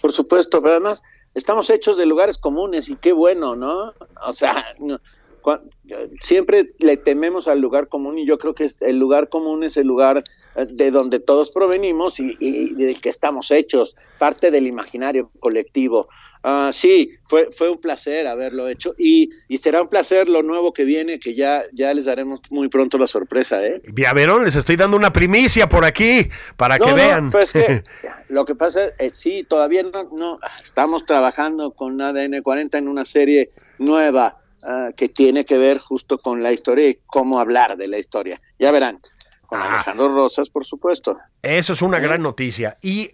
Por 0.00 0.12
supuesto, 0.12 0.62
pero 0.62 0.74
además 0.74 1.02
estamos 1.34 1.68
hechos 1.68 1.96
de 1.96 2.06
lugares 2.06 2.38
comunes 2.38 2.88
y 2.88 2.96
qué 2.96 3.12
bueno, 3.12 3.56
¿no? 3.56 3.92
O 4.24 4.32
sea, 4.34 4.66
siempre 6.20 6.72
le 6.78 6.96
tememos 6.96 7.48
al 7.48 7.60
lugar 7.60 7.88
común 7.88 8.18
y 8.18 8.26
yo 8.26 8.38
creo 8.38 8.54
que 8.54 8.68
el 8.80 8.98
lugar 8.98 9.28
común 9.28 9.64
es 9.64 9.76
el 9.76 9.86
lugar 9.86 10.22
eh, 10.56 10.66
de 10.70 10.90
donde 10.90 11.20
todos 11.20 11.50
provenimos 11.50 12.20
y, 12.20 12.36
y 12.40 12.74
del 12.74 13.00
que 13.00 13.08
estamos 13.08 13.50
hechos, 13.50 13.96
parte 14.18 14.50
del 14.50 14.66
imaginario 14.66 15.30
colectivo. 15.40 16.08
Uh, 16.42 16.72
sí, 16.72 17.18
fue, 17.24 17.50
fue 17.52 17.68
un 17.68 17.78
placer 17.78 18.26
haberlo 18.26 18.66
hecho 18.66 18.94
y, 18.96 19.28
y, 19.46 19.58
será 19.58 19.82
un 19.82 19.88
placer 19.88 20.30
lo 20.30 20.42
nuevo 20.42 20.72
que 20.72 20.86
viene, 20.86 21.20
que 21.20 21.34
ya, 21.34 21.64
ya 21.74 21.92
les 21.92 22.06
daremos 22.06 22.40
muy 22.48 22.68
pronto 22.68 22.96
la 22.96 23.06
sorpresa. 23.06 23.62
¿eh? 23.62 23.82
Vieron, 23.92 24.44
les 24.44 24.56
estoy 24.56 24.76
dando 24.76 24.96
una 24.96 25.12
primicia 25.12 25.68
por 25.68 25.84
aquí 25.84 26.30
para 26.56 26.78
que 26.78 26.94
vean. 26.94 27.30
Pues 27.30 27.52
que, 27.52 27.82
lo 28.30 28.46
que 28.46 28.54
pasa 28.54 28.86
es, 28.86 28.94
eh, 28.98 29.10
sí, 29.12 29.44
todavía 29.46 29.82
no, 29.82 30.04
no, 30.16 30.38
estamos 30.64 31.04
trabajando 31.04 31.72
con 31.72 32.00
ADN 32.00 32.40
40 32.40 32.78
en 32.78 32.88
una 32.88 33.04
serie 33.04 33.50
nueva 33.78 34.39
Ah, 34.62 34.90
que 34.96 35.08
tiene 35.08 35.44
que 35.44 35.56
ver 35.56 35.78
justo 35.78 36.18
con 36.18 36.42
la 36.42 36.52
historia 36.52 36.88
y 36.88 36.98
cómo 37.06 37.38
hablar 37.38 37.76
de 37.76 37.88
la 37.88 37.98
historia. 37.98 38.40
Ya 38.58 38.70
verán. 38.72 39.00
Con 39.46 39.58
ah. 39.60 39.74
Alejandro 39.74 40.14
Rosas, 40.14 40.50
por 40.50 40.64
supuesto. 40.64 41.16
Eso 41.42 41.72
es 41.72 41.82
una 41.82 41.98
gran 41.98 42.22
noticia. 42.22 42.78
Y 42.82 43.10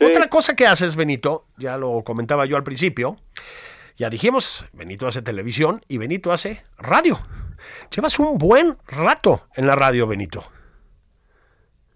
otra 0.00 0.28
cosa 0.28 0.54
que 0.54 0.66
haces, 0.66 0.96
Benito, 0.96 1.46
ya 1.58 1.76
lo 1.76 2.02
comentaba 2.04 2.46
yo 2.46 2.56
al 2.56 2.64
principio, 2.64 3.16
ya 3.96 4.08
dijimos, 4.08 4.64
Benito 4.72 5.06
hace 5.08 5.22
televisión 5.22 5.84
y 5.88 5.98
Benito 5.98 6.32
hace 6.32 6.62
radio. 6.78 7.18
Llevas 7.94 8.18
un 8.20 8.38
buen 8.38 8.78
rato 8.86 9.48
en 9.56 9.66
la 9.66 9.74
radio, 9.74 10.06
Benito. 10.06 10.44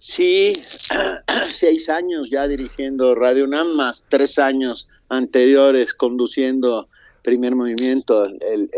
Sí, 0.00 0.60
seis 1.48 1.88
años 1.88 2.28
ya 2.28 2.48
dirigiendo 2.48 3.14
Radio 3.14 3.44
UNAM, 3.44 3.76
más 3.76 4.04
tres 4.08 4.40
años 4.40 4.88
anteriores 5.08 5.94
conduciendo 5.94 6.88
primer 7.22 7.54
movimiento, 7.54 8.24
el, 8.24 8.68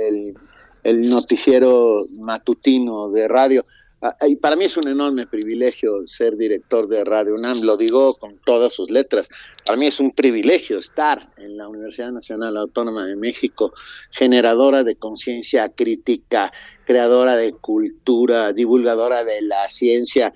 el, 0.82 1.09
noticiero 1.09 2.07
matutino 2.11 3.09
de 3.11 3.26
radio. 3.28 3.64
Ah, 4.03 4.14
y 4.28 4.36
para 4.36 4.55
mí 4.55 4.64
es 4.64 4.76
un 4.76 4.86
enorme 4.86 5.26
privilegio 5.26 6.07
ser 6.07 6.36
director 6.36 6.86
de 6.88 7.05
Radio 7.05 7.34
UNAM, 7.36 7.62
lo 7.62 7.78
digo 7.78 8.14
con 8.16 8.38
todas 8.45 8.74
sus 8.74 8.90
letras. 8.90 9.30
Para 9.64 9.78
mí 9.78 9.86
es 9.86 9.99
un 9.99 10.11
privilegio 10.11 10.78
estar 10.78 11.26
en 11.38 11.57
la 11.57 11.68
Universidad 11.68 12.12
Nacional 12.12 12.59
Autónoma 12.59 13.07
de 13.07 13.16
México, 13.16 13.72
generadora 14.11 14.84
de 14.84 14.97
conciencia 14.97 15.70
crítica, 15.70 16.53
creadora 16.84 17.34
de 17.34 17.55
cultura, 17.55 18.53
divulgadora 18.53 19.24
de 19.24 19.40
la 19.40 19.70
ciencia, 19.70 20.34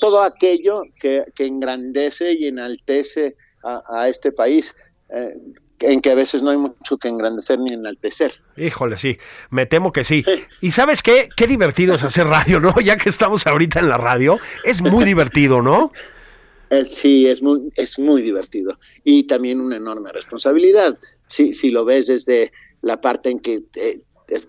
todo, 0.00 0.22
aquello 0.22 0.82
que, 0.98 1.26
engrandece 1.38 2.32
y 2.32 2.46
enaltece 2.46 3.36
a, 3.62 4.08
este 4.08 4.32
país. 4.32 4.74
Eh, 5.10 5.36
en 5.80 6.00
que 6.00 6.10
a 6.10 6.14
veces 6.14 6.42
no 6.42 6.50
hay 6.50 6.56
mucho 6.56 6.96
que 6.96 7.08
engrandecer 7.08 7.58
ni 7.58 7.74
enaltecer. 7.74 8.32
Híjole, 8.56 8.96
sí, 8.96 9.18
me 9.50 9.66
temo 9.66 9.92
que 9.92 10.04
sí. 10.04 10.24
Y 10.60 10.70
sabes 10.70 11.02
qué, 11.02 11.28
qué 11.36 11.46
divertido 11.46 11.94
es 11.94 12.04
hacer 12.04 12.26
radio, 12.26 12.60
¿no? 12.60 12.74
Ya 12.86 12.96
que 12.96 13.08
estamos 13.08 13.46
ahorita 13.46 13.80
en 13.80 13.88
la 13.88 13.98
radio, 13.98 14.38
es 14.64 14.80
muy 14.80 15.04
divertido, 15.04 15.60
¿no? 15.60 15.92
Eh, 16.70 16.84
sí, 16.84 17.28
es 17.28 17.42
muy, 17.42 17.70
es 17.76 17.98
muy 17.98 18.22
divertido. 18.22 18.78
Y 19.04 19.24
también 19.24 19.60
una 19.60 19.76
enorme 19.76 20.12
responsabilidad. 20.12 20.98
Sí, 21.28 21.52
si 21.52 21.70
lo 21.70 21.84
ves 21.84 22.06
desde 22.06 22.52
la 22.82 23.00
parte 23.00 23.30
en 23.30 23.40
que 23.40 23.62
eh, 23.74 24.00
eh, 24.28 24.40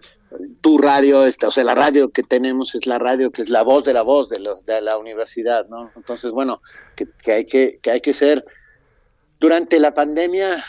tu 0.61 0.77
radio, 0.77 1.21
o 1.21 1.51
sea, 1.51 1.63
la 1.63 1.75
radio 1.75 2.09
que 2.09 2.23
tenemos 2.23 2.75
es 2.75 2.85
la 2.85 2.99
radio 2.99 3.31
que 3.31 3.41
es 3.41 3.49
la 3.49 3.63
voz 3.63 3.85
de 3.85 3.93
la 3.93 4.01
voz 4.01 4.29
de, 4.29 4.39
los, 4.39 4.65
de 4.65 4.81
la 4.81 4.97
universidad, 4.97 5.67
¿no? 5.69 5.91
Entonces, 5.95 6.31
bueno, 6.31 6.61
que, 6.95 7.07
que 7.23 7.31
hay 7.31 7.45
que, 7.45 7.79
que 7.81 7.91
hay 7.91 8.01
que 8.01 8.13
ser 8.13 8.43
durante 9.39 9.79
la 9.79 9.93
pandemia 9.93 10.63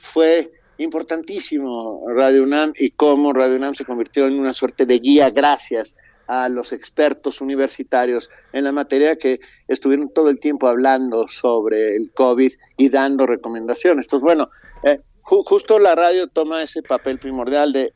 fue 0.00 0.50
importantísimo 0.78 2.04
Radio 2.08 2.42
UNAM 2.42 2.72
y 2.76 2.90
cómo 2.92 3.32
Radio 3.32 3.56
UNAM 3.56 3.74
se 3.74 3.84
convirtió 3.84 4.26
en 4.26 4.38
una 4.38 4.52
suerte 4.52 4.86
de 4.86 4.98
guía 4.98 5.30
gracias 5.30 5.94
a 6.26 6.48
los 6.48 6.72
expertos 6.72 7.40
universitarios 7.40 8.30
en 8.52 8.64
la 8.64 8.72
materia 8.72 9.16
que 9.16 9.40
estuvieron 9.68 10.08
todo 10.08 10.30
el 10.30 10.38
tiempo 10.38 10.68
hablando 10.68 11.28
sobre 11.28 11.96
el 11.96 12.12
COVID 12.12 12.52
y 12.78 12.88
dando 12.88 13.26
recomendaciones. 13.26 14.06
Entonces, 14.06 14.24
bueno, 14.24 14.48
eh, 14.84 15.00
justo 15.22 15.78
la 15.78 15.94
radio 15.94 16.28
toma 16.28 16.62
ese 16.62 16.82
papel 16.82 17.18
primordial 17.18 17.72
de 17.72 17.92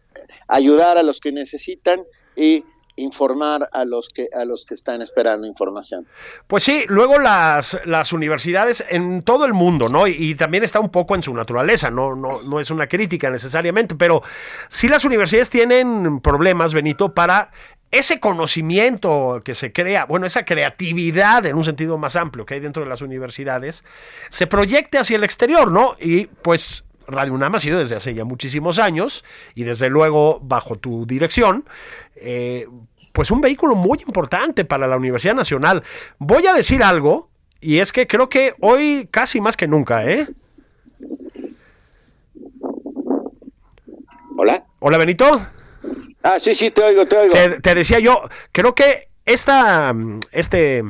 ayudar 0.49 0.99
a 0.99 1.03
los 1.03 1.21
que 1.21 1.33
necesitan 1.33 2.01
y 2.37 2.65
informar 2.97 3.69
a 3.73 3.85
los 3.85 4.09
que 4.09 4.29
a 4.35 4.45
los 4.45 4.65
que 4.65 4.75
están 4.75 5.03
esperando 5.03 5.47
información. 5.47 6.07
Pues 6.47 6.63
sí, 6.65 6.85
luego 6.89 7.19
las, 7.19 7.79
las 7.85 8.13
universidades 8.13 8.85
en 8.89 9.23
todo 9.23 9.45
el 9.45 9.53
mundo, 9.53 9.89
¿no? 9.89 10.07
Y, 10.07 10.35
también 10.35 10.65
está 10.65 10.81
un 10.81 10.91
poco 10.91 11.15
en 11.15 11.23
su 11.23 11.33
naturaleza, 11.33 11.91
no, 11.91 12.15
no, 12.15 12.43
no 12.43 12.61
es 12.61 12.71
una 12.71 12.87
crítica 12.87 13.31
necesariamente, 13.31 13.95
pero 13.95 14.23
sí 14.69 14.89
las 14.89 15.05
universidades 15.05 15.49
tienen 15.49 16.21
problemas, 16.21 16.75
Benito, 16.75 17.15
para 17.15 17.51
ese 17.91 18.19
conocimiento 18.19 19.41
que 19.45 19.55
se 19.55 19.73
crea, 19.73 20.05
bueno, 20.07 20.27
esa 20.27 20.45
creatividad 20.45 21.47
en 21.47 21.57
un 21.57 21.65
sentido 21.65 21.97
más 21.97 22.17
amplio 22.17 22.45
que 22.45 22.55
hay 22.55 22.61
dentro 22.61 22.83
de 22.83 22.89
las 22.89 23.03
universidades, 23.03 23.85
se 24.31 24.49
proyecte 24.49 24.99
hacia 24.99 25.17
el 25.17 25.25
exterior, 25.25 25.71
¿no? 25.71 25.97
Y 26.01 26.27
pues 26.27 26.85
Radio 27.07 27.35
UNAM 27.35 27.55
ha 27.55 27.61
sido 27.61 27.79
desde 27.79 27.97
hace 27.97 28.15
ya 28.15 28.25
muchísimos 28.25 28.79
años 28.79 29.25
y 29.55 29.65
desde 29.65 29.89
luego 29.89 30.41
bajo 30.43 30.77
tu 30.77 31.07
dirección, 31.07 31.65
eh, 32.17 32.67
pues 33.13 33.31
un 33.31 33.41
vehículo 33.41 33.75
muy 33.77 34.01
importante 34.07 34.65
para 34.65 34.87
la 34.87 34.97
Universidad 34.97 35.35
Nacional. 35.35 35.83
Voy 36.19 36.47
a 36.47 36.55
decir 36.55 36.83
algo 36.83 37.31
Y 37.61 37.79
es 37.79 37.93
que 37.93 38.07
creo 38.07 38.29
que 38.29 38.55
hoy 38.61 39.09
casi 39.11 39.41
más 39.41 39.57
que 39.57 39.67
nunca, 39.67 40.05
¿eh? 40.05 40.29
Hola. 44.37 44.67
Hola, 44.81 44.99
Benito. 44.99 45.47
Ah, 46.23 46.39
sí, 46.39 46.55
sí, 46.55 46.71
te 46.71 46.83
oigo, 46.83 47.07
te 47.07 47.17
oigo. 47.17 47.33
Te, 47.33 47.61
te 47.61 47.75
decía 47.75 48.01
yo, 48.01 48.29
creo 48.53 48.75
que 48.75 49.09
esta, 49.25 49.95
este, 50.33 50.83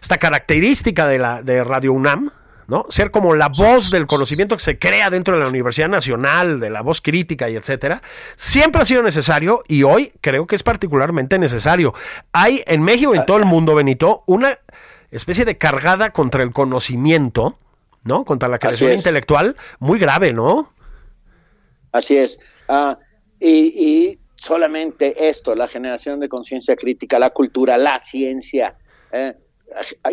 esta 0.00 0.18
característica 0.18 1.06
de, 1.06 1.18
la, 1.18 1.42
de 1.42 1.64
Radio 1.64 1.92
UNAM, 1.92 2.30
¿no? 2.68 2.84
Ser 2.90 3.10
como 3.10 3.34
la 3.34 3.48
voz 3.48 3.90
del 3.90 4.06
conocimiento 4.06 4.54
que 4.54 4.62
se 4.62 4.78
crea 4.78 5.08
dentro 5.10 5.34
de 5.34 5.40
la 5.40 5.48
Universidad 5.48 5.88
Nacional, 5.88 6.60
de 6.60 6.68
la 6.70 6.82
voz 6.82 7.00
crítica 7.00 7.48
y 7.48 7.56
etcétera, 7.56 8.02
siempre 8.36 8.82
ha 8.82 8.86
sido 8.86 9.02
necesario 9.02 9.64
y 9.66 9.82
hoy 9.82 10.12
creo 10.20 10.46
que 10.46 10.54
es 10.54 10.62
particularmente 10.62 11.38
necesario. 11.38 11.94
Hay 12.32 12.62
en 12.66 12.82
México 12.82 13.14
y 13.14 13.18
en 13.18 13.26
todo 13.26 13.38
el 13.38 13.46
mundo, 13.46 13.74
Benito, 13.74 14.22
una 14.26 14.58
especie 15.10 15.46
de 15.46 15.56
cargada 15.56 16.10
contra 16.10 16.42
el 16.42 16.52
conocimiento, 16.52 17.56
¿no? 18.04 18.26
Contra 18.26 18.48
la 18.48 18.58
creación 18.58 18.92
intelectual, 18.92 19.56
muy 19.78 19.98
grave, 19.98 20.34
¿no? 20.34 20.70
Así 21.90 22.18
es. 22.18 22.38
Ah, 22.68 22.98
y, 23.40 24.10
y 24.10 24.18
solamente 24.36 25.28
esto, 25.28 25.54
la 25.54 25.68
generación 25.68 26.20
de 26.20 26.28
conciencia 26.28 26.76
crítica, 26.76 27.18
la 27.18 27.30
cultura, 27.30 27.78
la 27.78 27.98
ciencia, 27.98 28.76
eh, 29.10 29.32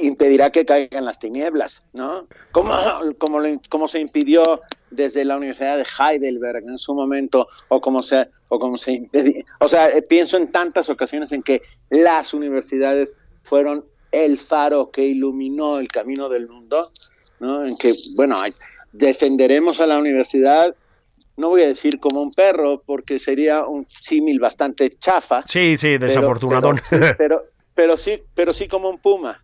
impedirá 0.01 0.51
que 0.51 0.66
caigan 0.66 1.06
las 1.06 1.20
tinieblas, 1.20 1.84
¿no? 1.93 2.28
Como, 2.51 2.74
como, 3.18 3.39
lo- 3.39 3.60
como 3.70 3.88
se 3.88 3.99
impidió 3.99 4.62
desde 4.91 5.26
la 5.26 5.38
Universidad 5.38 5.78
de 5.78 5.86
Heidelberg 5.99 6.64
en 6.68 6.78
su 6.78 6.93
momento, 6.93 7.47
o 7.70 7.82
como 7.82 8.01
se, 8.01 8.28
o 8.49 8.60
como 8.60 8.78
se 8.78 8.91
impedi- 8.93 9.43
O 9.60 9.68
sea, 9.68 9.89
eh, 9.89 10.01
pienso 10.01 10.38
en 10.38 10.51
tantas 10.51 10.89
ocasiones 10.89 11.32
en 11.32 11.41
que 11.43 11.62
las 11.89 12.34
universidades 12.34 13.16
fueron 13.43 13.86
el 14.12 14.38
faro 14.38 14.91
que 14.91 15.03
iluminó 15.06 15.80
el 15.80 15.88
camino 15.88 16.30
del 16.30 16.47
mundo, 16.47 16.91
¿no? 17.39 17.66
En 17.66 17.78
que, 17.78 17.93
bueno, 18.16 18.38
defenderemos 18.93 19.80
a 19.82 19.88
la 19.88 19.97
universidad, 19.99 20.74
no 21.38 21.49
voy 21.49 21.64
a 21.64 21.68
decir 21.68 21.99
como 21.99 22.22
un 22.22 22.34
perro, 22.34 22.82
porque 22.86 23.20
sería 23.20 23.66
un 23.66 23.86
símil 23.86 24.39
bastante 24.39 24.89
chafa. 24.99 25.43
Sí, 25.47 25.76
sí, 25.78 25.97
pero- 25.99 26.08
desafortunadón. 26.08 26.82
Pero, 26.89 27.06
sí, 27.08 27.14
pero, 27.18 27.43
pero 27.76 27.97
sí, 27.97 28.22
pero 28.34 28.53
sí 28.53 28.68
como 28.68 28.89
un 28.89 28.99
puma. 28.99 29.43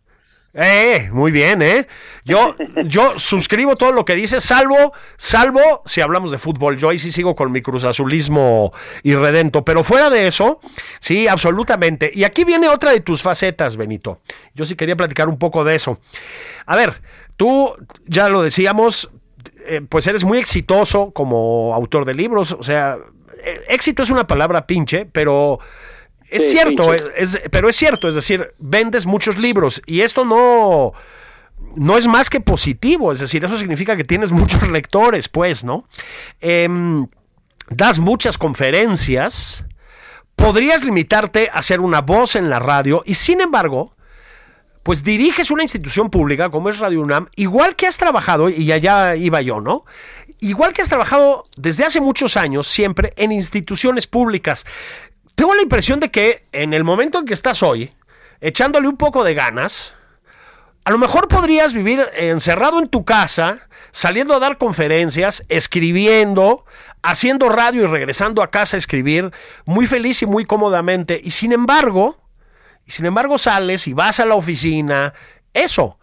Eh, 0.53 1.09
muy 1.13 1.31
bien, 1.31 1.61
¿eh? 1.61 1.87
Yo, 2.25 2.55
yo 2.85 3.17
suscribo 3.17 3.75
todo 3.75 3.91
lo 3.91 4.03
que 4.03 4.15
dices, 4.15 4.43
salvo, 4.43 4.93
salvo 5.17 5.81
si 5.85 6.01
hablamos 6.01 6.31
de 6.31 6.37
fútbol. 6.37 6.77
Yo 6.77 6.89
ahí 6.89 6.99
sí 6.99 7.11
sigo 7.11 7.35
con 7.35 7.51
mi 7.51 7.61
cruzazulismo 7.61 8.73
irredento, 9.03 9.63
pero 9.63 9.83
fuera 9.83 10.09
de 10.09 10.27
eso, 10.27 10.59
sí, 10.99 11.27
absolutamente. 11.27 12.11
Y 12.13 12.23
aquí 12.25 12.43
viene 12.43 12.67
otra 12.67 12.91
de 12.91 12.99
tus 12.99 13.21
facetas, 13.21 13.77
Benito. 13.77 14.19
Yo 14.53 14.65
sí 14.65 14.75
quería 14.75 14.95
platicar 14.95 15.29
un 15.29 15.37
poco 15.37 15.63
de 15.63 15.75
eso. 15.75 15.99
A 16.65 16.75
ver, 16.75 17.01
tú, 17.37 17.73
ya 18.05 18.27
lo 18.27 18.41
decíamos, 18.41 19.09
eh, 19.65 19.81
pues 19.87 20.05
eres 20.07 20.23
muy 20.23 20.37
exitoso 20.37 21.11
como 21.11 21.73
autor 21.73 22.03
de 22.05 22.13
libros, 22.13 22.51
o 22.51 22.63
sea, 22.63 22.97
eh, 23.43 23.61
éxito 23.69 24.03
es 24.03 24.09
una 24.09 24.27
palabra 24.27 24.67
pinche, 24.67 25.05
pero 25.05 25.59
es 26.31 26.45
Sí, 26.45 26.51
cierto, 26.51 26.89
pinche. 26.89 27.03
es- 27.17 27.41
pero 27.51 27.69
es 27.69 27.75
cierto, 27.75 28.07
es 28.07 28.15
decir, 28.15 28.53
vendes 28.57 29.05
muchos 29.05 29.37
libros 29.37 29.81
y 29.85 30.01
esto 30.01 30.25
no, 30.25 30.93
no 31.75 31.97
es 31.97 32.07
más 32.07 32.29
que 32.29 32.39
positivo, 32.39 33.11
es 33.11 33.19
decir, 33.19 33.43
eso 33.45 33.57
significa 33.57 33.95
que 33.95 34.03
tienes 34.03 34.31
muchos 34.41 34.67
lectores, 34.69 35.29
pues, 35.29 35.63
¿no? 35.63 35.85
Em, 36.39 37.07
das 37.69 37.99
muchas 37.99 38.37
conferencias, 38.37 39.63
podrías 40.35 40.83
limitarte 40.83 41.49
a 41.53 41.61
ser 41.61 41.79
una 41.81 42.01
voz 42.01 42.35
en 42.35 42.49
la 42.49 42.59
radio 42.59 43.03
y 43.05 43.13
sin 43.13 43.41
embargo, 43.41 43.95
pues 44.83 45.03
diriges 45.03 45.51
una 45.51 45.61
institución 45.61 46.09
pública 46.09 46.49
como 46.49 46.69
es 46.69 46.79
Radio 46.79 47.01
UNAM, 47.01 47.27
igual 47.35 47.75
que 47.75 47.85
has 47.85 47.97
trabajado, 47.97 48.49
y 48.49 48.71
allá 48.71 49.15
iba 49.15 49.39
yo, 49.41 49.61
¿no? 49.61 49.85
Igual 50.39 50.73
que 50.73 50.81
has 50.81 50.89
trabajado 50.89 51.43
desde 51.55 51.85
hace 51.85 52.01
muchos 52.01 52.35
años 52.35 52.65
siempre 52.67 53.13
en 53.15 53.31
instituciones 53.31 54.07
públicas. 54.07 54.65
Tengo 55.35 55.55
la 55.55 55.61
impresión 55.61 55.99
de 55.99 56.11
que 56.11 56.43
en 56.51 56.73
el 56.73 56.83
momento 56.83 57.19
en 57.19 57.25
que 57.25 57.33
estás 57.33 57.63
hoy, 57.63 57.93
echándole 58.41 58.87
un 58.87 58.97
poco 58.97 59.23
de 59.23 59.33
ganas, 59.33 59.93
a 60.83 60.91
lo 60.91 60.97
mejor 60.97 61.27
podrías 61.27 61.73
vivir 61.73 62.03
encerrado 62.15 62.79
en 62.79 62.89
tu 62.89 63.05
casa, 63.05 63.67
saliendo 63.91 64.33
a 64.33 64.39
dar 64.39 64.57
conferencias, 64.57 65.45
escribiendo, 65.49 66.65
haciendo 67.03 67.49
radio 67.49 67.83
y 67.83 67.87
regresando 67.87 68.41
a 68.41 68.51
casa 68.51 68.77
a 68.77 68.79
escribir, 68.79 69.31
muy 69.65 69.87
feliz 69.87 70.21
y 70.21 70.25
muy 70.25 70.45
cómodamente. 70.45 71.19
Y 71.23 71.31
sin 71.31 71.51
embargo, 71.51 72.21
sin 72.87 73.05
embargo 73.05 73.37
sales 73.37 73.87
y 73.87 73.93
vas 73.93 74.19
a 74.19 74.25
la 74.25 74.35
oficina, 74.35 75.13
eso, 75.53 75.99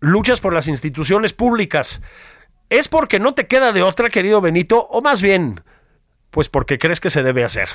luchas 0.00 0.40
por 0.40 0.52
las 0.52 0.68
instituciones 0.68 1.32
públicas. 1.32 2.00
¿Es 2.70 2.88
porque 2.88 3.20
no 3.20 3.34
te 3.34 3.46
queda 3.46 3.72
de 3.72 3.82
otra, 3.82 4.08
querido 4.08 4.40
Benito, 4.40 4.86
o 4.90 5.02
más 5.02 5.20
bien, 5.20 5.62
pues 6.30 6.48
porque 6.48 6.78
crees 6.78 7.00
que 7.00 7.10
se 7.10 7.22
debe 7.22 7.44
hacer? 7.44 7.68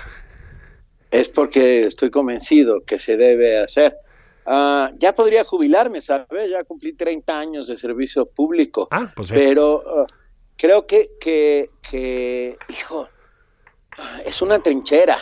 Es 1.11 1.29
porque 1.29 1.85
estoy 1.85 2.11
convencido 2.11 2.83
que 2.83 2.99
se 2.99 3.17
debe 3.17 3.59
hacer. 3.59 3.97
Ah, 4.45 4.91
ya 4.97 5.13
podría 5.13 5.43
jubilarme, 5.43 5.99
¿sabes? 5.99 6.49
Ya 6.49 6.63
cumplí 6.63 6.93
30 6.93 7.37
años 7.37 7.67
de 7.67 7.75
servicio 7.75 8.25
público. 8.25 8.87
Ah, 8.91 9.11
pues 9.15 9.29
ve. 9.29 9.35
Pero 9.37 9.83
ah, 9.85 10.05
creo 10.55 10.87
que, 10.87 11.11
que, 11.19 11.69
que, 11.81 12.57
hijo, 12.69 13.09
es 14.25 14.41
una 14.41 14.59
trinchera. 14.59 15.17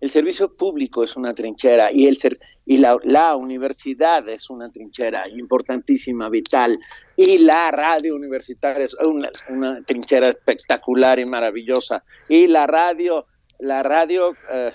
El 0.00 0.10
servicio 0.10 0.56
público 0.56 1.04
es 1.04 1.14
una 1.14 1.34
trinchera 1.34 1.92
y, 1.92 2.06
el 2.06 2.16
ser, 2.16 2.38
y 2.64 2.78
la, 2.78 2.96
la 3.04 3.36
universidad 3.36 4.26
es 4.30 4.48
una 4.48 4.70
trinchera 4.70 5.28
importantísima, 5.28 6.30
vital. 6.30 6.78
Y 7.16 7.36
la 7.36 7.70
radio 7.70 8.14
universitaria 8.14 8.86
es 8.86 8.94
una, 8.94 9.30
una 9.50 9.82
trinchera 9.82 10.30
espectacular 10.30 11.18
y 11.18 11.26
maravillosa. 11.26 12.02
Y 12.30 12.46
la 12.46 12.66
radio, 12.66 13.26
la 13.58 13.82
radio... 13.82 14.34
eh, 14.50 14.72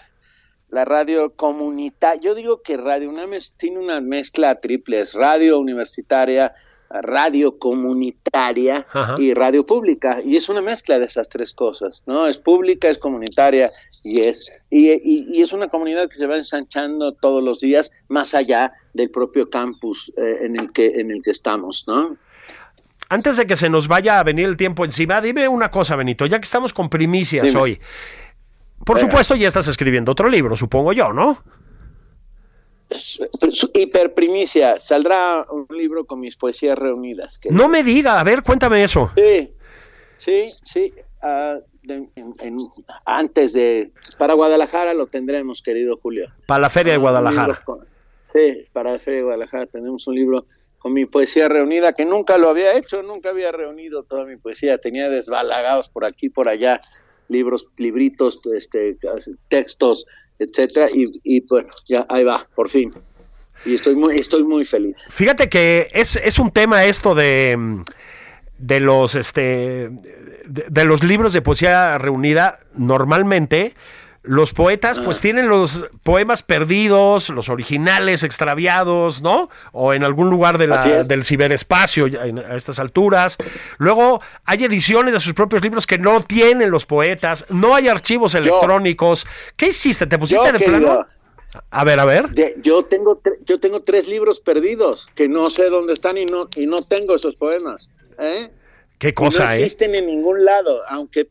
la 0.70 0.84
radio 0.86 1.32
comunitaria, 1.36 2.20
yo 2.22 2.36
digo 2.36 2.61
que 2.61 2.78
Radio 2.78 3.09
UNAM 3.09 3.32
tiene 3.57 3.80
una 3.80 4.01
mezcla 4.01 4.55
triple, 4.59 4.99
es 5.01 5.13
radio 5.13 5.59
universitaria, 5.59 6.53
radio 6.89 7.57
comunitaria 7.57 8.86
Ajá. 8.93 9.16
y 9.18 9.34
radio 9.34 9.66
pública, 9.66 10.20
y 10.24 10.36
es 10.38 10.49
una 10.49 10.61
mezcla 10.61 10.99
de 10.99 11.05
esas 11.05 11.28
tres 11.30 11.53
cosas, 11.53 12.03
¿no? 12.05 12.28
Es 12.28 12.39
pública, 12.39 12.89
es 12.89 12.97
comunitaria 12.97 13.72
y 14.03 14.22
es, 14.22 14.51
y, 14.70 14.91
y- 14.91 15.28
y 15.32 15.41
es 15.41 15.51
una 15.53 15.68
comunidad 15.68 16.09
que 16.09 16.16
se 16.16 16.28
va 16.28 16.38
ensanchando 16.38 17.13
todos 17.13 17.43
los 17.43 17.59
días 17.59 17.91
más 18.07 18.34
allá 18.34 18.72
del 18.93 19.09
propio 19.09 19.49
campus 19.49 20.13
eh, 20.18 20.45
en, 20.45 20.59
el 20.59 20.72
que, 20.72 20.88
en 20.95 21.11
el 21.11 21.22
que 21.24 21.32
estamos, 21.32 21.86
¿no? 21.88 22.18
Antes 23.07 23.38
de 23.38 23.45
que 23.45 23.55
se 23.55 23.70
nos 23.70 23.88
vaya 23.88 24.20
a 24.20 24.24
venir 24.24 24.45
el 24.45 24.57
tiempo 24.57 24.84
encima, 24.84 25.22
dime 25.22 25.47
una 25.47 25.70
cosa, 25.70 25.95
Benito, 25.95 26.26
ya 26.26 26.39
que 26.39 26.45
estamos 26.45 26.74
con 26.74 26.89
primicias 26.89 27.45
Dime. 27.47 27.59
hoy. 27.59 27.80
Por 28.86 28.95
Venga. 28.97 29.09
supuesto, 29.09 29.36
ya 29.36 29.47
estás 29.49 29.67
escribiendo 29.67 30.13
otro 30.13 30.29
libro, 30.29 30.55
supongo 30.55 30.93
yo, 30.93 31.11
¿no? 31.11 31.43
Hiperprimicia, 33.73 34.79
saldrá 34.79 35.45
un 35.51 35.65
libro 35.75 36.05
con 36.05 36.19
mis 36.19 36.36
poesías 36.38 36.77
reunidas. 36.77 37.39
que- 37.39 37.49
No 37.49 37.67
me 37.67 37.83
diga, 37.83 38.19
a 38.19 38.23
ver, 38.23 38.43
cuéntame 38.43 38.83
eso. 38.83 39.11
Sí, 39.15 39.51
sí, 40.17 40.45
sí. 40.61 40.93
ah, 41.21 41.57
en- 41.88 42.11
en- 42.15 42.57
antes 43.05 43.53
de... 43.53 43.91
Para 44.19 44.33
Guadalajara 44.36 44.93
lo 44.93 45.07
tendremos, 45.07 45.61
querido 45.63 45.97
Julio. 45.97 46.31
Para 46.45 46.61
la 46.61 46.69
Feria 46.69 46.93
de 46.93 46.99
Guadalajara. 46.99 47.61
con- 47.65 47.86
sí, 48.31 48.67
para 48.71 48.91
la 48.93 48.99
Feria 48.99 49.17
de 49.19 49.23
Guadalajara 49.25 49.65
tenemos 49.65 50.05
un 50.07 50.13
libro 50.15 50.45
con 50.77 50.93
mi 50.93 51.05
poesía 51.05 51.49
reunida, 51.49 51.93
que 51.93 52.05
nunca 52.05 52.38
lo 52.38 52.49
había 52.49 52.75
hecho, 52.77 53.01
nunca 53.01 53.29
había 53.31 53.51
reunido 53.51 54.03
toda 54.03 54.25
mi 54.25 54.38
poesía, 54.38 54.77
tenía 54.77 55.09
desbalagados 55.09 55.89
por 55.89 56.05
aquí, 56.05 56.29
por 56.29 56.47
allá, 56.47 56.79
libros, 57.30 57.69
libritos, 57.78 58.41
este, 58.55 58.97
textos, 59.47 60.05
etcétera, 60.39 60.88
y, 60.93 61.05
y 61.23 61.45
bueno, 61.47 61.69
ya 61.86 62.05
ahí 62.09 62.23
va, 62.23 62.47
por 62.55 62.69
fin. 62.69 62.91
Y 63.65 63.73
estoy 63.73 63.95
muy, 63.95 64.15
estoy 64.15 64.43
muy 64.43 64.65
feliz. 64.65 65.05
Fíjate 65.09 65.49
que 65.49 65.88
es, 65.91 66.17
es 66.17 66.38
un 66.39 66.51
tema 66.51 66.86
esto 66.86 67.15
de, 67.15 67.84
de 68.59 68.80
los 68.80 69.15
este 69.15 69.89
de, 70.45 70.65
de 70.69 70.86
los 70.86 71.03
libros 71.03 71.34
de 71.34 71.41
poesía 71.41 71.97
reunida. 71.97 72.59
Normalmente 72.76 73.73
los 74.28 74.53
poetas 74.53 74.97
Ah. 74.97 75.01
pues 75.05 75.21
tienen 75.21 75.47
los 75.49 75.86
poemas 76.03 76.43
perdidos, 76.43 77.30
los 77.30 77.49
originales 77.49 78.23
extraviados, 78.23 79.21
¿no? 79.21 79.49
O 79.71 79.93
en 79.93 80.03
algún 80.03 80.30
lugar 80.30 80.57
de 80.57 80.67
la- 80.67 81.03
del 81.03 81.23
ciberespacio 81.23 82.07
en- 82.07 82.39
a 82.39 82.55
estas 82.55 82.80
alturas. 82.80 83.38
Luego 83.78 84.21
hay 84.45 84.63
ediciones 84.63 85.13
de 85.13 85.19
sus 85.19 85.34
propios 85.34 85.61
libros 85.61 85.86
que 85.88 85.97
no 85.97 86.21
tienen 86.21 86.71
los 86.71 86.86
poetas, 86.86 87.45
no 87.49 87.76
hay 87.76 87.88
archivos 87.88 88.36
electrónicos. 88.36 89.26
¿Qué 89.55 89.67
hiciste? 89.67 90.07
¿Te 90.07 90.17
pusiste 90.17 90.45
Yo, 90.45 90.57
querido, 90.57 90.80
plano? 90.80 91.07
A 91.71 91.84
ver, 91.86 91.99
a 91.99 92.05
ver. 92.05 92.30
De- 92.32 92.57
yo 92.61 92.84
tengo 92.84 93.21
yo 93.45 93.59
tengo 93.59 93.82
tres 93.82 94.07
libros 94.09 94.41
perdidos 94.41 95.07
que 95.15 95.30
no 95.30 95.49
sé 95.49 95.69
dónde 95.69 95.93
están 95.93 96.17
y 96.17 96.26
no 96.26 96.49
y 96.57 96.67
no 96.67 96.80
tengo 96.82 97.15
esos 97.15 97.36
poemas 97.38 97.89
¿eh? 98.19 98.49
Qué 98.97 99.13
cosa, 99.13 99.45
no 99.45 99.51
¿eh? 99.51 99.57
existen 99.63 99.95
en 99.95 100.07
ningún 100.07 100.43
lado 100.43 100.82
aunque 100.89 101.28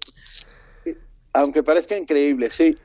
aunque 1.34 1.62
parezca 1.62 1.96
increíble 1.96 2.48
sí 2.50 2.76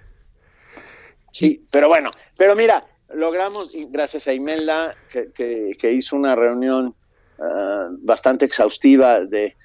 sí 1.31 1.65
pero 1.71 1.87
bueno 1.87 2.11
pero 2.37 2.55
mira 2.55 2.85
logramos, 3.13 3.71
gracias 3.89 4.27
a 4.27 4.33
Imelda, 4.33 4.95
que, 5.09 5.91
hizo 5.91 6.15
una 6.15 6.35
reunión 6.35 6.95
ah, 7.39 7.89
bastante 7.91 8.45
exhaustiva 8.45 9.23
de... 9.25 9.45
Eh, 9.45 9.55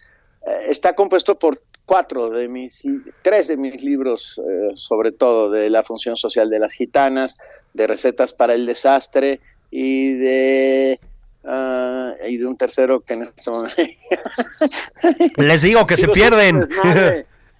está 0.68 0.94
compuesto 0.94 1.38
por 1.38 1.62
cuatro 1.86 2.30
de 2.30 2.48
mis, 2.48 2.82
tres 3.22 3.48
de 3.48 3.56
mis 3.56 3.82
libros, 3.82 4.38
eh, 4.38 4.70
sobre 4.74 5.12
todo 5.12 5.50
de 5.50 5.68
la 5.70 5.82
función 5.82 6.16
social 6.16 6.48
de 6.48 6.58
las 6.58 6.72
gitanas, 6.72 7.36
de 7.74 7.86
recetas 7.86 8.32
para 8.32 8.54
el 8.54 8.66
desastre 8.66 9.40
y 9.70 10.12
de 10.14 11.00
ah, 11.44 12.14
y 12.26 12.38
de 12.38 12.46
un 12.46 12.56
tercero 12.56 13.00
que 13.00 13.14
en 13.14 13.22
este 13.22 13.50
momento... 13.50 13.82
Les 15.36 15.62
digo 15.62 15.86
que 15.86 15.96
se 15.96 16.08
pierden. 16.12 16.68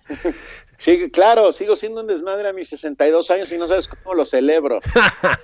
Sí, 0.85 1.11
claro, 1.11 1.51
sigo 1.51 1.77
siendo 1.77 2.03
un 2.03 2.07
desmadre 2.07 2.47
a 2.47 2.53
mis 2.53 2.69
62 2.69 3.31
años 3.31 3.51
y 3.51 3.57
no 3.57 3.67
sabes 3.67 3.89
cómo 3.89 4.15
lo 4.15 4.27
celebro. 4.27 4.83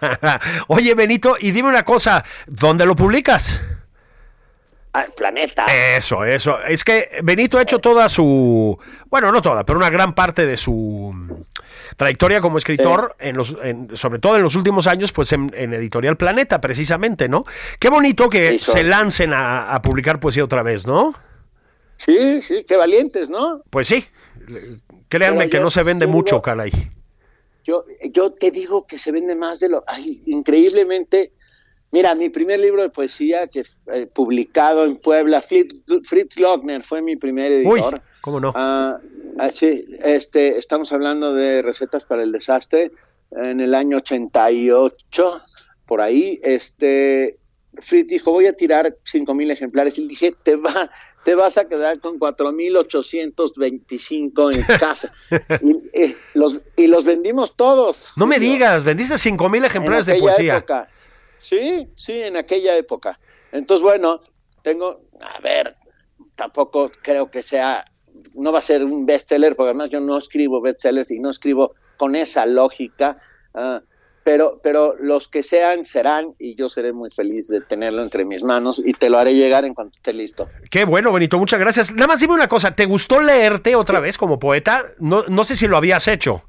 Oye, 0.68 0.94
Benito, 0.94 1.36
y 1.40 1.50
dime 1.50 1.70
una 1.70 1.82
cosa, 1.82 2.22
¿dónde 2.46 2.84
lo 2.84 2.94
publicas? 2.94 3.58
Ah, 4.92 5.06
planeta. 5.16 5.64
Eso, 5.96 6.26
eso. 6.26 6.60
Es 6.60 6.84
que 6.84 7.08
Benito 7.22 7.56
ha 7.56 7.62
hecho 7.62 7.78
toda 7.78 8.10
su, 8.10 8.78
bueno, 9.06 9.32
no 9.32 9.40
toda, 9.40 9.64
pero 9.64 9.78
una 9.78 9.88
gran 9.88 10.14
parte 10.14 10.44
de 10.44 10.58
su 10.58 11.46
trayectoria 11.96 12.42
como 12.42 12.58
escritor, 12.58 13.16
en 13.18 13.38
los, 13.38 13.56
sobre 13.94 14.18
todo 14.18 14.36
en 14.36 14.42
los 14.42 14.56
últimos 14.56 14.86
años, 14.86 15.10
pues 15.10 15.32
en, 15.32 15.54
Editorial 15.54 16.18
Planeta, 16.18 16.60
precisamente, 16.60 17.30
¿no? 17.30 17.44
Qué 17.78 17.88
bonito 17.88 18.28
que 18.28 18.58
se 18.58 18.82
lancen 18.82 19.32
a, 19.32 19.72
a 19.72 19.80
publicar 19.80 20.20
poesía 20.20 20.44
otra 20.44 20.62
vez, 20.62 20.86
¿no? 20.86 21.14
Sí, 21.96 22.42
sí, 22.42 22.66
qué 22.68 22.76
valientes, 22.76 23.30
¿no? 23.30 23.62
Pues 23.70 23.88
sí. 23.88 24.06
Créanme 25.10 25.50
que 25.50 25.60
no 25.60 25.70
se 25.70 25.82
vende 25.82 26.06
mucho, 26.06 26.40
caray. 26.40 26.70
Yo, 27.64 27.84
yo 28.12 28.32
te 28.32 28.50
digo 28.50 28.86
que 28.86 28.96
se 28.96 29.12
vende 29.12 29.34
más 29.34 29.60
de 29.60 29.68
lo... 29.68 29.84
Ay, 29.86 30.22
increíblemente... 30.26 31.32
Mira, 31.92 32.14
mi 32.14 32.28
primer 32.28 32.60
libro 32.60 32.82
de 32.82 32.90
poesía 32.90 33.48
que 33.48 33.64
eh, 33.92 34.06
publicado 34.06 34.84
en 34.84 34.96
Puebla, 34.96 35.42
Fritz, 35.42 36.38
Lochner 36.38 36.82
fue 36.82 37.02
mi 37.02 37.16
primer 37.16 37.50
editor. 37.50 37.94
Uy, 37.94 38.00
¿cómo 38.20 38.38
no? 38.38 38.52
Ah, 38.54 39.00
ah, 39.40 39.50
sí, 39.50 39.86
este, 40.04 40.56
estamos 40.56 40.92
hablando 40.92 41.34
de 41.34 41.62
recetas 41.62 42.04
para 42.04 42.22
el 42.22 42.30
desastre 42.30 42.92
en 43.32 43.60
el 43.60 43.74
año 43.74 43.96
88, 43.96 45.42
por 45.86 46.00
ahí. 46.00 46.38
Este, 46.44 47.36
Fritz 47.74 48.08
dijo, 48.08 48.30
voy 48.30 48.46
a 48.46 48.52
tirar 48.52 48.96
cinco 49.02 49.34
mil 49.34 49.50
ejemplares. 49.50 49.98
Y 49.98 50.06
dije, 50.06 50.34
te 50.44 50.54
va, 50.54 50.90
te 51.24 51.34
vas 51.34 51.58
a 51.58 51.66
quedar 51.66 51.98
con 52.00 52.18
4.825 52.18 54.54
en 54.54 54.62
casa. 54.78 55.12
y, 55.62 56.16
los, 56.34 56.60
y 56.76 56.86
los 56.86 57.04
vendimos 57.04 57.56
todos. 57.56 58.12
No 58.16 58.26
me 58.26 58.38
digas, 58.38 58.84
vendiste 58.84 59.14
5.000 59.14 59.66
ejemplares 59.66 60.06
de 60.06 60.18
poesía. 60.18 60.64
Sí, 61.38 61.88
sí, 61.96 62.20
en 62.20 62.36
aquella 62.36 62.76
época. 62.76 63.18
Entonces, 63.52 63.82
bueno, 63.82 64.20
tengo, 64.62 65.02
a 65.20 65.40
ver, 65.40 65.76
tampoco 66.36 66.92
creo 67.02 67.30
que 67.30 67.42
sea, 67.42 67.84
no 68.34 68.52
va 68.52 68.58
a 68.58 68.62
ser 68.62 68.84
un 68.84 69.06
bestseller, 69.06 69.56
porque 69.56 69.70
además 69.70 69.88
yo 69.90 70.00
no 70.00 70.18
escribo 70.18 70.60
bestsellers 70.60 71.10
y 71.10 71.18
no 71.18 71.30
escribo 71.30 71.74
con 71.96 72.14
esa 72.14 72.46
lógica. 72.46 73.18
Uh, 73.52 73.80
pero, 74.24 74.60
pero 74.62 74.94
los 75.00 75.28
que 75.28 75.42
sean 75.42 75.84
serán 75.84 76.34
y 76.38 76.54
yo 76.54 76.68
seré 76.68 76.92
muy 76.92 77.10
feliz 77.10 77.48
de 77.48 77.60
tenerlo 77.60 78.02
entre 78.02 78.24
mis 78.24 78.42
manos 78.42 78.80
y 78.84 78.92
te 78.92 79.08
lo 79.08 79.18
haré 79.18 79.34
llegar 79.34 79.64
en 79.64 79.74
cuanto 79.74 79.96
esté 79.96 80.12
listo. 80.12 80.48
Qué 80.70 80.84
bueno, 80.84 81.12
Benito, 81.12 81.38
muchas 81.38 81.58
gracias. 81.58 81.92
Nada 81.92 82.08
más 82.08 82.20
dime 82.20 82.34
una 82.34 82.48
cosa, 82.48 82.72
¿te 82.72 82.86
gustó 82.86 83.20
leerte 83.20 83.74
otra 83.76 84.00
vez 84.00 84.18
como 84.18 84.38
poeta? 84.38 84.84
No, 84.98 85.24
no 85.28 85.44
sé 85.44 85.56
si 85.56 85.66
lo 85.66 85.76
habías 85.76 86.06
hecho. 86.08 86.44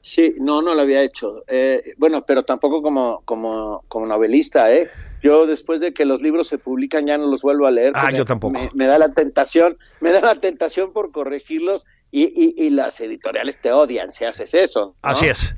Sí, 0.00 0.34
no, 0.38 0.60
no 0.60 0.74
lo 0.74 0.82
había 0.82 1.02
hecho. 1.02 1.44
Eh, 1.48 1.94
bueno, 1.96 2.26
pero 2.26 2.42
tampoco 2.42 2.82
como, 2.82 3.22
como, 3.24 3.82
como 3.88 4.06
novelista, 4.06 4.70
¿eh? 4.70 4.90
Yo 5.22 5.46
después 5.46 5.80
de 5.80 5.94
que 5.94 6.04
los 6.04 6.20
libros 6.20 6.46
se 6.46 6.58
publican 6.58 7.06
ya 7.06 7.16
no 7.16 7.26
los 7.26 7.40
vuelvo 7.40 7.66
a 7.66 7.70
leer. 7.70 7.92
Ah, 7.94 8.12
yo 8.12 8.26
tampoco. 8.26 8.58
Me, 8.74 8.86
da 8.86 8.98
la 8.98 9.14
tentación, 9.14 9.78
me 10.00 10.12
da 10.12 10.20
la 10.20 10.34
tentación 10.34 10.92
por 10.92 11.10
corregirlos 11.10 11.86
y, 12.10 12.24
y, 12.24 12.54
y 12.54 12.68
las 12.68 13.00
editoriales 13.00 13.58
te 13.58 13.72
odian 13.72 14.12
si 14.12 14.26
haces 14.26 14.52
eso. 14.52 14.94
Así 15.00 15.24
es. 15.24 15.54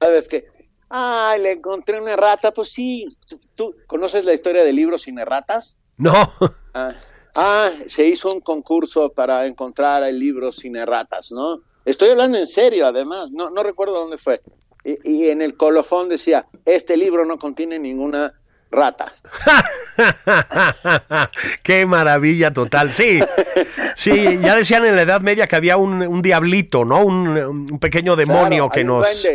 ¿Sabes 0.00 0.28
que, 0.28 0.46
ay, 0.88 1.42
le 1.42 1.52
encontré 1.52 2.00
una 2.00 2.12
errata, 2.12 2.52
pues 2.52 2.72
sí, 2.72 3.06
¿tú 3.54 3.74
conoces 3.86 4.24
la 4.24 4.32
historia 4.32 4.64
del 4.64 4.76
libro 4.76 4.96
sin 4.98 5.18
erratas? 5.18 5.78
No. 5.96 6.32
Ah, 6.72 6.94
ah, 7.34 7.70
se 7.86 8.06
hizo 8.06 8.32
un 8.32 8.40
concurso 8.40 9.12
para 9.12 9.44
encontrar 9.44 10.04
el 10.04 10.20
libro 10.20 10.52
sin 10.52 10.76
erratas, 10.76 11.32
¿no? 11.32 11.62
Estoy 11.84 12.10
hablando 12.10 12.38
en 12.38 12.46
serio, 12.46 12.86
además, 12.86 13.32
no, 13.32 13.50
no 13.50 13.64
recuerdo 13.64 13.94
dónde 13.94 14.16
fue. 14.16 14.40
Y, 14.84 15.10
y 15.10 15.30
en 15.30 15.42
el 15.42 15.56
colofón 15.56 16.08
decía, 16.08 16.46
este 16.64 16.96
libro 16.96 17.24
no 17.24 17.40
contiene 17.40 17.80
ninguna 17.80 18.34
rata. 18.70 19.12
Qué 21.64 21.86
maravilla 21.86 22.52
total. 22.52 22.92
Sí, 22.92 23.18
sí, 23.96 24.38
ya 24.40 24.54
decían 24.54 24.84
en 24.86 24.94
la 24.94 25.02
Edad 25.02 25.20
Media 25.20 25.48
que 25.48 25.56
había 25.56 25.76
un, 25.76 26.02
un 26.02 26.22
diablito, 26.22 26.84
¿no? 26.84 27.04
Un, 27.04 27.26
un 27.36 27.78
pequeño 27.80 28.14
demonio 28.14 28.70
que 28.70 28.84
nos... 28.84 29.26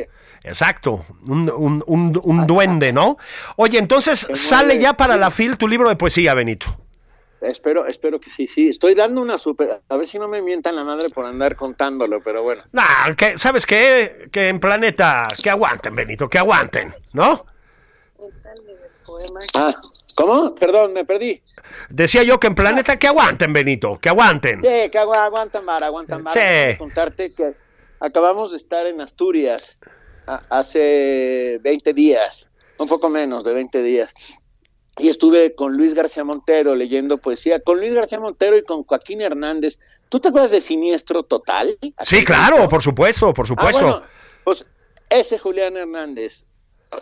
Exacto, 0.46 1.04
un, 1.28 1.50
un, 1.50 2.22
un, 2.24 2.48
duende, 2.48 2.94
¿no? 2.94 3.18
Oye, 3.56 3.80
entonces 3.80 4.28
sale 4.34 4.80
ya 4.80 4.94
para 4.94 5.18
la 5.18 5.32
FIL 5.32 5.58
tu 5.58 5.68
libro 5.68 5.90
de 5.90 5.96
poesía, 5.96 6.36
Benito. 6.36 6.68
Espero, 7.42 7.88
espero 7.88 8.20
que 8.20 8.30
sí, 8.30 8.46
sí. 8.46 8.70
Estoy 8.70 8.94
dando 8.94 9.22
una 9.22 9.40
super. 9.40 9.82
A 9.90 9.98
ver 9.98 10.08
si 10.08 10.20
no 10.20 10.28
me 10.28 10.44
mientan 10.44 10.76
la 10.76 10.84
madre 10.84 11.10
por 11.10 11.26
andar 11.26 11.56
contándolo, 11.56 12.22
pero 12.22 12.44
bueno. 12.44 12.62
Nah, 12.74 13.16
que, 13.18 13.40
¿sabes 13.40 13.66
qué? 13.66 14.30
Que 14.32 14.50
en 14.50 14.60
Planeta, 14.60 15.28
que 15.42 15.50
aguanten, 15.50 15.96
Benito, 15.96 16.30
que 16.30 16.38
aguanten, 16.38 16.94
¿no? 17.14 17.44
Ah, 19.56 19.74
¿cómo? 20.16 20.54
Perdón, 20.54 20.94
me 20.94 21.06
perdí. 21.06 21.42
Decía 21.90 22.22
yo 22.22 22.40
que 22.40 22.48
en 22.48 22.56
Planeta 22.56 22.98
que 22.98 23.08
aguanten, 23.08 23.52
Benito, 23.52 23.98
que 24.00 24.10
aguanten. 24.10 24.62
Sí, 24.62 24.90
que 24.92 24.98
aguantan, 25.00 25.66
Mar, 25.66 25.84
aguantan, 25.84 26.22
Mar. 26.22 26.34
Sí. 26.34 26.78
contarte 26.78 27.34
que 27.34 27.56
acabamos 28.00 28.52
de 28.52 28.58
estar 28.58 28.86
en 28.86 29.02
Asturias 29.02 29.80
hace 30.50 31.60
20 31.64 31.94
días, 31.94 32.48
un 32.78 32.88
poco 32.88 33.10
menos 33.10 33.44
de 33.44 33.54
20 33.54 33.84
días. 33.84 34.14
Y 34.98 35.10
estuve 35.10 35.56
con 35.56 35.76
Luis 35.76 35.94
García 35.94 36.24
Montero 36.24 36.76
leyendo 36.76 37.18
poesía, 37.18 37.60
con 37.60 37.80
Luis 37.80 37.94
García 37.94 38.20
Montero 38.20 38.58
y 38.58 38.64
con 38.64 38.84
Joaquín 38.84 39.22
Hernández. 39.22 39.80
¿Tú 40.10 40.20
te 40.20 40.30
acuerdas 40.30 40.52
de 40.52 40.62
Siniestro 40.62 41.24
Total? 41.24 41.78
Sí, 42.02 42.24
claro, 42.24 42.70
por 42.70 42.82
supuesto, 42.82 43.34
por 43.34 43.48
supuesto. 43.48 43.88
Ah, 43.88 44.08
pues 44.44 44.66
ese 45.10 45.38
Julián 45.38 45.76
Hernández, 45.76 46.46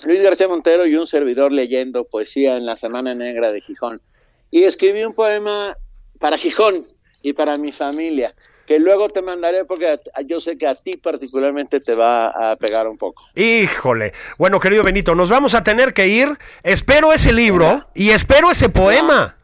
Luis 0.05 0.23
García 0.23 0.47
Montero 0.47 0.87
y 0.87 0.95
un 0.95 1.05
servidor 1.05 1.51
leyendo 1.51 2.05
poesía 2.05 2.57
en 2.57 2.65
la 2.65 2.75
Semana 2.75 3.13
Negra 3.13 3.51
de 3.51 3.61
Gijón. 3.61 4.01
Y 4.49 4.63
escribí 4.63 5.03
un 5.03 5.13
poema 5.13 5.77
para 6.19 6.37
Gijón 6.37 6.87
y 7.21 7.33
para 7.33 7.57
mi 7.57 7.71
familia 7.71 8.33
que 8.65 8.79
luego 8.79 9.09
te 9.09 9.21
mandaré 9.21 9.65
porque 9.65 9.99
yo 10.25 10.39
sé 10.39 10.57
que 10.57 10.67
a 10.67 10.75
ti 10.75 10.97
particularmente 10.97 11.79
te 11.79 11.95
va 11.95 12.51
a 12.51 12.55
pegar 12.55 12.87
un 12.87 12.97
poco. 12.97 13.23
Híjole. 13.35 14.13
Bueno, 14.37 14.59
querido 14.59 14.83
Benito, 14.83 15.15
nos 15.15 15.29
vamos 15.29 15.53
a 15.55 15.63
tener 15.63 15.93
que 15.93 16.07
ir. 16.07 16.37
Espero 16.63 17.11
ese 17.13 17.33
libro 17.33 17.81
y 17.93 18.11
espero 18.11 18.51
ese 18.51 18.69
poema. 18.69 19.35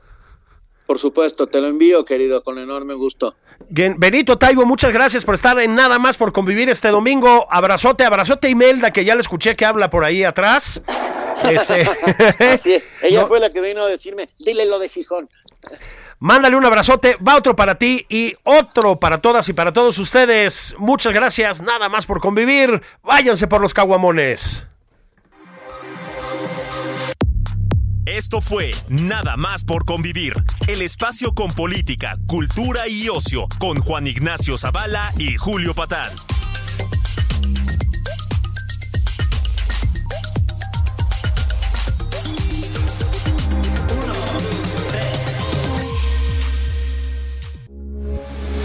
Por 0.86 0.98
supuesto, 0.98 1.46
te 1.46 1.62
lo 1.62 1.68
envío, 1.68 2.04
querido, 2.04 2.44
con 2.44 2.58
enorme 2.58 2.96
gusto. 2.96 3.36
Benito 3.70 4.38
Taibo, 4.38 4.66
muchas 4.66 4.92
gracias 4.92 5.24
por 5.24 5.36
estar 5.36 5.60
en 5.60 5.76
Nada 5.76 6.00
más 6.00 6.18
por 6.18 6.32
convivir 6.32 6.70
este 6.70 6.88
domingo. 6.88 7.48
Abrazote, 7.52 8.06
abrazote 8.06 8.50
Imelda, 8.50 8.92
que 8.92 9.06
ya 9.06 9.14
le 9.14 9.22
escuché 9.22 9.56
que 9.56 9.66
habla 9.66 9.90
por 9.90 10.04
ahí 10.04 10.24
atrás. 10.24 10.82
Este... 11.44 12.82
ella 13.04 13.26
fue 13.28 13.40
la 13.40 13.50
que 13.50 13.62
vino 13.62 13.84
a 13.84 13.88
decirme, 13.88 14.30
dile 14.40 14.66
lo 14.66 14.80
de 14.80 14.90
Gijón. 14.90 15.30
Mándale 16.20 16.58
un 16.58 16.66
abrazote, 16.66 17.18
va 17.26 17.38
otro 17.38 17.56
para 17.56 17.76
ti 17.76 18.06
y 18.10 18.36
otro 18.44 19.00
para 19.00 19.20
todas 19.20 19.48
y 19.48 19.54
para 19.54 19.72
todos 19.72 19.98
ustedes. 19.98 20.76
Muchas 20.78 21.14
gracias, 21.14 21.62
nada 21.62 21.88
más 21.88 22.06
por 22.06 22.20
convivir. 22.20 22.82
Váyanse 23.04 23.48
por 23.48 23.62
los 23.62 23.74
caguamones. 23.74 24.66
Esto 28.06 28.42
fue 28.42 28.72
Nada 28.90 29.38
más 29.38 29.64
por 29.64 29.86
convivir, 29.86 30.34
el 30.68 30.82
espacio 30.82 31.34
con 31.34 31.52
política, 31.52 32.18
cultura 32.28 32.88
y 32.88 33.08
ocio, 33.08 33.48
con 33.60 33.80
Juan 33.80 34.08
Ignacio 34.08 34.58
Zavala 34.58 35.14
y 35.18 35.38
Julio 35.38 35.74
Patal. 35.74 36.12